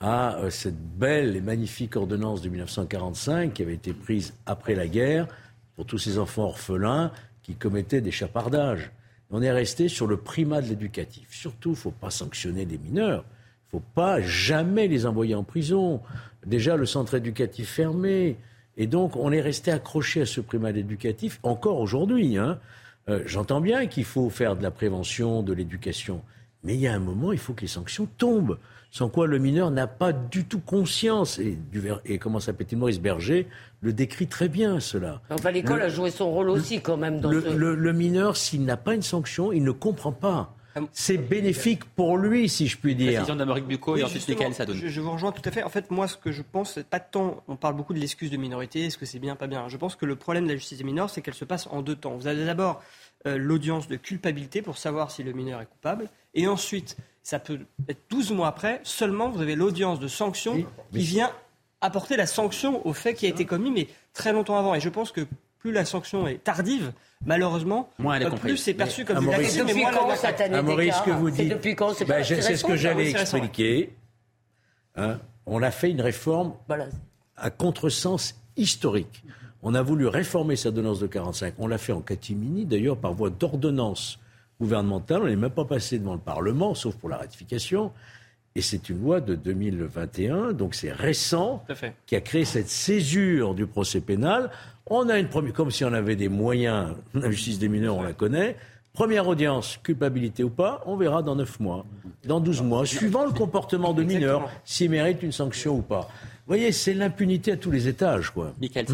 [0.00, 4.86] à euh, cette belle et magnifique ordonnance de 1945 qui avait été prise après la
[4.86, 5.26] guerre
[5.78, 8.90] pour tous ces enfants orphelins qui commettaient des chapardages.
[9.30, 11.28] On est resté sur le primat de l'éducatif.
[11.30, 13.22] Surtout, il ne faut pas sanctionner les mineurs.
[13.22, 16.00] Il ne faut pas jamais les envoyer en prison.
[16.44, 18.38] Déjà, le centre éducatif fermé.
[18.76, 22.38] Et donc, on est resté accroché à ce primat éducatif encore aujourd'hui.
[22.38, 22.58] Hein.
[23.08, 26.22] Euh, j'entends bien qu'il faut faire de la prévention, de l'éducation.
[26.64, 28.58] Mais il y a un moment, il faut que les sanctions tombent
[28.90, 31.38] sans quoi le mineur n'a pas du tout conscience.
[31.38, 31.58] Et,
[32.04, 33.46] et comment s'appelle-t-il Maurice Berger
[33.80, 35.20] le décrit très bien, cela.
[35.30, 37.20] Enfin, l'école a joué son rôle aussi, quand même.
[37.20, 40.54] Dans le, le, mineur, s'il n'a pas une sanction, il ne comprend pas.
[40.74, 43.12] Ah, C'est bénéfique pour lui, si je puis dire.
[43.12, 44.26] Précision d'Amérique Bucco et ensuite
[44.74, 45.62] Je, je, vous rejoins tout à fait.
[45.62, 47.42] En fait, moi, ce que je pense, c'est pas tant.
[47.46, 49.68] On parle beaucoup de l'excuse de minorité, est-ce que c'est bien, pas bien.
[49.68, 51.82] Je pense que le problème de la justice des mineurs, c'est qu'elle se passe en
[51.82, 52.16] deux temps.
[52.16, 52.82] Vous avez d'abord
[53.26, 56.96] euh, l'audience de culpabilité pour savoir si le mineur est coupable, et ensuite
[57.28, 57.58] ça peut
[57.90, 60.64] être 12 mois après, seulement vous avez l'audience de sanction
[60.94, 61.30] qui vient
[61.82, 64.74] apporter la sanction au fait qui a été commis, mais très longtemps avant.
[64.74, 65.26] Et je pense que
[65.58, 66.90] plus la sanction est tardive,
[67.26, 69.66] malheureusement, euh, plus c'est perçu comme une agression.
[69.66, 73.10] Depuis quand cette année ce que vous dites, depuis quand ben, c'est ce que j'allais
[73.10, 73.92] expliquer.
[74.96, 76.54] Hein, on a fait une réforme
[77.36, 79.22] à contresens historique.
[79.62, 81.56] On a voulu réformer cette ordonnance de 45.
[81.58, 84.18] On l'a fait en catimini, d'ailleurs, par voie d'ordonnance
[84.60, 85.22] gouvernementale.
[85.22, 87.92] On n'est même pas passé devant le Parlement, sauf pour la ratification.
[88.54, 91.64] Et c'est une loi de 2021, donc c'est récent,
[92.06, 94.50] qui a créé cette césure du procès pénal.
[94.86, 98.02] On a une première, comme si on avait des moyens, la justice des mineurs, on
[98.02, 98.56] la connaît.
[98.94, 101.86] Première audience, culpabilité ou pas, on verra dans 9 mois,
[102.24, 106.08] dans 12 mois, suivant le comportement de mineur, s'il mérite une sanction ou pas.
[106.46, 108.54] Vous voyez, c'est l'impunité à tous les étages, quoi.
[108.60, 108.86] Michael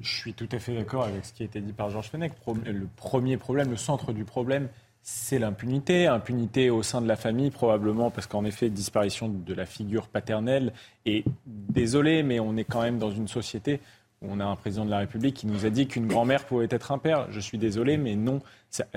[0.00, 2.32] Je suis tout à fait d'accord avec ce qui a été dit par Georges Fenech.
[2.64, 4.68] Le premier problème, le centre du problème,
[5.02, 6.06] c'est l'impunité.
[6.06, 10.72] Impunité au sein de la famille, probablement, parce qu'en effet, disparition de la figure paternelle.
[11.06, 13.80] Et désolé, mais on est quand même dans une société
[14.22, 16.92] on a un président de la République qui nous a dit qu'une grand-mère pouvait être
[16.92, 17.28] un père.
[17.30, 18.40] Je suis désolé, mais non.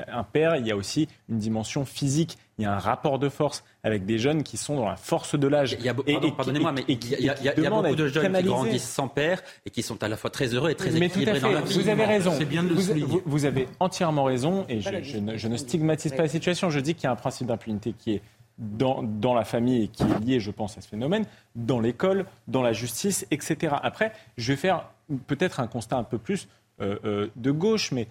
[0.08, 2.38] Un père, il y a aussi une dimension physique.
[2.58, 5.40] Il y a un rapport de force avec des jeunes qui sont dans la force
[5.40, 5.78] de l'âge.
[5.80, 9.42] Il y a, pardonnez-moi, mais il y a, beaucoup de jeunes qui grandissent sans père
[9.66, 11.80] et qui sont à la fois très heureux et très équilibrés dans la vie.
[11.80, 12.38] Vous avez raison.
[12.44, 16.70] Bien de vous, vous, avez entièrement raison et je, ne, stigmatise pas la situation.
[16.70, 18.22] Je dis qu'il y a un principe d'impunité qui est
[18.58, 21.26] dans, dans, la famille et qui est lié, je pense, à ce phénomène,
[21.56, 23.76] dans l'école, dans la justice, etc.
[23.82, 24.93] Après, je vais faire
[25.28, 26.48] peut-être un constat un peu plus
[26.82, 28.08] euh, euh, de gauche, mais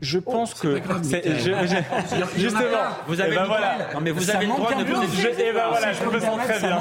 [0.00, 0.78] Je pense que.
[0.78, 2.60] grave, je- justement.
[3.06, 3.92] Vous avez eh ben voilà.
[3.94, 6.38] Non, mais vous Ça avez le droit de Je, eh ben voilà, je me sens
[6.40, 6.80] très bien.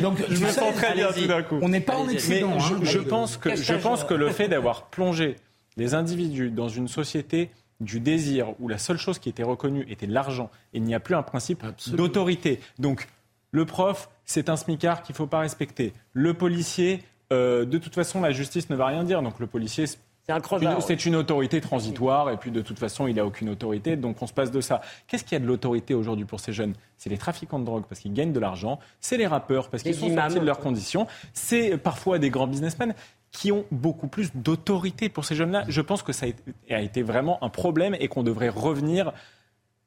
[0.00, 1.58] Donc, Je me sens très bien tout d'un coup.
[1.62, 4.86] On n'est pas en je, hein, je pense que, je pense que le fait d'avoir
[4.86, 5.36] plongé
[5.76, 7.50] les individus dans une société
[7.80, 11.00] du désir où la seule chose qui était reconnue était l'argent et il n'y a
[11.00, 12.60] plus un principe d'autorité.
[12.78, 13.08] Donc
[13.52, 15.92] le prof, c'est un smicard qu'il ne faut pas respecter.
[16.12, 17.02] Le policier,
[17.32, 19.22] euh, de toute façon, la justice ne va rien dire.
[19.22, 23.14] Donc le policier, C'est un une- une autorité transitoire et puis de toute façon, il
[23.16, 24.80] n'a aucune autorité, donc on se passe de ça.
[25.08, 26.74] Qu'est-ce qu'il y a de l'autorité aujourd'hui pour ces jeunes?
[26.98, 29.94] C'est les trafiquants de drogue parce qu'ils gagnent de l'argent, c'est les rappeurs parce qu'ils
[29.94, 32.94] sont sortis de leurs conditions, c'est parfois des grands businessmen
[33.32, 35.64] qui ont beaucoup plus d'autorité pour ces jeunes-là.
[35.68, 36.26] Je pense que ça
[36.70, 39.12] a été vraiment un problème et qu'on devrait revenir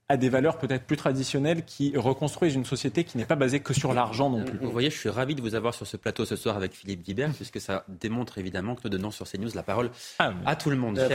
[0.10, 3.74] à des valeurs peut-être plus traditionnelles qui reconstruisent une société qui n'est pas basée que
[3.74, 4.58] sur l'argent non plus.
[4.60, 7.04] Vous voyez, je suis ravi de vous avoir sur ce plateau ce soir avec Philippe
[7.04, 9.92] Guibert, puisque ça démontre évidemment que nous donnons sur CNews la parole
[10.46, 11.00] à tout le monde.
[11.00, 11.10] Euh.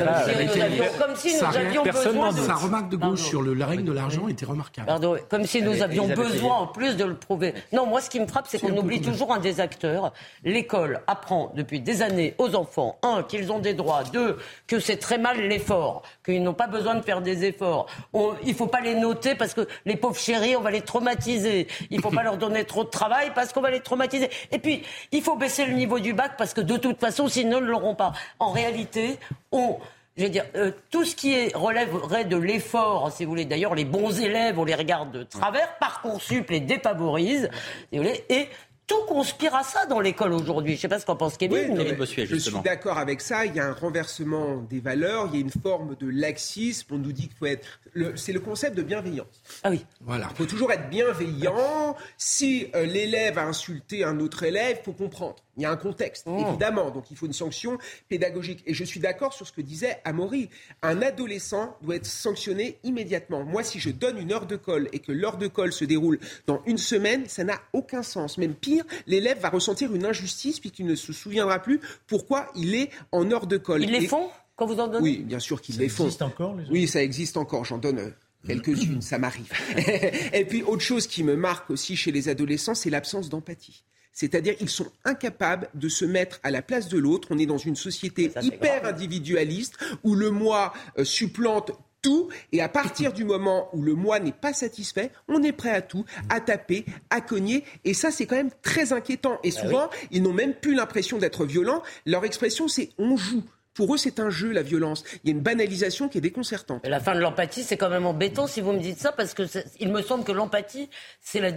[0.98, 2.40] Comme si nous avions besoin de...
[2.40, 3.16] sa remarque de gauche Pardon.
[3.16, 4.86] sur le, la règle de l'argent était remarquable.
[4.86, 7.54] Pardon, comme si nous Allez, avions Elisabeth besoin en plus de le prouver.
[7.72, 10.12] Non, moi ce qui me frappe, c'est qu'on oublie toujours un des acteurs.
[10.44, 14.96] L'école apprend depuis des années aux enfants, un, qu'ils ont des droits, deux, que c'est
[14.96, 17.86] très mal l'effort, qu'ils n'ont pas besoin de faire des efforts.
[18.12, 21.66] On- il faut pas les noter parce que les pauvres chéris, on va les traumatiser.
[21.90, 24.30] Il faut pas leur donner trop de travail parce qu'on va les traumatiser.
[24.50, 24.82] Et puis,
[25.12, 27.70] il faut baisser le niveau du bac parce que de toute façon, sinon, ils ne
[27.70, 28.12] l'auront pas.
[28.38, 29.18] En réalité,
[29.52, 29.78] on...
[30.16, 33.84] Je veux dire, euh, tout ce qui relèverait de l'effort, si vous voulez, d'ailleurs, les
[33.84, 37.48] bons élèves, on les regarde de travers, Parcoursup les défavorise,
[37.92, 38.48] si vous voulez, et
[38.88, 40.72] tout conspire à ça dans l'école aujourd'hui.
[40.72, 41.56] Je ne sais pas ce qu'en pense Kevin.
[41.56, 43.44] Oui, mais- je suis d'accord avec ça.
[43.46, 46.94] Il y a un renversement des valeurs, il y a une forme de laxisme.
[46.94, 47.66] On nous dit qu'il faut être.
[47.94, 49.26] le- C'est le concept de bienveillance.
[49.62, 49.84] Ah oui.
[50.00, 50.28] Voilà.
[50.32, 51.96] Il faut toujours être bienveillant.
[52.16, 55.36] Si euh, l'élève a insulté un autre élève, il faut comprendre.
[55.58, 56.46] Il y a un contexte, Oh.
[56.48, 56.90] évidemment.
[56.90, 57.76] Donc il faut une sanction
[58.08, 58.62] pédagogique.
[58.64, 60.48] Et je suis d'accord sur ce que disait Amaury.
[60.82, 63.44] Un adolescent doit être sanctionné immédiatement.
[63.44, 66.18] Moi, si je donne une heure de colle et que l'heure de colle se déroule
[66.46, 68.38] dans une semaine, ça n'a aucun sens.
[68.38, 72.90] Même pire, l'élève va ressentir une injustice puisqu'il ne se souviendra plus pourquoi il est
[73.12, 73.82] en heure de colle.
[73.82, 76.04] Ils les Et- font quand vous en donnez Oui, bien sûr qu'ils les font.
[76.04, 77.64] existe encore, les Oui, ça existe encore.
[77.64, 78.10] J'en donne euh,
[78.46, 79.52] quelques-unes, ça m'arrive.
[80.32, 83.82] Et puis, autre chose qui me marque aussi chez les adolescents, c'est l'absence d'empathie.
[84.18, 87.28] C'est-à-dire, ils sont incapables de se mettre à la place de l'autre.
[87.30, 91.70] On est dans une société hyper individualiste où le moi euh, supplante
[92.02, 95.70] tout et à partir du moment où le moi n'est pas satisfait, on est prêt
[95.70, 99.88] à tout, à taper, à cogner et ça c'est quand même très inquiétant et souvent
[100.10, 103.44] ils n'ont même plus l'impression d'être violents, leur expression c'est on joue.
[103.74, 105.04] Pour eux, c'est un jeu, la violence.
[105.22, 106.84] Il y a une banalisation qui est déconcertante.
[106.84, 109.34] Et la fin de l'empathie, c'est quand même embêtant si vous me dites ça, parce
[109.34, 109.44] que
[109.78, 110.90] il me semble que l'empathie,
[111.20, 111.52] c'est la,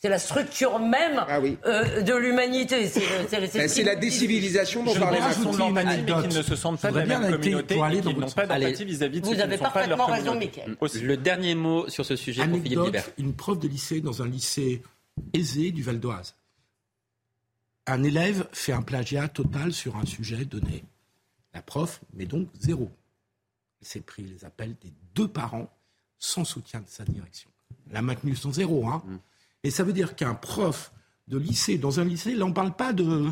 [0.00, 1.24] c'est la structure même
[1.66, 2.86] euh, de l'humanité.
[2.88, 5.50] C'est, la décivilisation dont parlait Macron.
[5.50, 8.00] ont l'empathie, mais qu'ils ne se sentent pas de la même communauté pour aller et
[8.00, 8.48] dans qu'ils n'ont pas sens.
[8.48, 10.38] d'empathie vis-à-vis de Vous qui avez pas parfaitement raison.
[10.80, 11.00] Aussi.
[11.00, 13.08] Le dernier mot sur ce sujet pour Philippe Anecdote, Guibert.
[13.18, 14.82] une prof de lycée dans un lycée
[15.32, 16.36] aisé du Val d'Oise.
[17.86, 20.84] Un élève fait un plagiat total sur un sujet donné.
[21.54, 22.88] La prof met donc zéro.
[23.80, 25.68] Elle s'est pris les appels des deux parents
[26.18, 27.50] sans soutien de sa direction.
[27.90, 28.86] Elle a maintenu son zéro.
[28.86, 29.02] Hein.
[29.64, 30.92] Et ça veut dire qu'un prof
[31.28, 33.26] de lycée, dans un lycée, là on ne parle pas de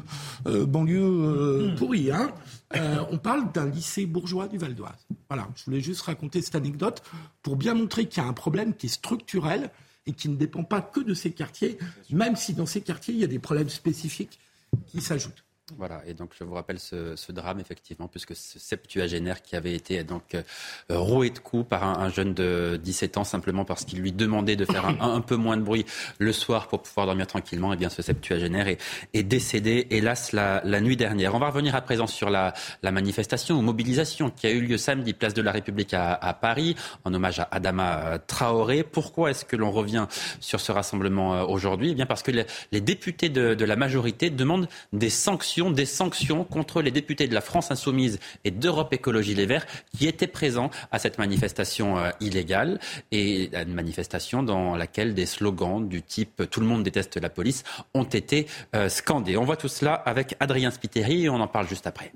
[0.46, 2.32] euh, banlieue euh, pourrie, hein.
[2.74, 5.06] Euh, on parle d'un lycée bourgeois du Val d'Oise.
[5.30, 7.02] Voilà, je voulais juste raconter cette anecdote
[7.42, 9.70] pour bien montrer qu'il y a un problème qui est structurel
[10.04, 11.78] et qui ne dépend pas que de ces quartiers,
[12.10, 14.38] même si dans ces quartiers il y a des problèmes spécifiques
[14.86, 15.45] qui s'ajoutent.
[15.74, 20.04] Voilà, et donc je vous rappelle ce, drame, effectivement, puisque ce septuagénaire qui avait été
[20.04, 20.42] donc euh,
[20.88, 24.54] roué de coups par un, un jeune de 17 ans, simplement parce qu'il lui demandait
[24.54, 25.84] de faire un, peu moins de bruit
[26.20, 30.96] le soir pour pouvoir dormir tranquillement, et bien ce septuagénaire est, décédé, hélas, la, nuit
[30.96, 31.34] dernière.
[31.34, 35.14] On va revenir à présent sur la, manifestation ou mobilisation qui a eu lieu samedi,
[35.14, 38.84] place de la République à, Paris, en hommage à Adama euh, Traoré.
[38.84, 40.06] Pourquoi est-ce que l'on revient
[40.38, 41.90] sur ce rassemblement euh, aujourd'hui?
[41.90, 46.82] Eh bien parce que les, députés de la majorité demandent des sanctions des sanctions contre
[46.82, 49.66] les députés de la France Insoumise et d'Europe Écologie Les Verts
[49.96, 52.78] qui étaient présents à cette manifestation euh, illégale
[53.10, 57.64] et une manifestation dans laquelle des slogans du type Tout le monde déteste la police
[57.94, 59.36] ont été euh, scandés.
[59.36, 62.12] On voit tout cela avec Adrien Spiteri et on en parle juste après.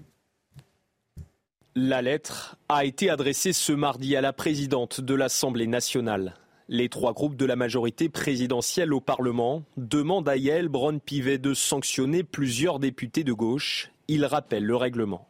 [1.77, 6.35] La lettre a été adressée ce mardi à la présidente de l'Assemblée nationale.
[6.73, 12.23] Les trois groupes de la majorité présidentielle au Parlement demandent à Yael Braun-Pivet de sanctionner
[12.23, 13.91] plusieurs députés de gauche.
[14.07, 15.27] Il rappelle le règlement.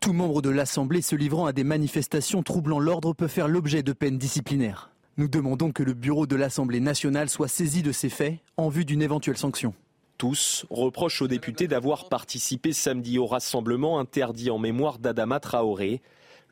[0.00, 3.92] Tout membre de l'Assemblée se livrant à des manifestations troublant l'ordre peut faire l'objet de
[3.92, 4.90] peines disciplinaires.
[5.18, 8.86] Nous demandons que le bureau de l'Assemblée nationale soit saisi de ces faits en vue
[8.86, 9.74] d'une éventuelle sanction.
[10.16, 16.00] Tous reprochent aux députés d'avoir participé samedi au rassemblement interdit en mémoire d'Adama Traoré.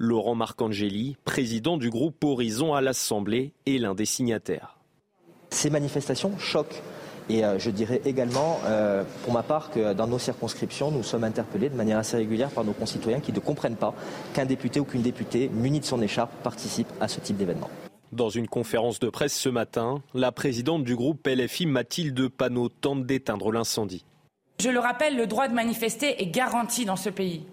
[0.03, 4.77] Laurent Marcangeli, président du groupe Horizon à l'Assemblée, est l'un des signataires.
[5.51, 6.83] Ces manifestations choquent.
[7.29, 11.23] Et euh, je dirais également, euh, pour ma part, que dans nos circonscriptions, nous sommes
[11.23, 13.95] interpellés de manière assez régulière par nos concitoyens qui ne comprennent pas
[14.35, 17.71] qu'un député ou qu'une députée munie de son écharpe participe à ce type d'événement.
[18.11, 23.07] Dans une conférence de presse ce matin, la présidente du groupe LFI Mathilde Panot tente
[23.07, 24.05] d'éteindre l'incendie.
[24.61, 27.47] Je le rappelle, le droit de manifester est garanti dans ce pays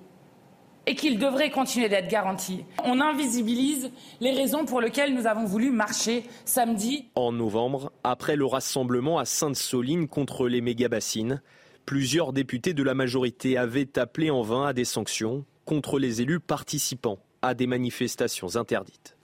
[0.90, 2.66] et qu'il devrait continuer d'être garanti.
[2.84, 3.91] On invisibilise
[4.22, 7.06] les raisons pour lesquelles nous avons voulu marcher samedi.
[7.14, 11.44] En novembre, après le rassemblement à Sainte-Soline contre les méga-bassines,
[11.86, 16.40] plusieurs députés de la majorité avaient appelé en vain à des sanctions contre les élus
[16.40, 19.16] participant à des manifestations interdites.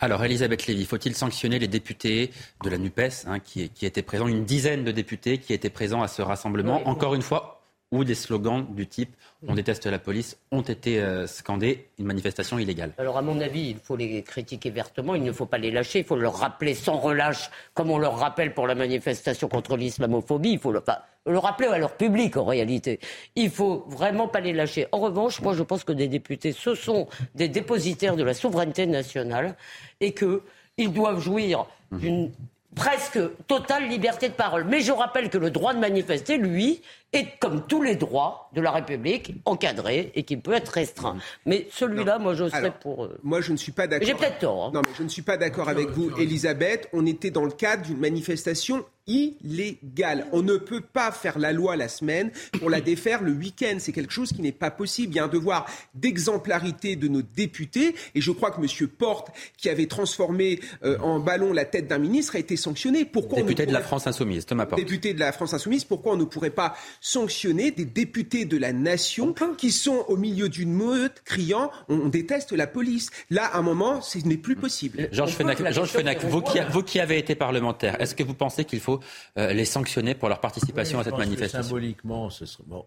[0.00, 2.30] Alors, Elisabeth Lévy, faut-il sanctionner les députés
[2.62, 6.02] de la NUPES hein, qui, qui, étaient présents, une dizaine de députés qui étaient présents
[6.02, 7.59] à ce rassemblement Encore une fois,
[7.92, 9.14] où des slogans du type
[9.46, 12.92] on déteste la police ont été euh, scandés, une manifestation illégale.
[12.98, 16.00] Alors à mon avis, il faut les critiquer vertement, il ne faut pas les lâcher,
[16.00, 20.52] il faut leur rappeler sans relâche, comme on leur rappelle pour la manifestation contre l'islamophobie,
[20.52, 20.82] il faut le,
[21.26, 23.00] le rappeler à leur public en réalité.
[23.34, 24.86] Il faut vraiment pas les lâcher.
[24.92, 28.86] En revanche, moi je pense que des députés, ce sont des dépositaires de la souveraineté
[28.86, 29.56] nationale
[30.00, 32.30] et qu'ils doivent jouir d'une
[32.74, 34.64] presque totale liberté de parole.
[34.64, 38.60] Mais je rappelle que le droit de manifester, lui, est comme tous les droits de
[38.60, 41.16] la République, encadré et qui peut être restreint.
[41.46, 43.04] Mais celui-là, moi, je serais pour.
[43.04, 44.06] Euh, moi, je ne suis pas d'accord.
[44.06, 44.66] J'ai peut-être tort.
[44.66, 44.70] Hein.
[44.74, 46.88] Non, mais je ne suis pas d'accord avec vous, Elisabeth.
[46.92, 50.26] On était dans le cadre d'une manifestation illégale.
[50.32, 53.76] On ne peut pas faire la loi la semaine pour la défaire le week-end.
[53.78, 55.12] C'est quelque chose qui n'est pas possible.
[55.14, 57.94] Il y a un devoir d'exemplarité de nos députés.
[58.14, 58.88] Et je crois que M.
[58.88, 63.04] Porte, qui avait transformé euh, en ballon la tête d'un ministre, a été sanctionné.
[63.04, 64.80] Pourquoi Député de la France Insoumise, Thomas Porte.
[64.80, 68.72] Député de la France Insoumise, pourquoi on ne pourrait pas sanctionner des députés de la
[68.72, 73.10] nation qui sont au milieu d'une meute criant on, déteste la police.
[73.30, 75.08] Là, à un moment, ce n'est plus possible.
[75.12, 78.64] Georges Fenac, Georges Fenac vous, qui, vous qui avez été parlementaire, est-ce que vous pensez
[78.64, 79.00] qu'il faut
[79.38, 81.62] euh, les sanctionner pour leur participation oui, à cette manifestation?
[81.62, 82.84] Symboliquement, ce serait bon,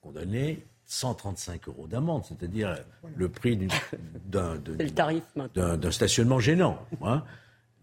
[0.00, 2.76] condamné 135 euros d'amende, c'est-à-dire
[3.16, 3.58] le prix
[4.26, 4.56] d'un
[5.54, 6.78] d'un stationnement gênant.
[7.02, 7.22] Hein.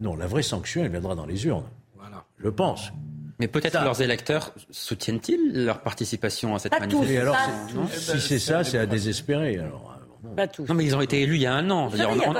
[0.00, 1.68] Non, la vraie sanction, elle viendra dans les urnes.
[1.96, 2.24] Voilà.
[2.38, 2.92] Je pense.
[3.38, 8.86] Mais peut-être leurs électeurs soutiennent-ils leur participation à cette manifestation Si c'est ça, c'est à
[8.86, 9.58] désespérer.
[9.58, 9.97] Alors.
[10.36, 10.66] Pas tous.
[10.68, 11.90] Non, mais ils ont été élus il y a un an.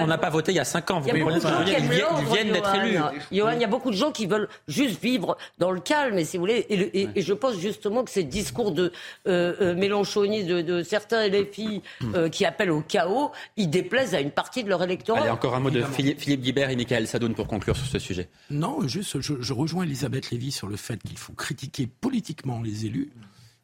[0.01, 1.01] On n'a pas voté il y a cinq ans.
[1.01, 2.99] Vous il y a beaucoup de gens qui ils, viennent, ils viennent d'être élus.
[3.33, 6.25] Johan, il y a beaucoup de gens qui veulent juste vivre dans le calme, et
[6.25, 6.67] si vous voulez.
[6.69, 8.93] Et, le, et, et je pense justement que ces discours de
[9.27, 11.83] euh, euh, mélanchonistes de, de, certains LFI
[12.15, 15.21] euh, qui appellent au chaos, ils déplaisent à une partie de leur électorat.
[15.21, 17.99] Allez, encore un mot de Philippe, Philippe Guibert et Michael Sadoun pour conclure sur ce
[17.99, 18.29] sujet.
[18.51, 22.87] Non, juste, je, je rejoins Elisabeth Lévy sur le fait qu'il faut critiquer politiquement les
[22.87, 23.11] élus,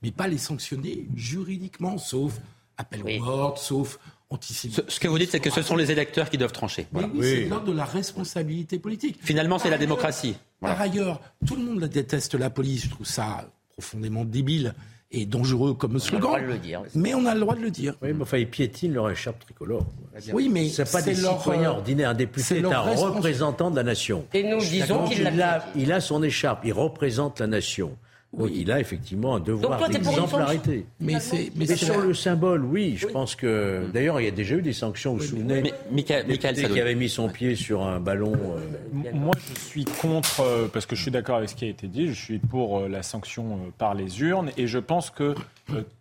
[0.02, 2.40] mais pas les sanctionner juridiquement, sauf
[2.78, 3.18] appel oui.
[3.18, 3.98] aux morts, sauf
[4.40, 6.86] ce, ce, que vous dites, c'est que ce sont les électeurs qui doivent trancher.
[6.92, 7.08] Voilà.
[7.08, 9.18] Oui, oui, c'est l'ordre de la responsabilité politique.
[9.22, 10.36] Finalement, c'est la démocratie.
[10.60, 10.74] Voilà.
[10.74, 12.84] Par ailleurs, tout le monde déteste la police.
[12.84, 14.74] Je trouve ça profondément débile
[15.10, 16.30] et dangereux comme slogan.
[16.30, 16.82] On a le droit de le dire.
[16.94, 17.94] Mais on a le droit de le dire.
[18.02, 19.86] Oui, mais enfin, ils piétinent leur écharpe tricolore.
[20.32, 22.10] Oui, mais c'est pas des leur, citoyens ordinaires.
[22.10, 24.26] Un député est un représentant de la nation.
[24.32, 26.64] Et nous disons qu'il il a, il a son écharpe.
[26.64, 27.96] Il représente la nation.
[28.36, 28.58] Donc oui.
[28.62, 30.86] il a effectivement un devoir d'exemplarité.
[31.00, 33.12] Mais, c'est, mais, mais sur le symbole, oui, je oui.
[33.12, 33.86] pense que.
[33.92, 35.12] D'ailleurs, il y a déjà eu des sanctions.
[35.12, 38.32] Vous vous souvenez mais, Michael, Michael qui avait mis son pied sur un ballon.
[38.34, 39.10] Euh...
[39.12, 41.86] Moi, je suis contre, euh, parce que je suis d'accord avec ce qui a été
[41.86, 45.34] dit, je suis pour euh, la sanction par les urnes, et je pense que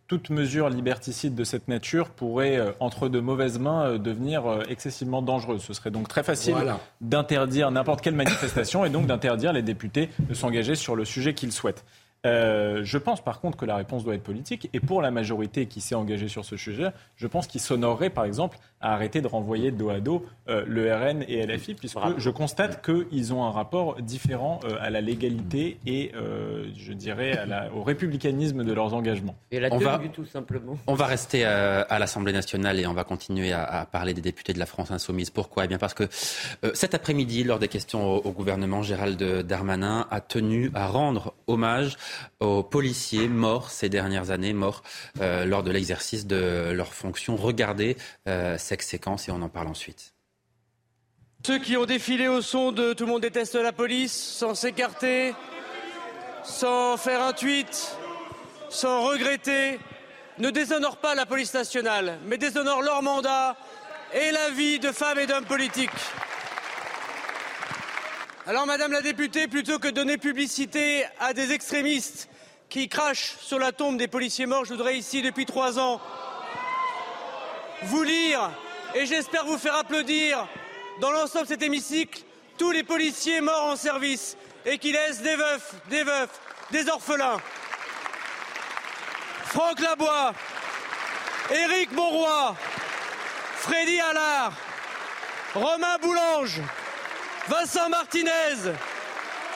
[0.07, 5.61] toute mesure liberticide de cette nature pourrait, entre de mauvaises mains, devenir excessivement dangereuse.
[5.61, 6.79] Ce serait donc très facile voilà.
[7.01, 11.53] d'interdire n'importe quelle manifestation et donc d'interdire les députés de s'engager sur le sujet qu'ils
[11.53, 11.85] souhaitent.
[12.25, 14.69] Euh, je pense par contre que la réponse doit être politique.
[14.73, 18.25] Et pour la majorité qui s'est engagée sur ce sujet, je pense qu'il s'honorerait par
[18.25, 22.15] exemple à arrêter de renvoyer dos à dos euh, le RN et LFI, puisque Bravo.
[22.17, 27.37] je constate qu'ils ont un rapport différent euh, à la légalité et, euh, je dirais,
[27.37, 29.35] à la, au républicanisme de leurs engagements.
[29.51, 30.77] Et la on va, tout simplement.
[30.87, 34.21] On va rester euh, à l'Assemblée nationale et on va continuer à, à, parler des
[34.21, 35.29] députés de la France insoumise.
[35.29, 35.65] Pourquoi?
[35.65, 36.03] Eh bien parce que
[36.63, 41.33] euh, cet après-midi, lors des questions au, au, gouvernement, Gérald Darmanin a tenu à rendre
[41.47, 41.97] hommage
[42.39, 44.83] aux policiers morts ces dernières années, morts
[45.21, 47.35] euh, lors de l'exercice de leurs fonctions.
[47.35, 47.95] Regardez
[48.57, 50.13] cette séquence et on en parle ensuite.
[51.45, 55.35] Ceux qui ont défilé au son de Tout le monde déteste la police, sans s'écarter,
[56.43, 57.97] sans faire un tweet,
[58.69, 59.79] sans regretter,
[60.39, 63.55] ne déshonorent pas la police nationale, mais déshonorent leur mandat
[64.13, 65.89] et la vie de femmes et d'hommes politiques.
[68.45, 72.29] Alors, Madame la députée, plutôt que donner publicité à des extrémistes
[72.69, 76.01] qui crachent sur la tombe des policiers morts, je voudrais ici, depuis trois ans,
[77.85, 78.51] vous lire
[78.95, 80.47] et j'espère vous faire applaudir
[80.99, 82.21] dans l'ensemble de cet hémicycle
[82.57, 86.39] tous les policiers morts en service et qui laissent des veufs, des veufs,
[86.71, 87.37] des orphelins.
[89.45, 90.33] Franck Labois,
[91.51, 92.55] Éric Monroy,
[93.57, 94.53] Freddy Allard,
[95.53, 96.61] Romain Boulange,
[97.47, 98.73] Vincent Martinez,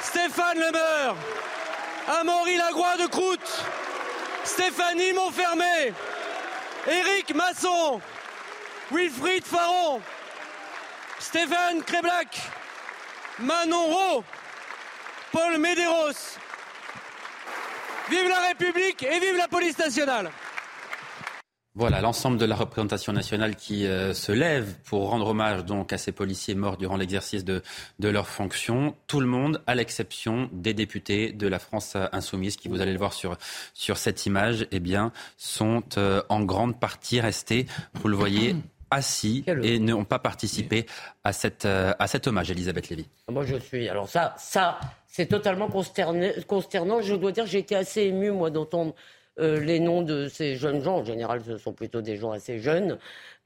[0.01, 1.15] Stéphane Lemeur,
[2.19, 3.65] Amaury Lagroix de Croûte,
[4.43, 5.93] Stéphanie Montfermé,
[6.87, 7.99] Éric Masson,
[8.91, 9.99] Wilfried Faron,
[11.19, 12.41] Stéphane Créblac,
[13.39, 14.23] Manon Rowe,
[15.31, 16.37] Paul Medeiros.
[18.09, 20.31] Vive la République et vive la police nationale
[21.77, 25.99] voilà l'ensemble de la représentation nationale qui euh, se lève pour rendre hommage donc à
[25.99, 27.61] ces policiers morts durant l'exercice de,
[27.99, 28.95] de leurs fonctions.
[29.05, 32.97] Tout le monde, à l'exception des députés de la France insoumise, qui vous allez le
[32.97, 33.37] voir sur,
[33.75, 38.55] sur cette image, eh bien, sont euh, en grande partie restés, vous le voyez,
[38.91, 40.85] assis et n'ont pas participé
[41.23, 43.07] à, cette, euh, à cet hommage, Elisabeth Lévy.
[43.29, 43.89] Moi, je suis.
[43.89, 47.01] Alors, ça, ça c'est totalement consternant.
[47.01, 48.93] Je dois dire, j'ai été assez ému, moi, d'entendre
[49.39, 52.59] euh, les noms de ces jeunes gens, en général ce sont plutôt des gens assez
[52.59, 52.97] jeunes,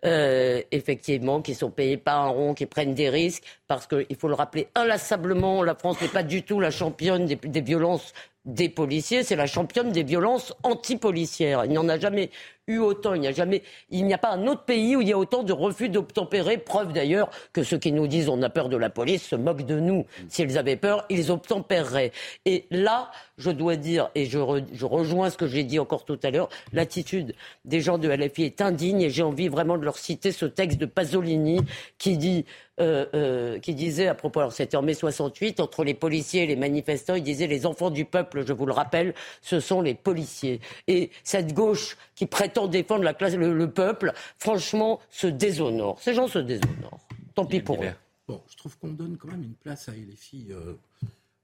[0.06, 4.30] euh, effectivement, qui sont payés par un rond, qui prennent des risques, parce qu'il faut
[4.30, 8.14] le rappeler inlassablement, la France n'est pas du tout la championne des, des violences
[8.46, 11.66] des policiers, c'est la championne des violences anti-policières.
[11.66, 12.32] Il n'y en a jamais
[12.68, 13.14] eu autant.
[13.14, 15.18] Il n'y a jamais, il n'y a pas un autre pays où il y a
[15.18, 16.58] autant de refus d'obtempérer.
[16.58, 19.66] Preuve d'ailleurs que ceux qui nous disent on a peur de la police se moquent
[19.66, 20.06] de nous.
[20.28, 22.12] S'ils avaient peur, ils obtempéreraient.
[22.46, 24.40] Et là, je dois dire, et je,
[24.74, 27.36] je rejoins ce que j'ai dit encore tout à l'heure, l'attitude
[27.66, 30.80] des gens de LFI est indigne et j'ai envie vraiment de leur citer ce texte
[30.80, 31.60] de Pasolini
[31.98, 32.46] qui dit
[32.82, 36.48] euh, euh, qui disait à propos, alors c'était en mai 68, entre les policiers et
[36.48, 39.94] les manifestants, il disait les enfants du peuple, je vous le rappelle, ce sont les
[39.94, 40.60] policiers.
[40.88, 45.99] Et cette gauche qui prétend défendre la classe, le, peuple, franchement, se déshonore.
[46.02, 47.08] Ces gens se déshonorent.
[47.36, 47.94] Tant pis pour eux.
[48.28, 50.48] Bon, je trouve qu'on donne quand même une place à LFI.
[50.52, 50.74] Euh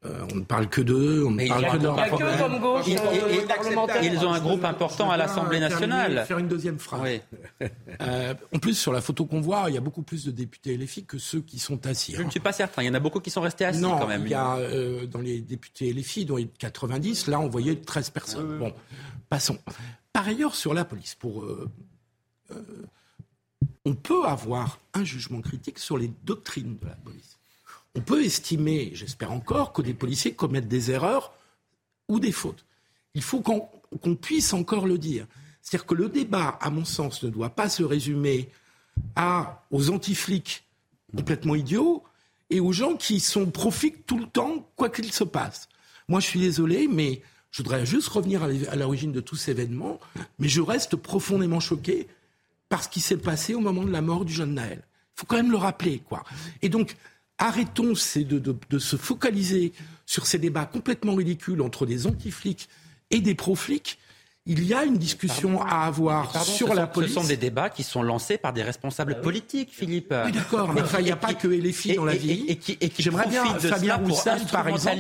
[0.06, 2.88] euh, on ne parle que d'eux, on ne parle que de leur
[4.03, 6.24] Ils, ont un groupe important à l'Assemblée nationale.
[6.28, 7.19] Faire une deuxième phrase.
[8.02, 10.78] Euh, en plus, sur la photo qu'on voit, il y a beaucoup plus de députés
[10.78, 12.14] LFI que ceux qui sont assis.
[12.15, 12.84] Je ne suis pas certain.
[12.84, 14.24] Il y en a beaucoup qui sont restés assis quand même.
[14.26, 17.48] Il y a euh, dans les députés LFI, dont il y a 90, là on
[17.48, 18.60] voyait 13 personnes.
[18.60, 18.74] Bon,
[19.30, 19.57] passons.
[20.14, 21.44] Par ailleurs, sur la police, pour
[23.84, 27.36] on peut avoir un jugement critique sur les doctrines de la police
[27.98, 31.34] on peut estimer, j'espère encore, que des policiers commettent des erreurs
[32.07, 32.64] ou des fautes.
[33.15, 35.26] Il faut qu'on puisse encore le dire.
[35.64, 38.49] C'est-à-dire que le débat, à mon sens, ne doit pas se résumer
[39.15, 40.64] à, aux anti-flics
[41.15, 42.03] complètement idiots
[42.52, 45.68] et aux gens qui sont profitent tout le temps, quoi qu'il se passe.
[46.07, 49.99] Moi, je suis désolé, mais je voudrais juste revenir à l'origine de tout cet événement,
[50.38, 52.07] mais je reste profondément choqué
[52.69, 54.84] par ce qui s'est passé au moment de la mort du jeune Naël.
[54.84, 56.24] Il faut quand même le rappeler, quoi.
[56.61, 56.95] Et donc,
[57.38, 59.73] arrêtons de, se focaliser
[60.05, 62.69] sur ces débats complètement ridicules entre des anti-flics
[63.11, 63.99] et des pro-flics.
[64.45, 67.14] Il y a une discussion à avoir sur la police.
[67.14, 70.14] Ce sont des débats qui sont lancés par des responsables ah politiques, Philippe.
[70.26, 72.45] Oui, d'accord, mais il n'y a pas que les filles dans la vie.
[72.47, 74.97] Et, qui, J'aimerais bien Fabien Roussel, par exemple.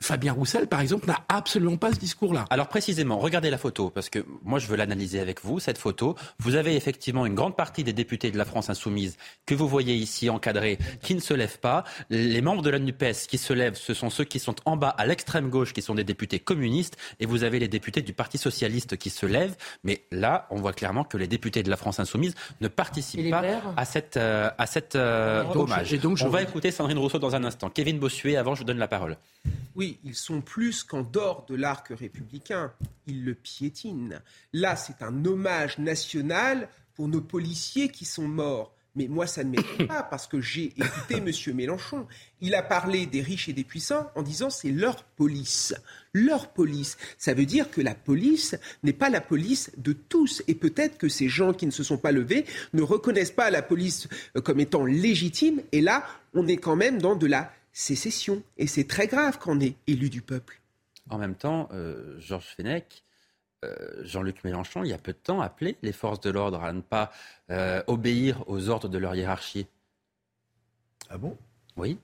[0.00, 2.44] Fabien Roussel, par exemple, n'a absolument pas ce discours-là.
[2.50, 6.14] Alors précisément, regardez la photo, parce que moi je veux l'analyser avec vous, cette photo.
[6.38, 9.94] Vous avez effectivement une grande partie des députés de la France insoumise que vous voyez
[9.94, 11.84] ici encadrés, qui ne se lèvent pas.
[12.10, 14.88] Les membres de la NUPES qui se lèvent, ce sont ceux qui sont en bas
[14.90, 18.38] à l'extrême gauche, qui sont des députés communistes, et vous avez les députés du Parti
[18.38, 19.56] socialiste qui se lèvent.
[19.82, 23.42] Mais là, on voit clairement que les députés de la France insoumise ne participent pas
[23.76, 25.92] à cette, euh, à cette euh, hommage.
[26.00, 27.68] donc, on va écouter Sandrine Rousseau dans un instant.
[27.68, 29.16] Kevin Bossuet, avant, je vous donne la parole.
[29.74, 32.72] Oui, ils sont plus qu'en dehors de l'arc républicain.
[33.06, 34.18] Ils le piétinent.
[34.52, 38.74] Là, c'est un hommage national pour nos policiers qui sont morts.
[38.98, 41.30] Mais moi, ça ne m'étonne pas parce que j'ai écouté M.
[41.54, 42.06] Mélenchon.
[42.40, 45.74] Il a parlé des riches et des puissants en disant c'est leur police.
[46.12, 46.96] Leur police.
[47.16, 50.42] Ça veut dire que la police n'est pas la police de tous.
[50.48, 53.62] Et peut-être que ces gens qui ne se sont pas levés ne reconnaissent pas la
[53.62, 55.62] police euh, comme étant légitime.
[55.70, 56.04] Et là,
[56.34, 58.42] on est quand même dans de la sécession.
[58.56, 60.60] Et c'est très grave quand on est élu du peuple.
[61.10, 63.04] En même temps, euh, Georges Fenech,
[63.64, 66.72] euh, Jean-Luc Mélenchon, il y a peu de temps, appelé les forces de l'ordre à
[66.72, 67.12] ne pas
[67.50, 69.66] euh, obéir aux ordres de leur hiérarchie.
[71.08, 71.36] Ah bon?
[71.76, 71.98] Oui.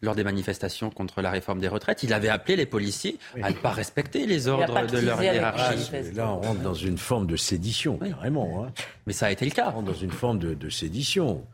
[0.00, 3.56] Lors des manifestations contre la réforme des retraites, il avait appelé les policiers à ne
[3.56, 6.14] pas respecter les ordres de leur hiérarchie.
[6.14, 8.64] là, on rentre dans une forme de sédition, carrément.
[8.64, 8.72] Hein.
[9.06, 9.68] Mais ça a été le cas.
[9.68, 11.46] On rentre dans une forme de sédition.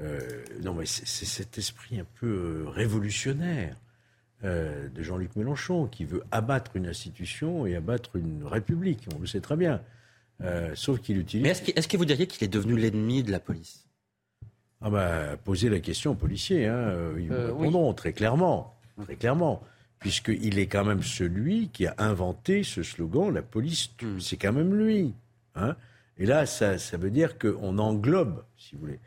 [0.00, 3.76] Euh, non, mais c'est cet esprit un peu euh, révolutionnaire
[4.44, 9.08] euh, de Jean-Luc Mélenchon qui veut abattre une institution et abattre une république.
[9.12, 9.80] On le sait très bien.
[10.40, 11.42] Euh, sauf qu'il utilise.
[11.42, 13.88] Mais est-ce que, est que, vous diriez qu'il est devenu l'ennemi de la police?
[14.80, 16.66] Ah bah, posez la question aux policiers.
[16.66, 16.94] Hein.
[17.18, 18.78] Ils euh, répondront très clairement.
[19.02, 19.60] Très clairement.
[19.98, 24.20] Puisqu'il est quand même celui qui a inventé ce slogan La police hmm.
[24.20, 25.14] C'est quand même lui.
[25.56, 25.74] Hein.
[26.16, 29.00] Et là, ça, ça veut dire qu'on englobe, si vous voulez.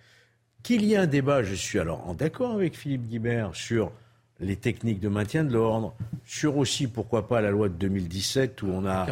[0.63, 3.91] Qu'il y ait un débat, je suis alors d'accord avec Philippe Guibert sur
[4.39, 5.93] les techniques de maintien de l'ordre,
[6.25, 9.05] sur aussi, pourquoi pas, la loi de 2017 où on a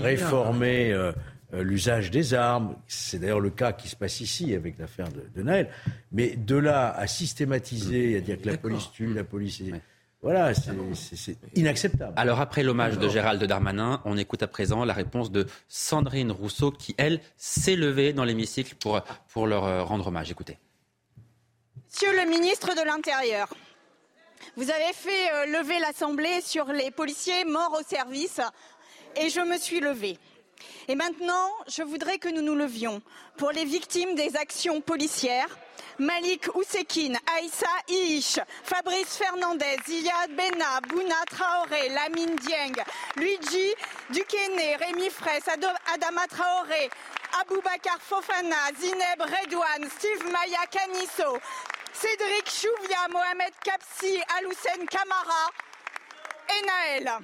[0.00, 1.12] réformé euh,
[1.54, 2.76] euh, l'usage des armes.
[2.86, 5.68] C'est d'ailleurs le cas qui se passe ici avec l'affaire de, de, Naël.
[6.12, 9.62] Mais de là à systématiser, à dire que la police tue, la police...
[10.20, 12.12] Voilà, c'est inacceptable.
[12.16, 16.72] Alors après l'hommage de Gérald Darmanin, on écoute à présent la réponse de Sandrine Rousseau
[16.72, 19.00] qui, elle, s'est levée dans l'hémicycle pour,
[19.32, 20.32] pour leur euh, rendre hommage.
[20.32, 20.58] Écoutez.
[21.90, 23.48] Monsieur le ministre de l'Intérieur,
[24.56, 28.42] vous avez fait euh, lever l'Assemblée sur les policiers morts au service
[29.16, 30.18] et je me suis levée.
[30.88, 33.00] Et maintenant, je voudrais que nous nous levions
[33.38, 35.48] pour les victimes des actions policières.
[35.98, 42.74] Malik Oussekine, Aïssa Iish, Fabrice Fernandez, Iyad Bena, Bouna Traoré, Lamine Dieng,
[43.16, 43.74] Luigi
[44.10, 46.90] Dukene, Rémi Fraisse, Adama Traoré,
[47.40, 51.38] Aboubakar Fofana, Zineb Redouane, Steve Maya Canisso,
[51.92, 55.50] Cédric Chouvia, Mohamed Kapsi, Aloussen Kamara
[56.48, 57.18] et Naël.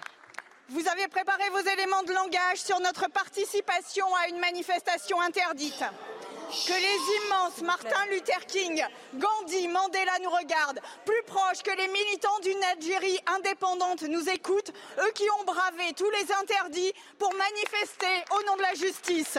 [0.71, 5.85] Vous avez préparé vos éléments de langage sur notre participation à une manifestation interdite.
[6.67, 8.85] Que les immenses Martin Luther King,
[9.15, 15.13] Gandhi, Mandela nous regardent, plus proches que les militants d'une Algérie indépendante nous écoutent, eux
[15.15, 19.39] qui ont bravé tous les interdits pour manifester au nom de la justice.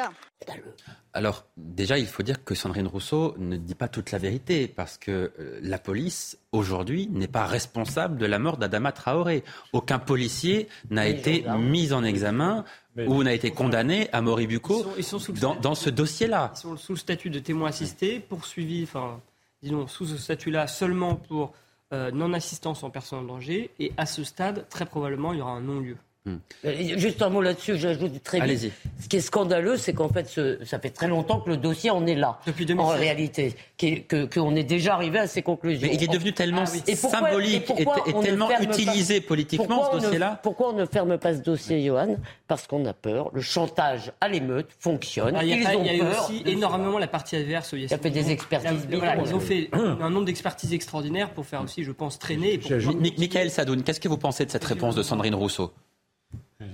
[1.16, 4.98] Alors, déjà, il faut dire que Sandrine Rousseau ne dit pas toute la vérité, parce
[4.98, 9.46] que euh, la police, aujourd'hui, n'est pas responsable de la mort d'Adama Traoré.
[9.72, 12.66] Aucun policier n'a été mis en examen
[12.98, 14.86] ou n'a été condamné à Moribuco
[15.62, 16.52] dans, ce dossier-là.
[16.54, 19.22] Ils sont sous le statut de témoin assisté, poursuivis, enfin,
[19.64, 21.54] disons, sous ce statut-là seulement pour
[21.94, 25.54] euh, non-assistance en personne en danger, et à ce stade, très probablement, il y aura
[25.54, 25.96] un non-lieu.
[26.28, 28.72] Euh, juste un mot là-dessus, j'ajoute très vite.
[29.00, 30.28] Ce qui est scandaleux, c'est qu'en fait,
[30.64, 32.40] ça fait très longtemps que le dossier en est là.
[32.48, 35.88] Depuis En réalité, qu'on est déjà arrivé à ces conclusions.
[35.88, 37.86] Mais il est devenu tellement ah symbolique et,
[38.22, 40.40] tellement utilisé politiquement ce dossier-là.
[40.42, 42.18] Pourquoi on ne ferme pas ce dossier, Johan?
[42.48, 43.30] Parce qu'on a peur.
[43.34, 45.36] Le chantage à l'émeute fonctionne.
[45.36, 47.72] Ah, il y a, eu aussi énormément la partie adverse.
[47.74, 48.88] Il y a fait des expertises.
[48.90, 52.60] ils ont fait un nombre d'expertises extraordinaires pour faire aussi, je pense, traîner.
[53.18, 55.72] Michael Sadoun, qu'est-ce que vous pensez de cette réponse de Sandrine Rousseau?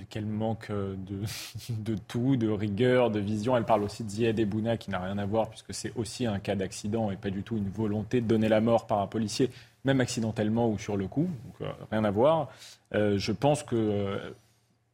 [0.08, 0.94] Qu'elle manque euh,
[1.70, 3.56] de, tout, de rigueur, de vision.
[3.56, 6.54] Elle parle aussi de Ebouna qui n'a rien à voir puisque c'est aussi un cas
[6.54, 9.50] d'accident et pas du tout une volonté de donner la mort par un policier,
[9.84, 11.28] même accidentellement ou sur le coup.
[11.60, 12.48] Euh, rien à voir.
[12.94, 14.34] Euh, je pense que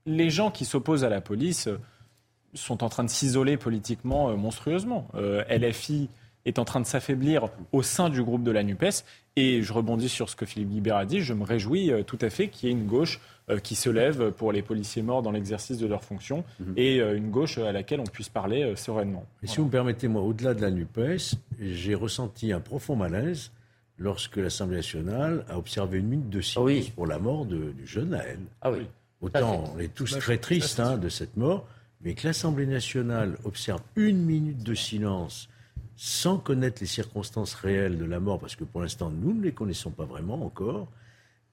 [0.06, 1.68] les gens qui s'opposent à la police
[2.54, 5.06] sont en train de s'isoler politiquement monstrueusement.
[5.50, 6.08] LFI
[6.48, 9.04] est en train de s'affaiblir au sein du groupe de la NUPES.
[9.36, 11.20] Et je rebondis sur ce que Philippe Guibert a dit.
[11.20, 13.20] Je me réjouis tout à fait qu'il y ait une gauche
[13.50, 16.74] euh, qui se lèvent pour les policiers morts dans l'exercice de leurs fonctions mhm.
[16.76, 19.24] et euh, une gauche à laquelle on puisse parler euh, sereinement.
[19.42, 23.50] Et si vous me permettez, moi, au-delà de la NUPES, j'ai ressenti un profond malaise
[23.96, 28.10] lorsque l'Assemblée nationale a observé une minute de silence pour la mort de, du jeune
[28.10, 28.38] Naël.
[28.60, 28.86] Ah oui.
[29.22, 31.66] Autant on est tous très tristes hein, de cette mort,
[32.02, 35.48] mais que l'Assemblée nationale observe une minute de silence
[36.00, 39.50] sans connaître les circonstances réelles de la mort, parce que pour l'instant nous ne les
[39.52, 40.86] connaissons pas vraiment encore,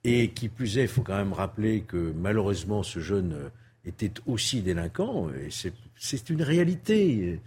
[0.04, 3.50] et qui plus est, il faut quand même rappeler que malheureusement ce jeune euh,
[3.86, 5.30] était aussi délinquant.
[5.30, 5.50] Et
[5.98, 7.40] c'est une réalité.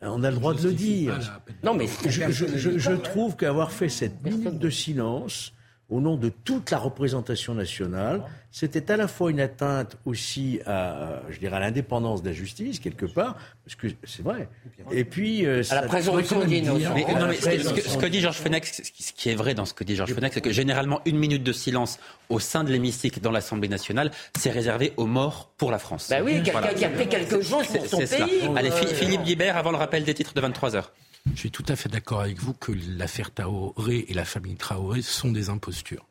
[0.00, 1.18] On a le droit de le dire.
[1.62, 5.52] Non, mais je, je, je trouve qu'avoir fait cette minute de silence
[5.88, 8.22] au nom de toute la représentation nationale.
[8.50, 12.80] C'était à la fois une atteinte aussi à, je dirais, à l'indépendance de la justice,
[12.80, 14.48] quelque part, parce que c'est vrai.
[14.90, 15.44] Et puis...
[15.46, 16.98] Euh, à la présomption d'innocence.
[16.98, 20.32] Ce, que dit Georges Fenech, ce qui est vrai dans ce que dit Georges Fenech,
[20.32, 22.00] c'est que généralement, une minute de silence
[22.30, 26.08] au sein de l'hémicycle dans l'Assemblée nationale, c'est réservé aux morts pour la France.
[26.08, 28.48] Ben oui, quelqu'un qui a fait quelque chose pour son pays.
[28.56, 30.92] Allez, Philippe Guibert, avant le rappel des titres de 23 heures.
[31.34, 35.02] Je suis tout à fait d'accord avec vous que l'affaire Traoré et la famille Traoré
[35.02, 36.06] sont des impostures.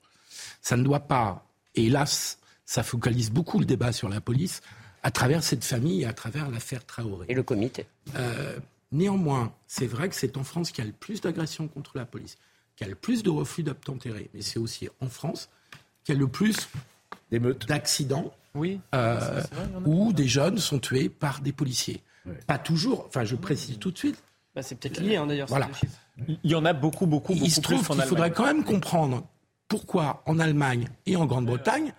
[0.62, 4.62] Ça ne doit pas, hélas, ça focalise beaucoup le débat sur la police
[5.04, 7.28] à travers cette famille et à travers l'affaire Traoré.
[7.30, 7.86] Et le comité.
[8.16, 8.58] Euh,
[8.92, 12.06] néanmoins, c'est vrai que c'est en France qu'il y a le plus d'agressions contre la
[12.06, 12.38] police,
[12.76, 15.50] qu'il y a le plus de refus d'obtempérer, mais c'est aussi en France
[16.04, 16.70] qu'il y a le plus
[17.68, 19.44] d'accidents oui, euh,
[19.86, 22.02] où des jeunes sont tués par des policiers.
[22.48, 24.18] Pas toujours, enfin je précise tout de suite,
[24.56, 25.49] bah, c'est peut-être lié, hein, d'ailleurs.
[25.49, 25.69] Voilà.
[26.27, 27.45] Il y en a beaucoup, beaucoup, beaucoup.
[27.45, 29.23] Il se trouve qu'il faudrait quand même comprendre
[29.68, 31.94] pourquoi en Allemagne et en Grande-Bretagne,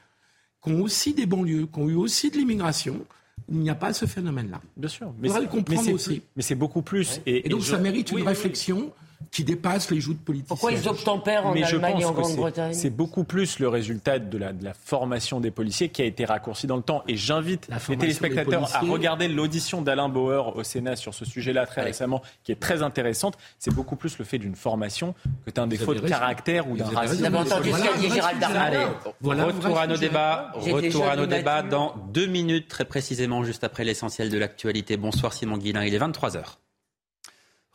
[0.62, 3.04] qui ont aussi des banlieues, qui ont eu aussi de l'immigration,
[3.50, 4.60] il n'y a pas ce phénomène-là.
[4.76, 5.12] Bien sûr.
[5.18, 6.22] Mais c'est le comprendre aussi.
[6.34, 7.20] Mais c'est beaucoup plus.
[7.26, 8.90] Et, donc ça mérite une réflexion
[9.30, 10.48] qui dépasse les joutes politiques.
[10.48, 13.58] Pourquoi ils obtempèrent en Mais Allemagne je et en pense que Grande-Bretagne c'est beaucoup plus
[13.58, 16.82] le résultat de la, de la, formation des policiers qui a été raccourci dans le
[16.82, 17.02] temps.
[17.08, 21.80] Et j'invite les téléspectateurs à regarder l'audition d'Alain Bauer au Sénat sur ce sujet-là très
[21.80, 21.88] ouais.
[21.88, 23.36] récemment, qui est très intéressante.
[23.58, 27.18] C'est beaucoup plus le fait d'une formation que d'un défaut de caractère ou d'un racisme.
[27.18, 30.52] Vous avez entendu ce qu'a dit Gérald Darmanin voilà, Retour à nos débats.
[30.54, 34.96] Retour à nos débats dans deux minutes, très précisément, juste après l'essentiel de l'actualité.
[34.96, 36.56] Bonsoir Simon Guillain, il est 23h.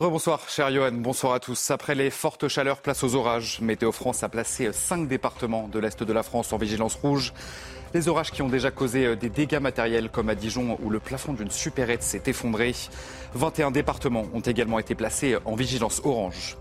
[0.02, 0.90] Rebonsoir, cher Johan.
[0.94, 1.70] Bonsoir à tous.
[1.70, 3.60] Après les fortes chaleurs, place aux orages.
[3.60, 7.32] Météo France a placé cinq départements de l'Est de la France en vigilance rouge.
[7.94, 11.34] Les orages qui ont déjà causé des dégâts matériels, comme à Dijon, où le plafond
[11.34, 12.74] d'une supérette s'est effondré.
[13.34, 16.56] 21 départements ont également été placés en vigilance orange.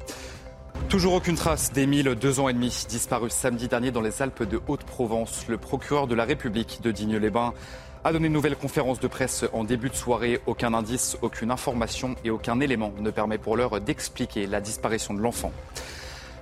[0.88, 4.62] Toujours aucune trace d'Émile, deux ans et demi, disparu samedi dernier dans les Alpes de
[4.68, 5.46] Haute-Provence.
[5.48, 7.56] Le procureur de la République de Digne-les-Bains
[8.04, 10.42] a donné une nouvelle conférence de presse en début de soirée.
[10.48, 15.20] Aucun indice, aucune information et aucun élément ne permet pour l'heure d'expliquer la disparition de
[15.20, 15.52] l'enfant.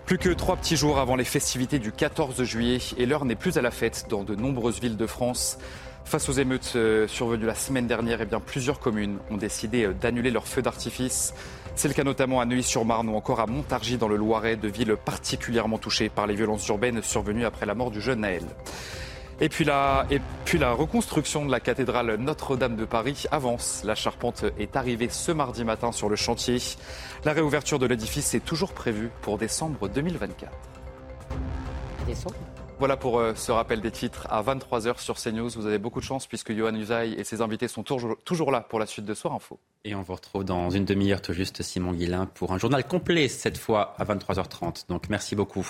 [0.05, 3.57] Plus que trois petits jours avant les festivités du 14 juillet et l'heure n'est plus
[3.57, 5.57] à la fête dans de nombreuses villes de France.
[6.05, 6.77] Face aux émeutes
[7.07, 11.33] survenues la semaine dernière, eh bien, plusieurs communes ont décidé d'annuler leurs feux d'artifice.
[11.75, 14.95] C'est le cas notamment à Neuilly-sur-Marne ou encore à Montargis dans le Loiret, de villes
[14.95, 18.43] particulièrement touchées par les violences urbaines survenues après la mort du jeune Naël.
[19.41, 20.05] Et puis, la,
[20.73, 23.83] reconstruction de la cathédrale Notre-Dame de Paris avance.
[23.85, 26.57] La charpente est arrivée ce mardi matin sur le chantier.
[27.23, 30.51] La réouverture de l'édifice est toujours prévue pour décembre 2024.
[32.05, 32.35] Décembre
[32.79, 35.49] voilà pour euh, ce rappel des titres à 23h sur CNews.
[35.49, 38.79] Vous avez beaucoup de chance puisque Johan Usaï et ses invités sont toujours, là pour
[38.79, 39.59] la suite de Soir Info.
[39.83, 43.27] Et on vous retrouve dans une demi-heure tout juste, Simon Guillain, pour un journal complet,
[43.27, 44.87] cette fois à 23h30.
[44.87, 45.69] Donc merci beaucoup.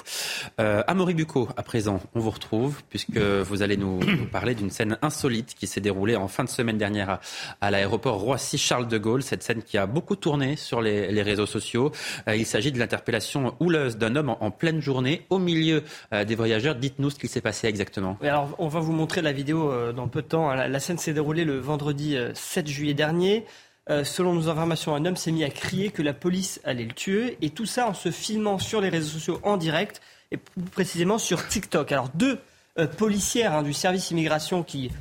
[0.60, 1.16] Euh, Amaury
[1.58, 4.00] à présent, on vous retrouve, puisque vous allez nous,
[4.32, 7.20] parler d'une scène insolite qui s'est déroulée en fin de semaine dernière
[7.62, 9.24] à, l'aéroport Roissy-Charles de Gaulle.
[9.24, 11.92] Cette scène qui a beaucoup tourné sur les, réseaux sociaux.
[12.28, 15.84] Euh, il s'agit de l'interpellation houleuse d'un homme en, pleine journée, au milieu
[16.14, 16.76] euh, des voyageurs.
[17.00, 18.18] Dites-nous ce qui s'est passé exactement.
[18.22, 20.54] Oui, alors, on va vous montrer la vidéo euh, dans peu de temps.
[20.54, 23.46] La, la scène s'est déroulée le vendredi 7 juillet dernier.
[23.90, 26.94] Euh, selon nos informations, un homme s'est mis à crier que la police allait le
[26.94, 30.02] tuer, et tout ça en se filmant sur les réseaux sociaux en direct,
[30.32, 31.92] et plus précisément sur TikTok.
[31.92, 32.40] Alors deux
[32.78, 34.92] euh, policières hein, du service immigration qui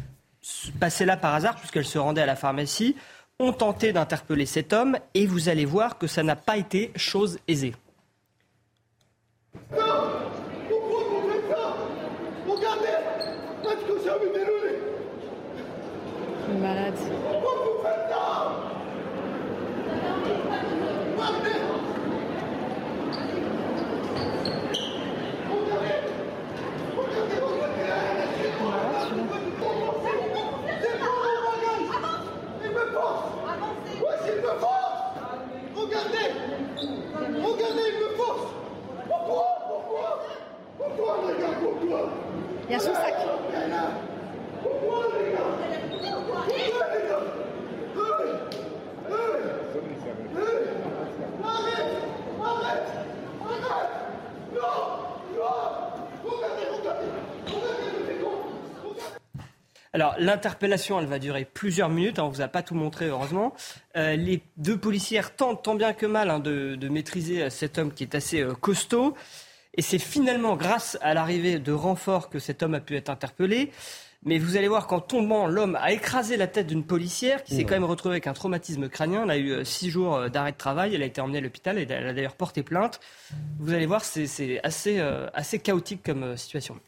[0.81, 2.97] passaient là par hasard, puisqu'elles se rendaient à la pharmacie,
[3.39, 7.39] ont tenté d'interpeller cet homme, et vous allez voir que ça n'a pas été chose
[7.47, 7.75] aisée.
[9.71, 9.79] Non
[10.69, 11.77] Pourquoi vous faites ça
[12.49, 12.87] Regardez
[13.65, 14.87] Est-ce que ça me déroule Malade.
[14.87, 16.38] Pourquoi vous faites ça Partez Regardez Regardez, il me force Pourquoi Pourquoi Pourquoi, les gars
[41.79, 42.11] Pourquoi
[42.69, 43.15] Il y a son sac.
[43.23, 43.89] Pourquoi, les gars
[44.63, 45.49] Pourquoi, les gars
[46.51, 47.19] Hey Hey Hey
[51.45, 51.91] Arrête
[52.41, 52.89] Arrête
[53.41, 53.95] Arrête
[54.53, 54.75] Non
[55.35, 55.57] Non
[56.25, 57.09] Regardez, regardez
[57.47, 58.33] Regardez, je fais quoi
[59.99, 62.21] Alors l'interpellation, elle va durer plusieurs minutes.
[62.21, 63.53] Hein, on vous a pas tout montré, heureusement.
[63.97, 67.93] Euh, les deux policières tentent tant bien que mal hein, de, de, maîtriser cet homme
[67.93, 69.17] qui est assez euh, costaud.
[69.75, 73.73] Et c'est finalement grâce à l'arrivée de renforts que cet homme a pu être interpellé.
[74.23, 77.65] Mais vous allez voir qu'en tombant, l'homme a écrasé la tête d'une policière qui s'est
[77.65, 79.25] quand même retrouvée avec un traumatisme crânien.
[79.25, 80.95] Elle a eu six jours d'arrêt de travail.
[80.95, 83.01] Elle a été emmenée à l'hôpital et elle a d'ailleurs porté plainte.
[83.59, 86.79] Vous allez voir, c'est assez, euh, assez chaotique comme euh, situation.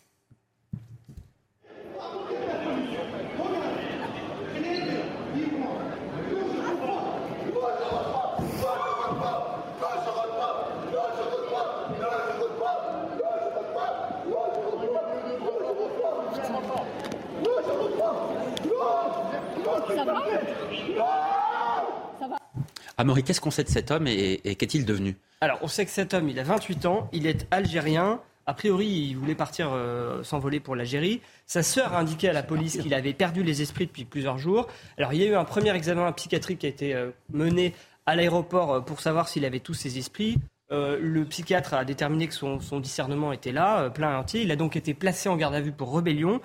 [23.01, 25.17] Amaury, qu'est-ce qu'on sait de cet homme et, qu'est-il devenu?
[25.41, 28.21] Alors, on sait que cet homme, il a 28 ans, il est algérien.
[28.45, 31.23] A priori, il voulait partir euh, s'envoler pour l'Algérie.
[31.47, 34.69] Sa sœur a indiqué à la police qu'il avait perdu les esprits depuis plusieurs jours.
[34.99, 37.75] Alors, il y a eu un premier examen psychiatrique qui a été euh, mené
[38.05, 40.37] à l'aéroport euh, pour savoir s'il avait tous ses esprits.
[40.73, 44.43] Le psychiatre a déterminé que son, discernement était là, plein et entier.
[44.43, 46.41] Il a donc été placé en garde à vue pour rébellion.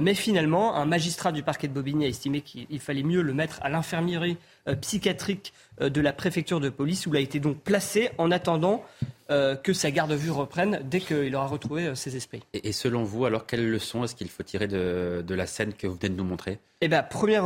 [0.00, 3.58] Mais finalement, un magistrat du parquet de Bobigny a estimé qu'il fallait mieux le mettre
[3.60, 4.38] à l'infirmerie
[4.80, 8.84] psychiatrique de la préfecture de police, où il a été donc placé en attendant
[9.30, 12.42] euh, que sa garde à vue reprenne dès qu'il aura retrouvé ses esprits.
[12.54, 15.96] Et, selon vous, alors quelle leçon est-ce qu'il faut tirer de, la scène que vous
[16.00, 16.58] venez de nous montrer?
[16.80, 17.44] Eh bien, première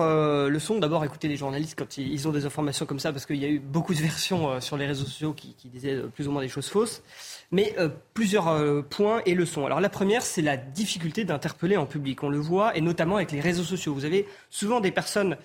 [0.49, 3.45] leçon, d'abord écouter les journalistes quand ils, ont des informations comme ça, parce qu'il y
[3.45, 6.43] a eu beaucoup de versions sur les réseaux sociaux qui, qui, disaient plus ou moins
[6.43, 7.03] des choses fausses.
[7.51, 7.75] Mais
[8.15, 9.67] plusieurs points et leçons.
[9.67, 12.23] Alors la première, c'est la difficulté d'interpeller en public.
[12.23, 13.93] On le voit, et notamment avec les réseaux sociaux.
[13.93, 15.37] Vous avez souvent des personnes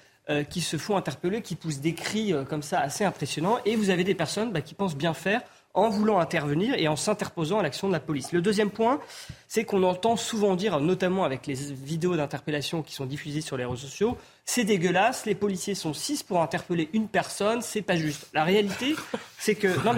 [0.50, 4.04] qui se font interpeller, qui poussent des cris comme ça assez impressionnants, et vous avez
[4.04, 5.42] des personnes bah, qui pensent bien faire
[5.78, 8.32] en voulant intervenir et en s'interposant à l'action de la police.
[8.32, 9.00] Le deuxième point,
[9.48, 13.64] c'est qu'on entend souvent dire, notamment avec les vidéos d'interpellation qui sont diffusées sur les
[13.64, 18.28] réseaux sociaux, c'est dégueulasse, les policiers sont six pour interpeller une personne, c'est pas juste.
[18.34, 18.96] La réalité,
[19.38, 19.68] c'est que...
[19.86, 19.94] Non,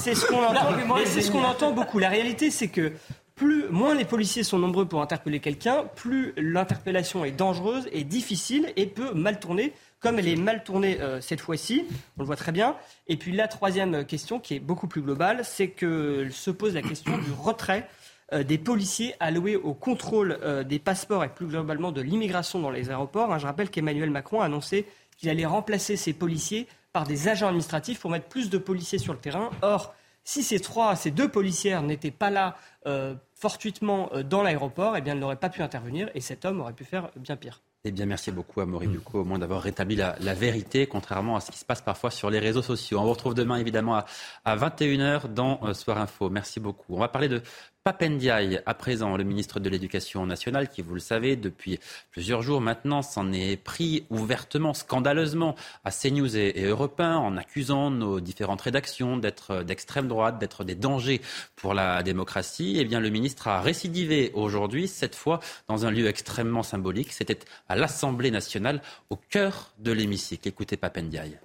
[0.00, 1.98] c'est ce qu'on entend, c'est ce qu'on entend beaucoup.
[1.98, 2.92] La réalité, c'est que
[3.36, 8.72] plus, moins les policiers sont nombreux pour interpeller quelqu'un, plus l'interpellation est dangereuse et difficile
[8.76, 11.84] et peut mal tourner comme elle est mal tournée euh, cette fois-ci,
[12.16, 12.76] on le voit très bien.
[13.08, 16.82] Et puis la troisième question, qui est beaucoup plus globale, c'est que se pose la
[16.82, 17.88] question du retrait
[18.32, 22.70] euh, des policiers alloués au contrôle euh, des passeports et plus globalement de l'immigration dans
[22.70, 23.32] les aéroports.
[23.32, 24.86] Hein, je rappelle qu'Emmanuel Macron a annoncé
[25.18, 29.12] qu'il allait remplacer ces policiers par des agents administratifs pour mettre plus de policiers sur
[29.12, 29.50] le terrain.
[29.62, 29.94] Or,
[30.26, 32.56] si ces trois, ces deux policières n'étaient pas là
[33.34, 36.84] fortuitement dans l'aéroport, eh bien, elles n'auraient pas pu intervenir et cet homme aurait pu
[36.84, 37.62] faire bien pire.
[37.88, 41.40] Eh bien, merci beaucoup à Maurice Ducot, au moins d'avoir rétabli la, vérité, contrairement à
[41.40, 42.98] ce qui se passe parfois sur les réseaux sociaux.
[42.98, 44.06] On vous retrouve demain, évidemment, à,
[44.44, 46.28] à 21h dans euh, Soir Info.
[46.28, 46.96] Merci beaucoup.
[46.96, 47.42] On va parler de
[47.86, 51.78] Papendiaï, à présent, le ministre de l'Éducation nationale, qui, vous le savez, depuis
[52.10, 55.54] plusieurs jours maintenant, s'en est pris ouvertement, scandaleusement
[55.84, 60.74] à CNews et, Europe 1, en accusant nos différentes rédactions d'être d'extrême droite, d'être des
[60.74, 61.20] dangers
[61.54, 62.74] pour la démocratie.
[62.80, 65.38] Eh bien, le ministre a récidivé aujourd'hui, cette fois
[65.68, 67.12] dans un lieu extrêmement symbolique.
[67.12, 67.38] C'était
[67.68, 70.48] à l'Assemblée nationale, au cœur de l'hémicycle.
[70.48, 71.38] Écoutez Papendiaï.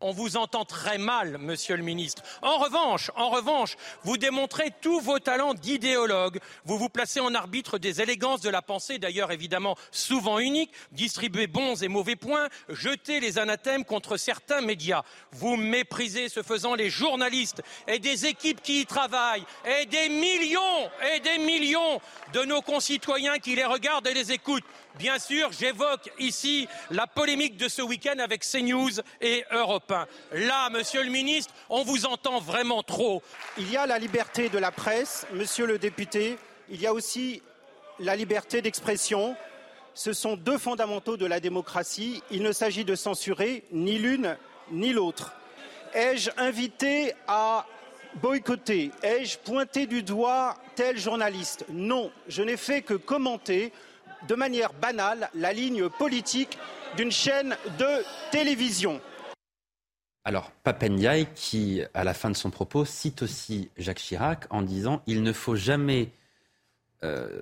[0.00, 2.22] On vous entend très mal, monsieur le ministre.
[2.40, 6.38] En revanche, en revanche, vous démontrez tous vos talents d'idéologue.
[6.64, 11.48] Vous vous placez en arbitre des élégances de la pensée, d'ailleurs évidemment souvent uniques, distribuez
[11.48, 15.02] bons et mauvais points, jetez les anathèmes contre certains médias.
[15.32, 20.90] Vous méprisez, ce faisant, les journalistes et des équipes qui y travaillent, et des millions
[21.12, 22.00] et des millions
[22.32, 24.62] de nos concitoyens qui les regardent et les écoutent.
[24.98, 30.06] Bien sûr, j'évoque ici la polémique de ce week-end avec CNews et Europe 1.
[30.32, 33.22] Là, monsieur le ministre, on vous entend vraiment trop.
[33.58, 36.36] Il y a la liberté de la presse, monsieur le député,
[36.68, 37.42] il y a aussi
[38.00, 39.36] la liberté d'expression.
[39.94, 42.20] Ce sont deux fondamentaux de la démocratie.
[42.32, 44.36] Il ne s'agit de censurer ni l'une
[44.72, 45.32] ni l'autre.
[45.94, 47.66] Ai-je invité à
[48.16, 48.90] boycotter?
[49.04, 51.64] Ai-je pointé du doigt tel journaliste?
[51.68, 53.72] Non, je n'ai fait que commenter
[54.26, 56.58] de manière banale la ligne politique
[56.96, 59.00] d'une chaîne de télévision.
[60.24, 65.02] Alors, Papendiaï, qui, à la fin de son propos, cite aussi Jacques Chirac en disant
[65.06, 66.10] il ne faut jamais,
[67.02, 67.40] euh,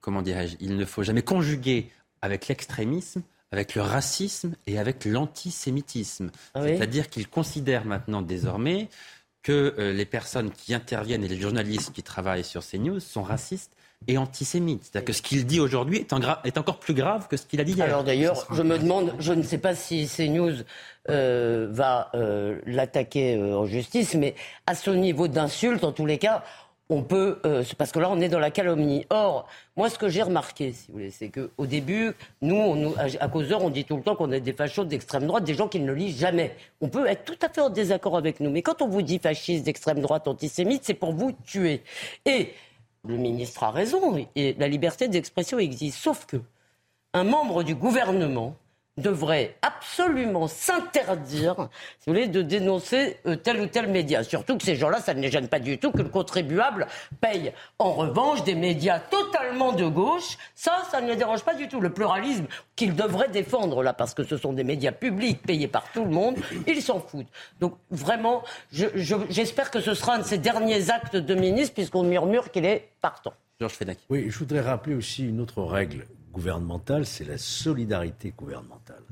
[0.00, 3.22] comment dirais-je, il ne faut jamais conjuguer avec l'extrémisme,
[3.52, 6.30] avec le racisme et avec l'antisémitisme.
[6.54, 8.88] Ah C'est-à-dire qu'il considère maintenant désormais
[9.42, 13.22] que euh, les personnes qui interviennent et les journalistes qui travaillent sur ces news sont
[13.22, 14.84] racistes et antisémite.
[14.84, 16.12] C'est-à-dire que ce qu'il dit aujourd'hui est,
[16.44, 17.84] est, encore plus grave que ce qu'il a dit hier.
[17.84, 20.64] Alors d'ailleurs, je me demande, je ne sais pas si CNews
[21.08, 24.34] euh, va euh, l'attaquer euh, en justice, mais
[24.66, 26.42] à ce niveau d'insulte, en tous les cas,
[26.90, 29.06] on peut, euh, parce que là, on est dans la calomnie.
[29.10, 29.46] Or,
[29.76, 32.12] moi, ce que j'ai remarqué, si vous voulez, c'est qu'au début,
[32.42, 35.44] nous, on, à causeur, on dit tout le temps qu'on est des fachos d'extrême droite,
[35.44, 36.56] des gens qui ne le lisent jamais.
[36.80, 39.20] On peut être tout à fait en désaccord avec nous, mais quand on vous dit
[39.20, 41.82] fasciste, d'extrême droite, antisémite, c'est pour vous tuer.
[42.26, 42.52] Et
[43.06, 45.98] le ministre a raison, et la liberté d'expression existe.
[45.98, 46.38] Sauf que
[47.12, 48.56] un membre du gouvernement
[49.00, 51.54] devrait absolument s'interdire,
[51.98, 54.22] si vous voulez, de dénoncer euh, tel ou tel média.
[54.22, 56.86] Surtout que ces gens-là, ça ne les gêne pas du tout que le contribuable
[57.20, 57.52] paye.
[57.78, 61.80] En revanche, des médias totalement de gauche, ça, ça ne les dérange pas du tout.
[61.80, 62.46] Le pluralisme
[62.76, 66.10] qu'ils devraient défendre là, parce que ce sont des médias publics payés par tout le
[66.10, 66.36] monde,
[66.66, 67.30] ils s'en foutent.
[67.60, 72.50] Donc vraiment, j'espère que ce sera un de ces derniers actes de ministre, puisqu'on murmure
[72.50, 73.32] qu'il est partant.
[73.60, 73.78] Georges
[74.08, 79.02] Oui, je voudrais rappeler aussi une autre règle gouvernementale, c'est la solidarité gouvernementale.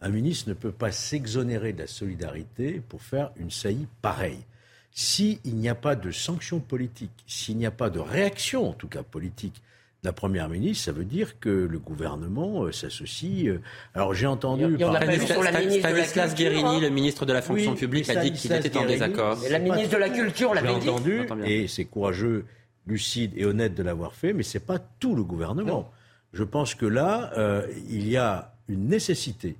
[0.00, 4.44] Un ministre ne peut pas s'exonérer de la solidarité pour faire une saillie pareille.
[4.92, 8.86] S'il n'y a pas de sanction politique, s'il n'y a pas de réaction, en tout
[8.86, 9.62] cas politique,
[10.02, 13.46] de la Première ministre, ça veut dire que le gouvernement euh, s'associe.
[13.46, 13.62] Euh,
[13.94, 14.76] alors j'ai entendu...
[14.76, 19.38] Stanislas Guérini, le ministre de la fonction publique, a dit qu'il était en désaccord.
[19.50, 20.90] La ministre de la Culture l'avait dit.
[20.90, 22.44] entendu, et c'est courageux,
[22.86, 25.90] lucide et honnête de l'avoir fait, mais ce n'est pas tout le gouvernement
[26.34, 29.56] je pense que là, euh, il y a une nécessité,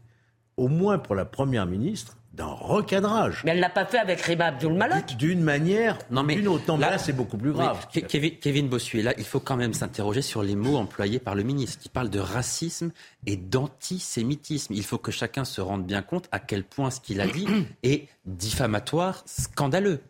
[0.57, 3.43] au moins pour la Première ministre, d'un recadrage.
[3.45, 5.17] Mais elle l'a pas fait avec Riba Abdul Malak.
[5.17, 6.65] D'une manière, non mais d'une autre.
[6.67, 7.87] Non, mais là, c'est beaucoup plus grave.
[7.93, 11.45] Kevin, Kevin Bossuet, là, il faut quand même s'interroger sur les mots employés par le
[11.45, 12.91] ministre, qui parle de racisme
[13.27, 14.75] et d'antisémitisme.
[14.75, 17.47] Il faut que chacun se rende bien compte à quel point ce qu'il a dit
[17.85, 20.01] est diffamatoire, scandaleux.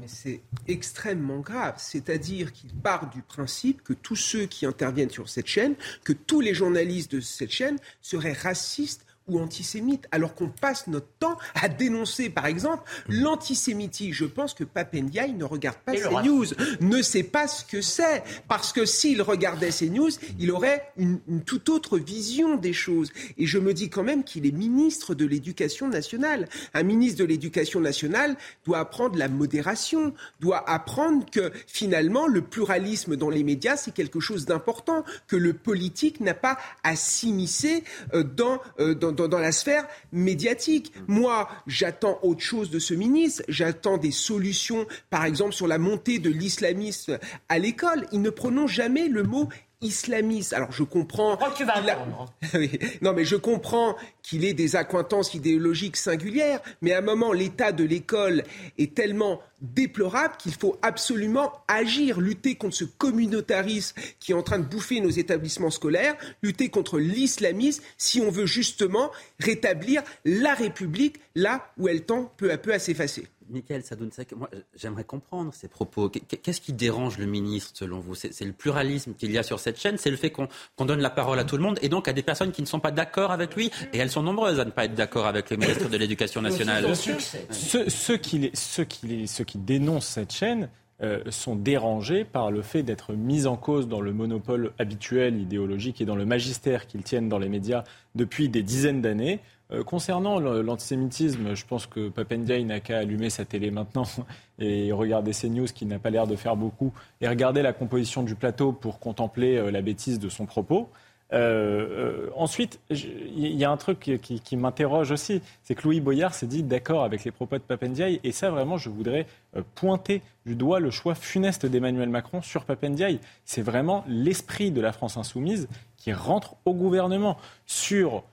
[0.00, 1.74] Mais c'est extrêmement grave.
[1.78, 5.74] C'est-à-dire qu'il part du principe que tous ceux qui interviennent sur cette chaîne,
[6.04, 11.08] que tous les journalistes de cette chaîne seraient racistes ou antisémites, alors qu'on passe notre
[11.18, 14.12] temps à dénoncer, par exemple, l'antisémitisme.
[14.12, 16.46] Je pense que Papendiaï ne regarde pas ces news,
[16.80, 21.20] ne sait pas ce que c'est, parce que s'il regardait ces news, il aurait une,
[21.28, 23.10] une, toute autre vision des choses.
[23.36, 26.48] Et je me dis quand même qu'il est ministre de l'Éducation nationale.
[26.74, 33.16] Un ministre de l'Éducation nationale doit apprendre la modération, doit apprendre que finalement le pluralisme
[33.16, 37.84] dans les médias, c'est quelque chose d'important, que le politique n'a pas à s'immiscer
[38.14, 40.92] euh, dans, euh, dans dans, dans, la sphère médiatique.
[41.06, 43.42] Moi, j'attends autre chose de ce ministre.
[43.48, 47.18] J'attends des solutions, par exemple, sur la montée de l'islamisme
[47.48, 48.06] à l'école.
[48.12, 49.48] Il ne prononce jamais le mot
[49.80, 50.52] islamiste.
[50.52, 51.38] Alors je comprends.
[51.40, 52.26] Oh, tu vas a...
[52.54, 52.70] oui.
[53.02, 57.72] Non, mais je comprends qu'il ait des accointances idéologiques singulières, mais à un moment, l'état
[57.72, 58.44] de l'école
[58.76, 64.58] est tellement déplorable qu'il faut absolument agir, lutter contre ce communautarisme qui est en train
[64.58, 69.10] de bouffer nos établissements scolaires, lutter contre l'islamisme, si on veut justement
[69.40, 73.26] rétablir la République là où elle tend peu à peu à s'effacer.
[73.50, 76.08] Michael Sadounsek, moi j'aimerais comprendre ces propos.
[76.08, 78.14] Qu'est-ce qui dérange le ministre selon vous?
[78.14, 81.00] C'est le pluralisme qu'il y a sur cette chaîne, c'est le fait qu'on qu donne
[81.00, 82.90] la parole à tout le monde et donc à des personnes qui ne sont pas
[82.90, 85.88] d'accord avec lui et elles sont nombreuses à ne pas être d'accord avec le ministre
[85.88, 86.94] de l'Éducation nationale.
[86.94, 90.68] Ceux, ceux, qui, ceux, qui, ceux qui dénoncent cette chaîne
[91.00, 96.00] euh, sont dérangés par le fait d'être mis en cause dans le monopole habituel idéologique
[96.00, 97.84] et dans le magistère qu'ils tiennent dans les médias
[98.16, 99.38] depuis des dizaines d'années.
[99.70, 104.06] Euh, concernant l'antisémitisme, je pense que Papendiaï n'a qu'à allumer sa télé maintenant
[104.58, 108.22] et regarder ces news qui n'a pas l'air de faire beaucoup et regarder la composition
[108.22, 110.88] du plateau pour contempler euh, la bêtise de son propos.
[111.34, 116.32] Euh, ensuite, il y a un truc qui, qui m'interroge aussi, c'est que Louis Boyard
[116.32, 119.26] s'est dit d'accord avec les propos de Papendiaï, et ça vraiment, je voudrais
[119.74, 123.20] pointer du doigt le choix funeste d'Emmanuel Macron sur Papendiaï.
[123.44, 125.68] C'est vraiment l'esprit de la France insoumise
[125.98, 127.36] qui rentre au gouvernement
[127.66, 128.24] sur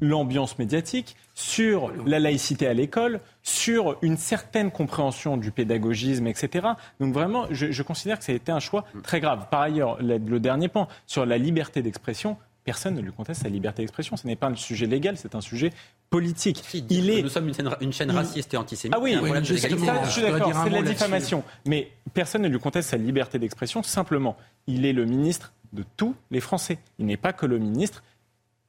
[0.00, 6.68] l'ambiance médiatique, sur la laïcité à l'école, sur une certaine compréhension du pédagogisme, etc.
[7.00, 9.46] Donc vraiment, je, je, considère que ça a été un choix très grave.
[9.50, 13.48] Par ailleurs, le, le dernier point, sur la liberté d'expression, personne ne lui conteste sa
[13.48, 14.16] liberté d'expression.
[14.16, 15.70] Ce n'est pas un sujet légal, c'est un sujet
[16.10, 16.62] politique.
[16.66, 17.22] Si, il est...
[17.22, 18.94] Nous sommes une chaîne, une chaîne raciste et antisémite.
[18.96, 21.42] Ah oui, oui je suis d'accord, c'est de la diffamation.
[21.66, 23.82] Mais personne ne lui conteste sa liberté d'expression.
[23.82, 24.36] Simplement,
[24.66, 26.78] il est le ministre de tous les Français.
[26.98, 28.02] Il n'est pas que le ministre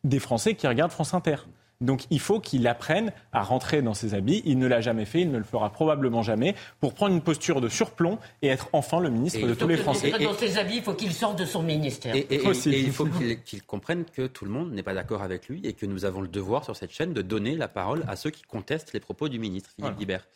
[0.04, 1.38] des Français qui regardent France Inter.
[1.82, 4.42] Donc il faut qu'il apprenne à rentrer dans ses habits.
[4.46, 7.62] Il ne l'a jamais fait, il ne le fera probablement jamais, pour prendre une posture
[7.62, 10.14] de surplomb et être enfin le ministre et de tous les Français.
[10.18, 12.16] Et, dans ses habits, il faut qu'il sorte de son ministère.
[12.16, 15.60] Et, il faut qu'il qu comprenne que tout le monde n'est pas d'accord avec lui
[15.64, 18.30] et que nous avons le devoir sur cette chaîne de donner la parole à ceux
[18.30, 19.98] qui contestent les propos du ministre, Philippe voilà.
[19.98, 20.28] Guibert.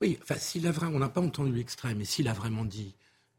[0.00, 2.94] Oui, enfin, s'il a vraiment, on n'a pas entendu l'extrait, mais s'il a vraiment dit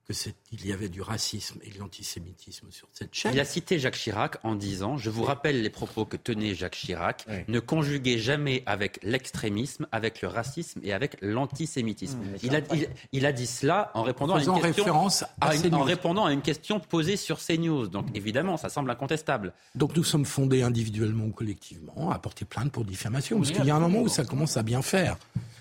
[0.09, 3.33] qu'il y avait du racisme et de l'antisémitisme sur cette chaîne.
[3.33, 6.75] Il a cité Jacques Chirac en disant Je vous rappelle les propos que tenait Jacques
[6.75, 7.25] Chirac.
[7.27, 7.35] Oui.
[7.47, 12.19] Ne conjuguez jamais avec l'extrémisme, avec le racisme et avec l'antisémitisme.
[12.19, 15.07] Mmh, il, a, il, il, a dit cela en répondant, à une, question,
[15.41, 17.87] à une, en répondant à une question posée sur CNews.
[17.87, 19.53] Donc évidemment, ça semble incontestable.
[19.75, 23.37] Donc nous sommes fondés individuellement ou collectivement à porter plainte pour diffamation.
[23.37, 25.17] Parce qu'il y a un moment où ça commence à bien faire.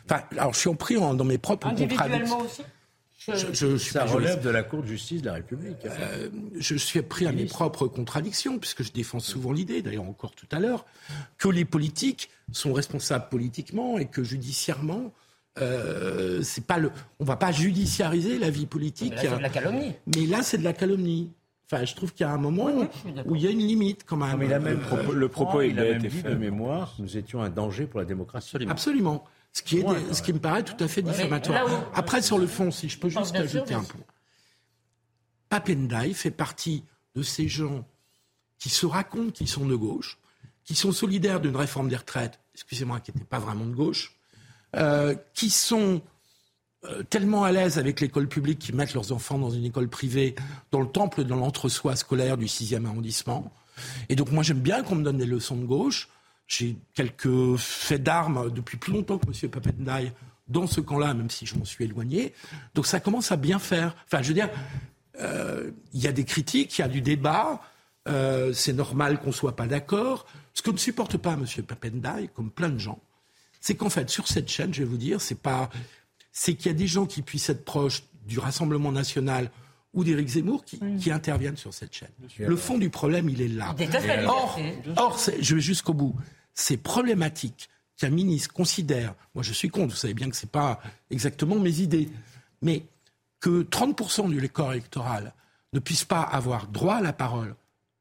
[0.06, 2.40] Enfin, alors je suis pris en, dans mes propres contradictions.
[2.40, 2.62] aussi?
[3.34, 5.84] Je, je, je, ça relève de la Cour de justice de la République.
[5.84, 6.28] Euh,
[6.58, 10.48] je suis pris à mes propres contradictions, puisque je défends souvent l'idée, d'ailleurs encore tout
[10.50, 10.86] à l'heure,
[11.36, 15.12] que les politiques sont responsables politiquement et que judiciairement,
[15.60, 16.90] euh, c'est pas le,
[17.20, 19.14] on va pas judiciariser la vie politique.
[19.16, 19.92] Mais là, c'est de la calomnie.
[20.16, 21.32] Mais là, c'est de la calomnie.
[21.70, 22.86] Enfin, je trouve qu'il y a un moment oui,
[23.26, 24.30] où il y a une limite quand même.
[24.30, 26.30] Non, mais il a même, le propos, le propos il, il a dit fait.
[26.30, 28.56] de mémoire, nous étions un danger pour la démocratie.
[28.56, 28.72] Absolument.
[28.72, 29.24] Absolument.
[29.52, 31.66] Ce qui, est, ouais, ce qui me paraît tout à fait diffamatoire.
[31.66, 34.00] Où, Après, sur le fond, si je peux juste ajouter sûr, un point.
[35.48, 36.84] Papendai fait partie
[37.16, 37.84] de ces gens
[38.58, 40.18] qui se racontent qu'ils sont de gauche,
[40.64, 44.16] qui sont solidaires d'une réforme des retraites, excusez-moi, qui n'était pas vraiment de gauche,
[44.76, 46.02] euh, qui sont
[46.84, 50.34] euh, tellement à l'aise avec l'école publique qu'ils mettent leurs enfants dans une école privée,
[50.70, 53.52] dans le temple, dans l'entre-soi scolaire du 6e arrondissement.
[54.08, 56.08] Et donc moi j'aime bien qu'on me donne des leçons de gauche.
[56.48, 59.50] J'ai quelques faits d'armes depuis plus longtemps que M.
[59.50, 60.12] Papendai
[60.48, 62.32] dans ce camp-là, même si je m'en suis éloigné.
[62.74, 63.94] Donc ça commence à bien faire.
[64.06, 64.48] Enfin, je veux dire,
[65.20, 67.60] euh, il y a des critiques, il y a du débat.
[68.08, 70.26] Euh, c'est normal qu'on ne soit pas d'accord.
[70.54, 71.44] Ce que ne supporte pas M.
[71.64, 73.00] Papendai, comme plein de gens,
[73.60, 75.68] c'est qu'en fait, sur cette chaîne, je vais vous dire, c'est pas,
[76.32, 79.50] c'est qu'il y a des gens qui puissent être proches du Rassemblement national
[79.94, 82.08] ou d'Éric Zemmour qui, qui, interviennent sur cette chaîne.
[82.38, 83.74] Le fond du problème, il est là.
[84.26, 84.58] Or,
[84.96, 86.14] or je vais jusqu'au bout.
[86.60, 90.50] C'est problématique qu'un ministre considère, moi je suis contre, vous savez bien que ce n'est
[90.50, 92.08] pas exactement mes idées,
[92.62, 92.84] mais
[93.38, 95.34] que 30% du corps électoral
[95.72, 97.54] ne puisse pas avoir droit à la parole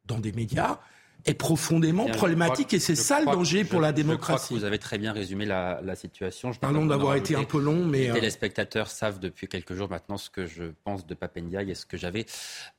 [0.05, 0.79] dans des médias,
[1.27, 4.43] est profondément problématique et c'est ça le danger pour la démocratie.
[4.43, 6.51] Je crois que vous avez très bien résumé la, la situation.
[6.51, 7.99] Je Pardon d'avoir été un peu long, mais...
[7.99, 11.75] Les euh, téléspectateurs savent depuis quelques jours maintenant ce que je pense de Papendiaï et
[11.75, 12.25] ce que j'avais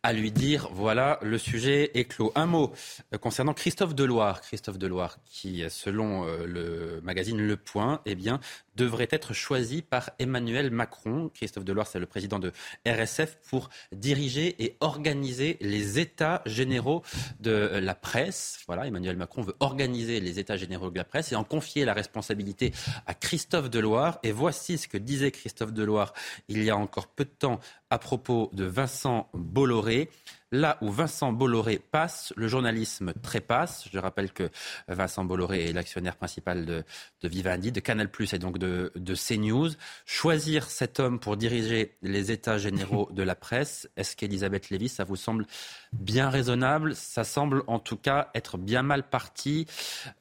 [0.03, 0.71] à lui dire.
[0.73, 2.33] Voilà, le sujet est clos.
[2.35, 2.73] Un mot
[3.13, 4.41] euh, concernant Christophe Deloire.
[4.41, 8.41] Christophe Deloire qui, selon euh, le magazine Le Point, eh bien,
[8.77, 11.31] devrait être choisi par Emmanuel Macron.
[11.35, 12.53] Christophe Deloire, c'est le président de
[12.87, 17.03] RSF, pour diriger et organiser les états généraux
[17.41, 18.38] de la presse.
[18.67, 21.95] Voilà, Emmanuel Macron veut organiser les états généraux de la presse et en confier la
[21.95, 22.73] responsabilité
[23.07, 24.19] à Christophe Deloire.
[24.23, 26.13] Et voici ce que disait Christophe Deloire
[26.49, 27.61] il y a encore peu de temps
[27.91, 30.11] à propos de Vincent Bolloré.
[30.51, 33.87] Là où Vincent Bolloré passe, le journalisme trépasse.
[33.93, 34.49] Je rappelle que
[34.89, 36.85] Vincent Bolloré est l'actionnaire principal de,
[37.23, 39.69] Vivendi, de Canal+, et donc de, de CNews.
[40.07, 45.05] Choisir cet homme pour diriger les états généraux de la presse, est-ce qu'Elisabeth Lévy, ça
[45.05, 45.45] vous semble
[45.93, 46.95] bien raisonnable?
[46.95, 49.67] Ça semble en tout cas être bien mal parti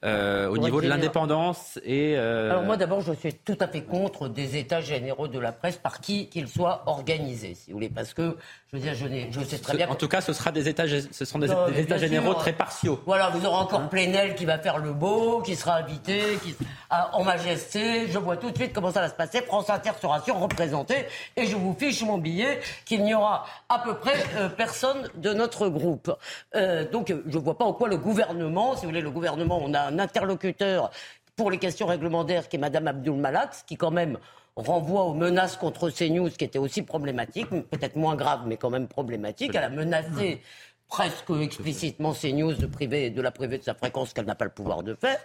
[0.03, 2.17] euh, au niveau de l'indépendance et...
[2.17, 5.53] Euh, Alors moi d'abord, je suis tout à fait contre des états généraux de la
[5.53, 8.37] presse par qui qu'ils soient organisés, si vous voulez, parce que
[8.71, 9.89] je veux dire, je, je sais très bien...
[9.89, 13.01] En tout cas, ce, sera des états, ce sont des, états généraux très partiaux.
[13.05, 16.55] Voilà, vous aurez encore hein Plenel qui va faire le beau, qui sera invité, qui,
[16.89, 18.07] en majesté.
[18.07, 19.41] Je vois tout de suite comment ça va se passer.
[19.41, 20.95] France Inter sera surreprésenté
[21.35, 25.33] et je vous fiche mon billet qu'il n'y aura à peu près euh, personne de
[25.33, 26.15] notre groupe.
[26.55, 29.59] Euh, donc, je ne vois pas en quoi le gouvernement, si vous voulez, le gouvernement,
[29.63, 30.91] on a un interlocuteur
[31.35, 34.17] pour les questions réglementaires qui est Madame Abdul Malak, qui quand même
[34.57, 38.87] renvoie aux menaces contre CNews, qui étaient aussi problématiques, peut-être moins graves, mais quand même
[38.87, 39.51] problématiques.
[39.53, 40.41] Elle a menacé
[40.87, 42.65] presque explicitement CNews de,
[43.09, 45.19] de la priver de sa fréquence qu'elle n'a pas le pouvoir de faire.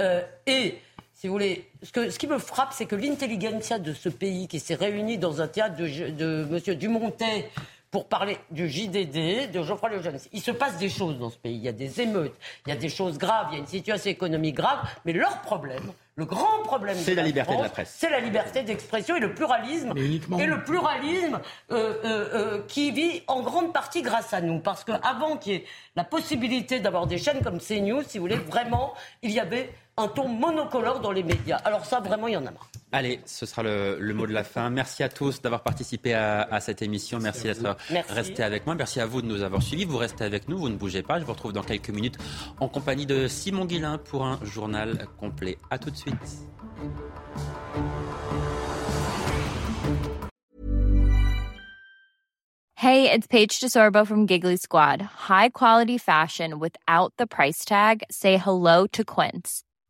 [0.00, 0.78] Euh, et,
[1.14, 4.74] si vous voulez, ce qui me frappe, c'est que l'intelligentsia de ce pays qui s'est
[4.74, 6.74] réunie dans un théâtre de, de M.
[6.74, 7.50] Dumontet,
[7.96, 10.18] pour parler du JDD, de Geoffroy Lejeune.
[10.34, 11.56] Il se passe des choses dans ce pays.
[11.56, 12.34] Il y a des émeutes,
[12.66, 15.40] il y a des choses graves, il y a une situation économique grave, mais leur
[15.40, 17.94] problème, le grand problème, c'est la liberté de la presse.
[17.96, 19.94] C'est la liberté d'expression et le pluralisme.
[19.96, 21.40] Et le pluralisme
[21.70, 24.58] euh, euh, euh, qui vit en grande partie grâce à nous.
[24.58, 25.64] Parce qu'avant qu'il y ait
[25.94, 28.92] la possibilité d'avoir des chaînes comme CNews, si vous voulez, vraiment,
[29.22, 31.56] il y avait un ton monocolore dans les médias.
[31.64, 32.68] Alors ça, vraiment, il y en a marre.
[32.92, 34.68] Allez, ce sera le, mot de la fin.
[34.68, 37.18] Merci à tous d'avoir participé à, cette émission.
[37.18, 38.74] Merci, d'être resté avec moi.
[38.74, 39.86] Merci à vous de nous avoir suivis.
[39.86, 41.18] Vous restez avec nous, vous ne bougez pas.
[41.18, 42.18] Je vous retrouve dans quelques minutes
[42.60, 45.56] en compagnie de Simon Guillain pour un journal complet.
[45.70, 46.14] À tout de suite.
[52.74, 55.00] Hey, it's Paige DeSorbo from Giggly Squad.
[55.00, 58.02] High quality fashion without the price tag.
[58.10, 59.65] Say hello to Quince.